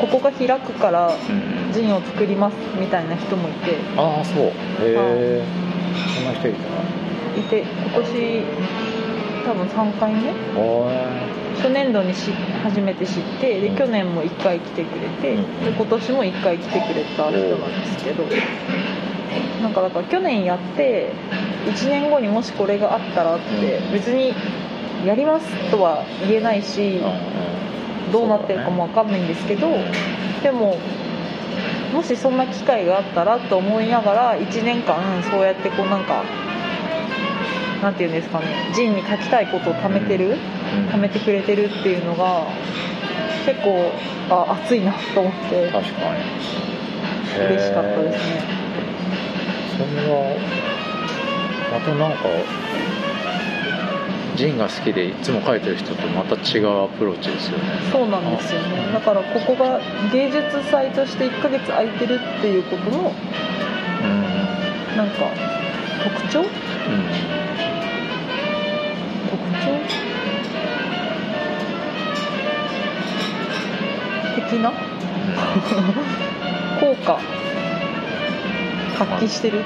[0.00, 3.76] ここが開くからうんジンを作りますみたいな人もいて。
[3.96, 4.44] ああそう。
[4.44, 5.42] へえ。
[6.14, 6.58] そんな人いた？
[6.68, 6.82] な
[7.38, 8.42] いて今年
[9.46, 10.30] 多分3回目。
[10.56, 10.90] お
[11.56, 12.30] 初年度にし
[12.62, 15.42] 初めて知ってで去年も1回来てくれてで
[15.76, 18.24] 今年も1回来てくれた人なんですけど
[19.62, 21.12] なんかだから去年やって
[21.66, 24.34] 1年後にもしこれがあったらって別に
[25.06, 27.00] やりますとは言えないし
[28.12, 29.68] どうなってるかも分かんないんですけど
[30.42, 30.76] でも
[31.92, 36.24] もしそんな機会があったらと思いながら1年間そうやってこうなんか
[37.82, 40.36] なんていうんですかねジンに書きたいことを貯めてる
[40.92, 42.46] 貯めてくれてるっていうのが
[43.44, 43.90] 結構
[44.30, 46.22] あ熱いなと思って確かに。
[47.32, 48.42] 嬉しかったですね。
[49.72, 50.36] それは
[51.72, 52.28] またなんか
[54.36, 57.64] ジンが好きでいつも描いてる人とまた違うアプローチですよね。
[57.90, 58.92] そうなんですよね。
[58.92, 59.80] だからここが
[60.12, 63.12] 芸術祭として1ヶ月空いてるっていうことの
[64.02, 64.96] うん。
[64.96, 65.30] なんか
[66.04, 66.40] 特徴？
[66.40, 66.46] うん
[74.50, 74.70] 的な
[76.80, 77.18] 効果
[78.98, 79.62] 発揮してる？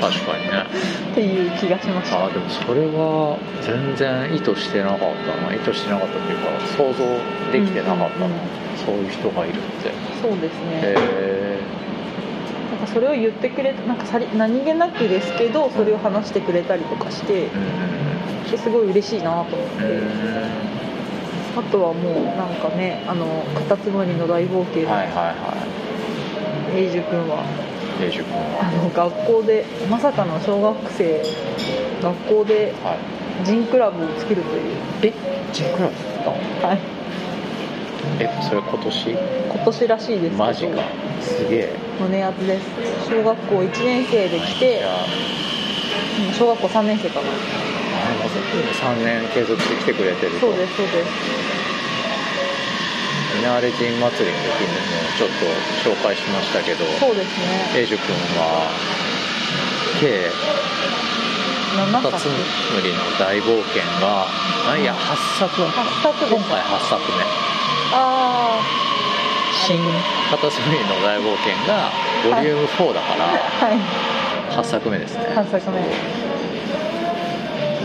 [0.00, 0.64] 確かにね。
[1.12, 2.24] っていう気がしました。
[2.24, 5.54] あでもそれは全然意図してなかったな。
[5.54, 7.04] 意図してなかったっていうか想像
[7.52, 8.38] できてなかったな、うんうん
[8.80, 9.92] そういう人がいるって。
[10.22, 11.60] そうですへねえ
[12.72, 17.44] なんかそれを言ってくれなんかさり何気なくですけどそれを話してくれたりとかして。
[17.44, 18.09] うん
[18.56, 19.84] すごい嬉しいなと思って。
[19.84, 20.00] うん
[21.58, 24.86] あとはもうなんかねあのカタツムリの大冒険。
[24.86, 25.56] はいはいは
[26.72, 27.42] エイジュ君は。
[27.98, 28.62] いレイジュ君は。
[28.62, 31.20] あの学校でまさかの小学生
[32.00, 32.98] 学校ではい。
[33.44, 34.76] ジンクラブを作るという。
[35.02, 35.12] え？
[35.52, 35.94] ジンクラブ？
[36.66, 36.78] はい。
[38.20, 39.10] えそれ今年？
[39.10, 40.82] 今年らしいですマジか。
[41.20, 41.72] すげえ。
[41.98, 43.10] 胸圧です。
[43.10, 44.84] 小学校1年生で来て
[46.38, 47.26] 小学校3年生かな
[48.30, 50.40] 3年継続して来てくれてると。
[50.40, 51.10] そうですそうです
[53.36, 55.46] ミナーレジン祭りの時にもちょっと
[55.90, 57.80] 紹介しましたけどそうですね。
[57.80, 58.68] エイジュ君は
[60.00, 60.28] 計
[61.78, 62.34] 7カタツム
[62.82, 64.26] リの大冒険が
[64.68, 65.62] あいや8作。
[65.62, 67.24] 8作今回8作目。
[67.92, 68.60] あ
[69.66, 69.78] 新
[70.30, 71.90] 片隅の大冒険が
[72.24, 73.78] ボリューム4だからはい。
[74.50, 75.24] 8作目ですね。
[75.36, 75.80] 3作目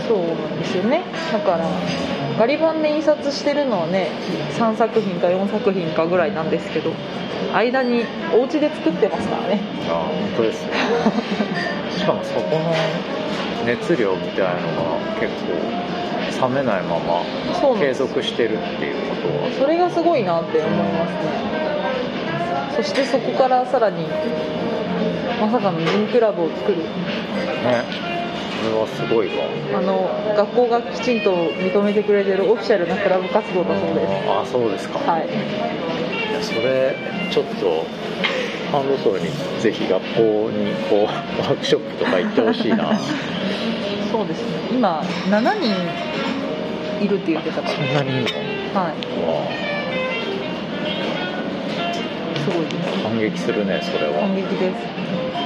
[0.06, 1.02] そうなんですよね。
[1.32, 1.68] だから
[2.38, 4.10] ガリ版で印刷してるのはね
[4.58, 6.92] 3作品か4作品かぐらいなんですけど
[7.54, 8.04] 間に
[8.34, 9.60] お家で作ってますからね。
[9.88, 10.70] あ本当ですよ
[11.96, 12.74] しかもそこの
[13.64, 14.52] 熱量みたいのが
[15.18, 15.32] 結
[16.40, 19.50] 構冷めないまま継続してるっていうことは。
[19.58, 21.16] それがすごいなって思いますね。
[22.76, 24.06] そしてそこからさらに
[25.40, 26.78] まさかのジンクラブを作る。
[26.78, 26.84] ね。
[28.12, 28.15] そ
[28.64, 29.44] れはすごいわ。
[29.74, 34.28] あの学校がきちんと認めてくれてるオフィシャルなクラブ活動だそうです。
[34.28, 35.26] ああそうですか、はい。
[35.26, 36.96] いやそれ
[37.30, 37.84] ちょっと
[38.72, 39.28] ハンドソールに
[39.60, 42.92] ぜひ学校にこうワークショップとか行ってほしいな。
[44.10, 44.56] そうですね。
[44.72, 48.28] 今7人いるって言ってたかそんなにいいの
[48.74, 48.92] らはい。
[49.22, 49.75] わ
[52.46, 52.88] すごいです。
[53.04, 54.20] あ感激するねそれは。
[54.20, 54.76] 感激です。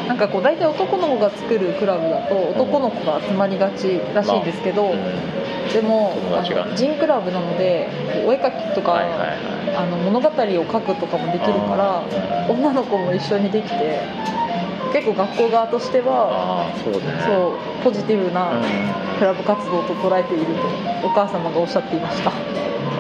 [0.06, 5.72] なんかこう大体男の子が作るクラブだと男の子が集まりがちらしいんですけど、うん。
[5.72, 6.66] でも友達が。
[6.66, 7.88] ねジンクラブなので
[8.26, 9.38] お絵描きとか、はいはいはい。
[9.76, 10.32] あの物語を
[10.70, 12.04] 書くとかもできるから
[12.48, 14.00] 女の子も一緒にできて
[14.92, 17.22] 結構学校側としてはそうだね。
[17.26, 18.34] そうポジティブうん。
[18.34, 18.50] な
[19.18, 22.32] クラブ活動と捉えているとお母様がおっしゃっていました。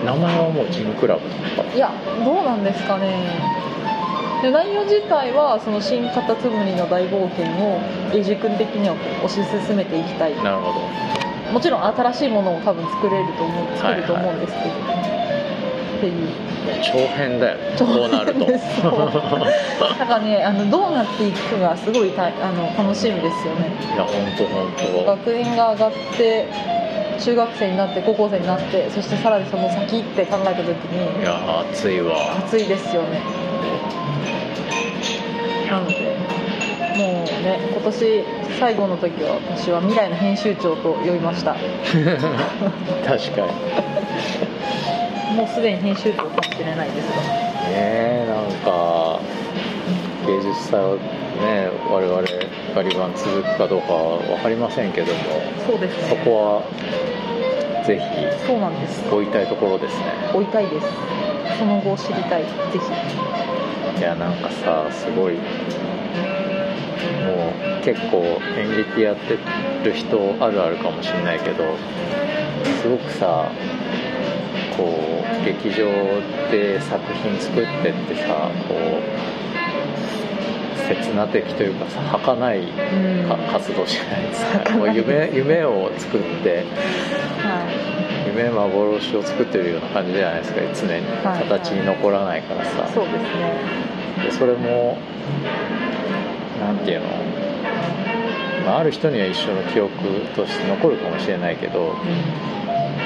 [0.04, 1.20] 名前はもうジムクラブ
[1.56, 1.74] とか？
[1.74, 1.90] いや
[2.24, 3.12] どうなんですかね。
[4.42, 7.80] で内容自体はその新カタツムリの大冒険を
[8.14, 10.36] エイジ君的には推し進めていきたい。
[10.42, 10.80] なるほど。
[11.52, 14.70] もちろん新しいものを多分作れると思う作ると思うんですけど、
[16.00, 16.28] っていう
[16.82, 17.58] 長編だよ。
[17.58, 18.46] ねこうなると。
[18.46, 23.68] だからねあのどうなっていくかがすごいたあの楽しみですよね。
[23.94, 26.48] いや本当本当学年が上がって
[27.20, 32.38] 中学生になって高校生になってそしてさらにその先って考えた時にいや熱いわ。
[32.38, 33.20] 暑いですよね。
[35.70, 36.16] なので
[36.96, 38.24] もうね今年
[38.58, 41.54] 最後の時は私は未来の編集長と呼びました。
[43.06, 44.49] 確かに
[45.34, 47.22] もうすでに編集長かもしれないですが。
[47.22, 49.20] ねえなんか
[50.26, 52.22] 芸術祭はね我々
[52.74, 55.18] ガリバン続くかどうかは分かりませんけども。
[55.66, 56.08] そうですね。
[56.08, 59.08] そこはぜひそうなんです。
[59.12, 60.04] 追いたいところですね。
[60.34, 60.86] 追いたいです。
[61.58, 62.42] その後を知りたい。
[62.42, 64.00] ぜひ。
[64.00, 65.40] いやなんかさすごいも
[67.80, 69.36] う結構演劇やって
[69.84, 71.76] る人あるあるかもしれないけど
[72.80, 73.50] すごくさ
[74.76, 75.86] こう劇場
[76.50, 79.00] で作品作ってってさこう
[80.94, 83.28] 切な的というかさ儚いうん。
[83.28, 84.76] か活動じゃないですか。
[84.76, 86.64] もう夢夢を作って
[87.38, 87.64] は
[88.26, 91.44] 夢幻を作ってるような感じじゃないですか常にはい。
[91.48, 93.20] 形に残らないからさ、いそうですね。
[94.24, 94.98] でそれも
[96.60, 97.06] なんていうの、
[98.66, 99.90] まあ、ある人には一生の記憶
[100.36, 101.94] として残るかもしれないけど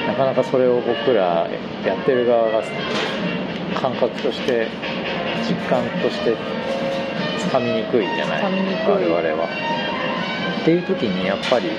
[0.07, 1.49] なかなかそれを僕ら
[1.85, 2.63] やってる側が
[3.81, 4.69] 感覚として
[5.49, 6.37] 実感として
[7.39, 8.43] つかみにくいじゃない？
[8.87, 9.49] 我々は。
[10.63, 11.71] っていう時にやっぱり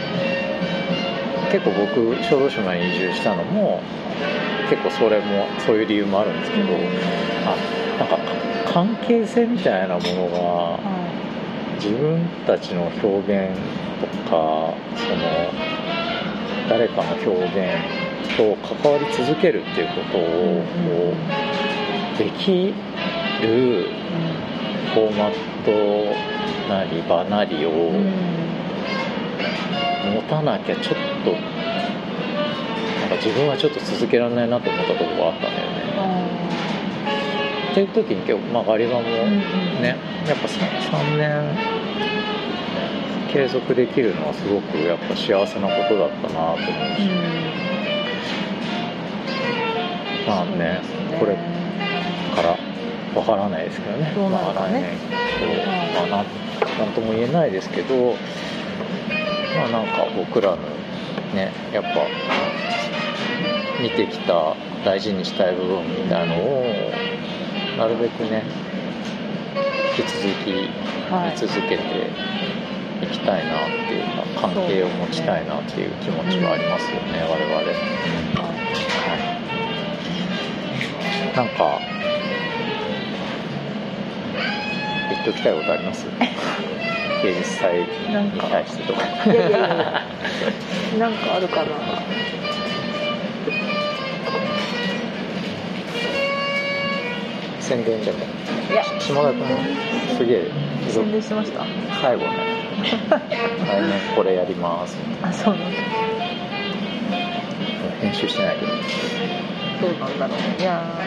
[1.52, 3.81] 結構僕小豆島に移住したのも
[4.69, 6.65] 結構それもそういう理由もあるんですけど、
[7.45, 7.56] あ
[7.99, 8.18] なんか
[8.72, 10.80] 関係性みたいなものがは
[11.76, 13.57] 自分たちの表現
[14.02, 15.22] とかその
[16.69, 18.05] 誰かの表現
[18.38, 21.14] と関わり続けるっていうことを、こ
[22.15, 22.73] うでき
[23.41, 23.89] る
[24.93, 25.31] フォーマッ
[25.65, 25.72] ト
[26.69, 27.69] なり場なりを
[30.14, 31.38] 持たなきゃちょっとな
[33.07, 35.73] んか自分はちょっと続けられないなと思ったところがあったんだよね。
[35.97, 36.27] あ
[37.72, 39.97] っていう時に結構、まあ、ガリバもね、
[40.27, 41.57] やっぱ 3, 年
[43.34, 47.85] 継続できるのはすごくやっぱ幸せなことだったなと思うーし、うん
[50.26, 50.81] まあね
[51.19, 51.35] これ
[52.35, 52.57] から
[53.15, 54.11] わからないですけどね。
[54.11, 54.84] ねまあ来年
[55.39, 55.49] そう、
[55.95, 56.26] まあ、なん
[56.80, 58.15] なんとも言えないですけど
[59.56, 60.57] まあなんか僕らの
[61.34, 61.89] ねやっぱ
[63.81, 66.91] 見てきた大事にしたい部分みたいのを
[67.77, 68.43] なるべくね
[69.97, 70.69] 引き続き
[71.11, 71.31] はい。
[71.31, 71.84] 見続けて
[73.03, 74.03] いきたいなっていう
[74.35, 77.56] か関係を持ちたいなっていう気持ちはありますよね、我々。
[77.56, 79.35] はい、
[81.34, 81.80] なんか
[85.10, 86.06] 言っておきたいことあります？
[87.23, 87.88] 芸術祭に
[88.52, 89.02] 対してとか。
[89.26, 90.03] いやいやいや。
[90.99, 91.65] なんかあるかな。
[97.60, 98.27] 宣伝じゃない。
[98.72, 98.84] いや。
[98.99, 99.47] 島田君も
[100.18, 100.52] すげえ
[100.89, 101.65] 宣伝してました。
[102.02, 102.30] 最後ね。
[103.10, 104.95] 来年これやります。
[105.23, 105.77] あそうなんだ。
[108.02, 108.72] 編集してないけど
[109.81, 111.06] どうなんだろういやー。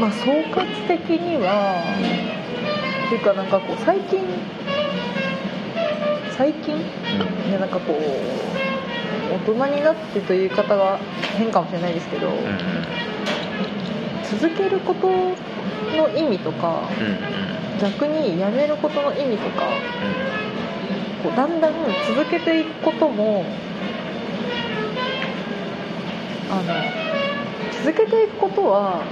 [0.00, 1.80] まあ総括的には
[3.06, 4.24] っていうかなんかこう最近
[6.36, 6.80] 最近、い
[7.52, 7.96] やなんかこう
[9.34, 10.98] 大人になってという言い方が
[11.38, 12.32] 変かもしれないですけど、
[14.40, 15.08] 続けること
[15.96, 16.88] の意味とか、
[17.80, 19.68] 逆にやめることの意味とか、
[21.24, 21.72] こうだんだん
[22.06, 23.46] 続けていくことも
[26.50, 29.02] あの続けていくことは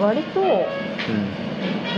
[0.00, 0.40] 割と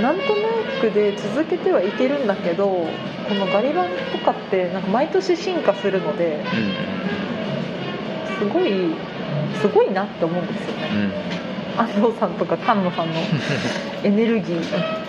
[0.00, 6.42] なんとなくで続けてはいけるんだけどこのガリバンとかってなんか毎年進化するので
[8.38, 8.94] すごい
[9.60, 11.12] すごいなって思うんですよね、
[11.76, 13.14] 安藤さんとか菅野さんの
[14.02, 15.05] エネルギー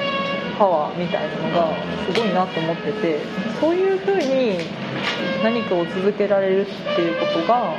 [0.57, 1.73] パワーみたいなのが
[2.11, 3.19] すごいなと思ってて
[3.59, 4.59] そういう風に
[5.43, 7.75] 何かを続けられるっていうことが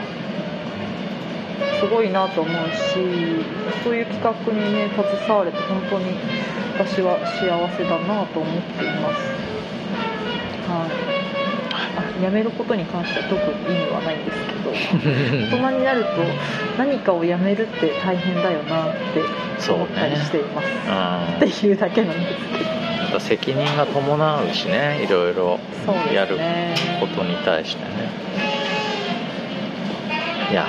[1.81, 2.95] すごいなと思うし
[3.85, 6.15] そういう企画にね携われて本当に
[6.79, 9.49] 私は幸せだなと思っています。
[10.69, 11.18] はい。
[12.23, 13.41] やめることに関しては特
[13.71, 14.71] に意味はないんですけど
[15.57, 16.09] 大人になると
[16.77, 20.69] 何かをやめるって大変だよなって思ったりしています、
[21.47, 22.89] っていうだけなんですけど。
[23.09, 25.59] また責任が伴うしねいろいろ
[26.13, 26.39] やる
[27.01, 27.89] ことに対してね。
[30.51, 30.67] いや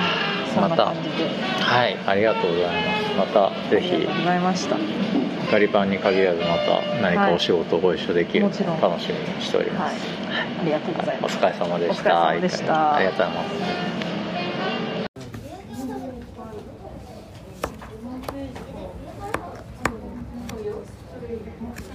[0.56, 0.86] また。
[0.86, 2.82] はいありがとうござい
[3.16, 3.34] ます。
[3.34, 3.92] またぜひ。
[3.92, 6.90] ありがとうございましたガリバンに限らずまた。
[7.00, 13.90] 何かお仕事をご一緒できるのを楽しみにしております、はい、ありがとうございますお疲れ様でしたお疲れ様でしたありがとうございます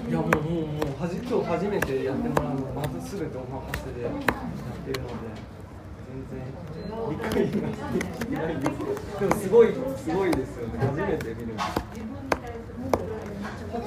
[0.08, 5.14] いやもうもうもうはじ今日初めてやってもらうのまず全てお任せでやってるので
[6.12, 6.42] 全然
[7.10, 11.54] 理解ができてないんですけどでもすごいすごいですよね初めて見る
[13.76, 13.82] の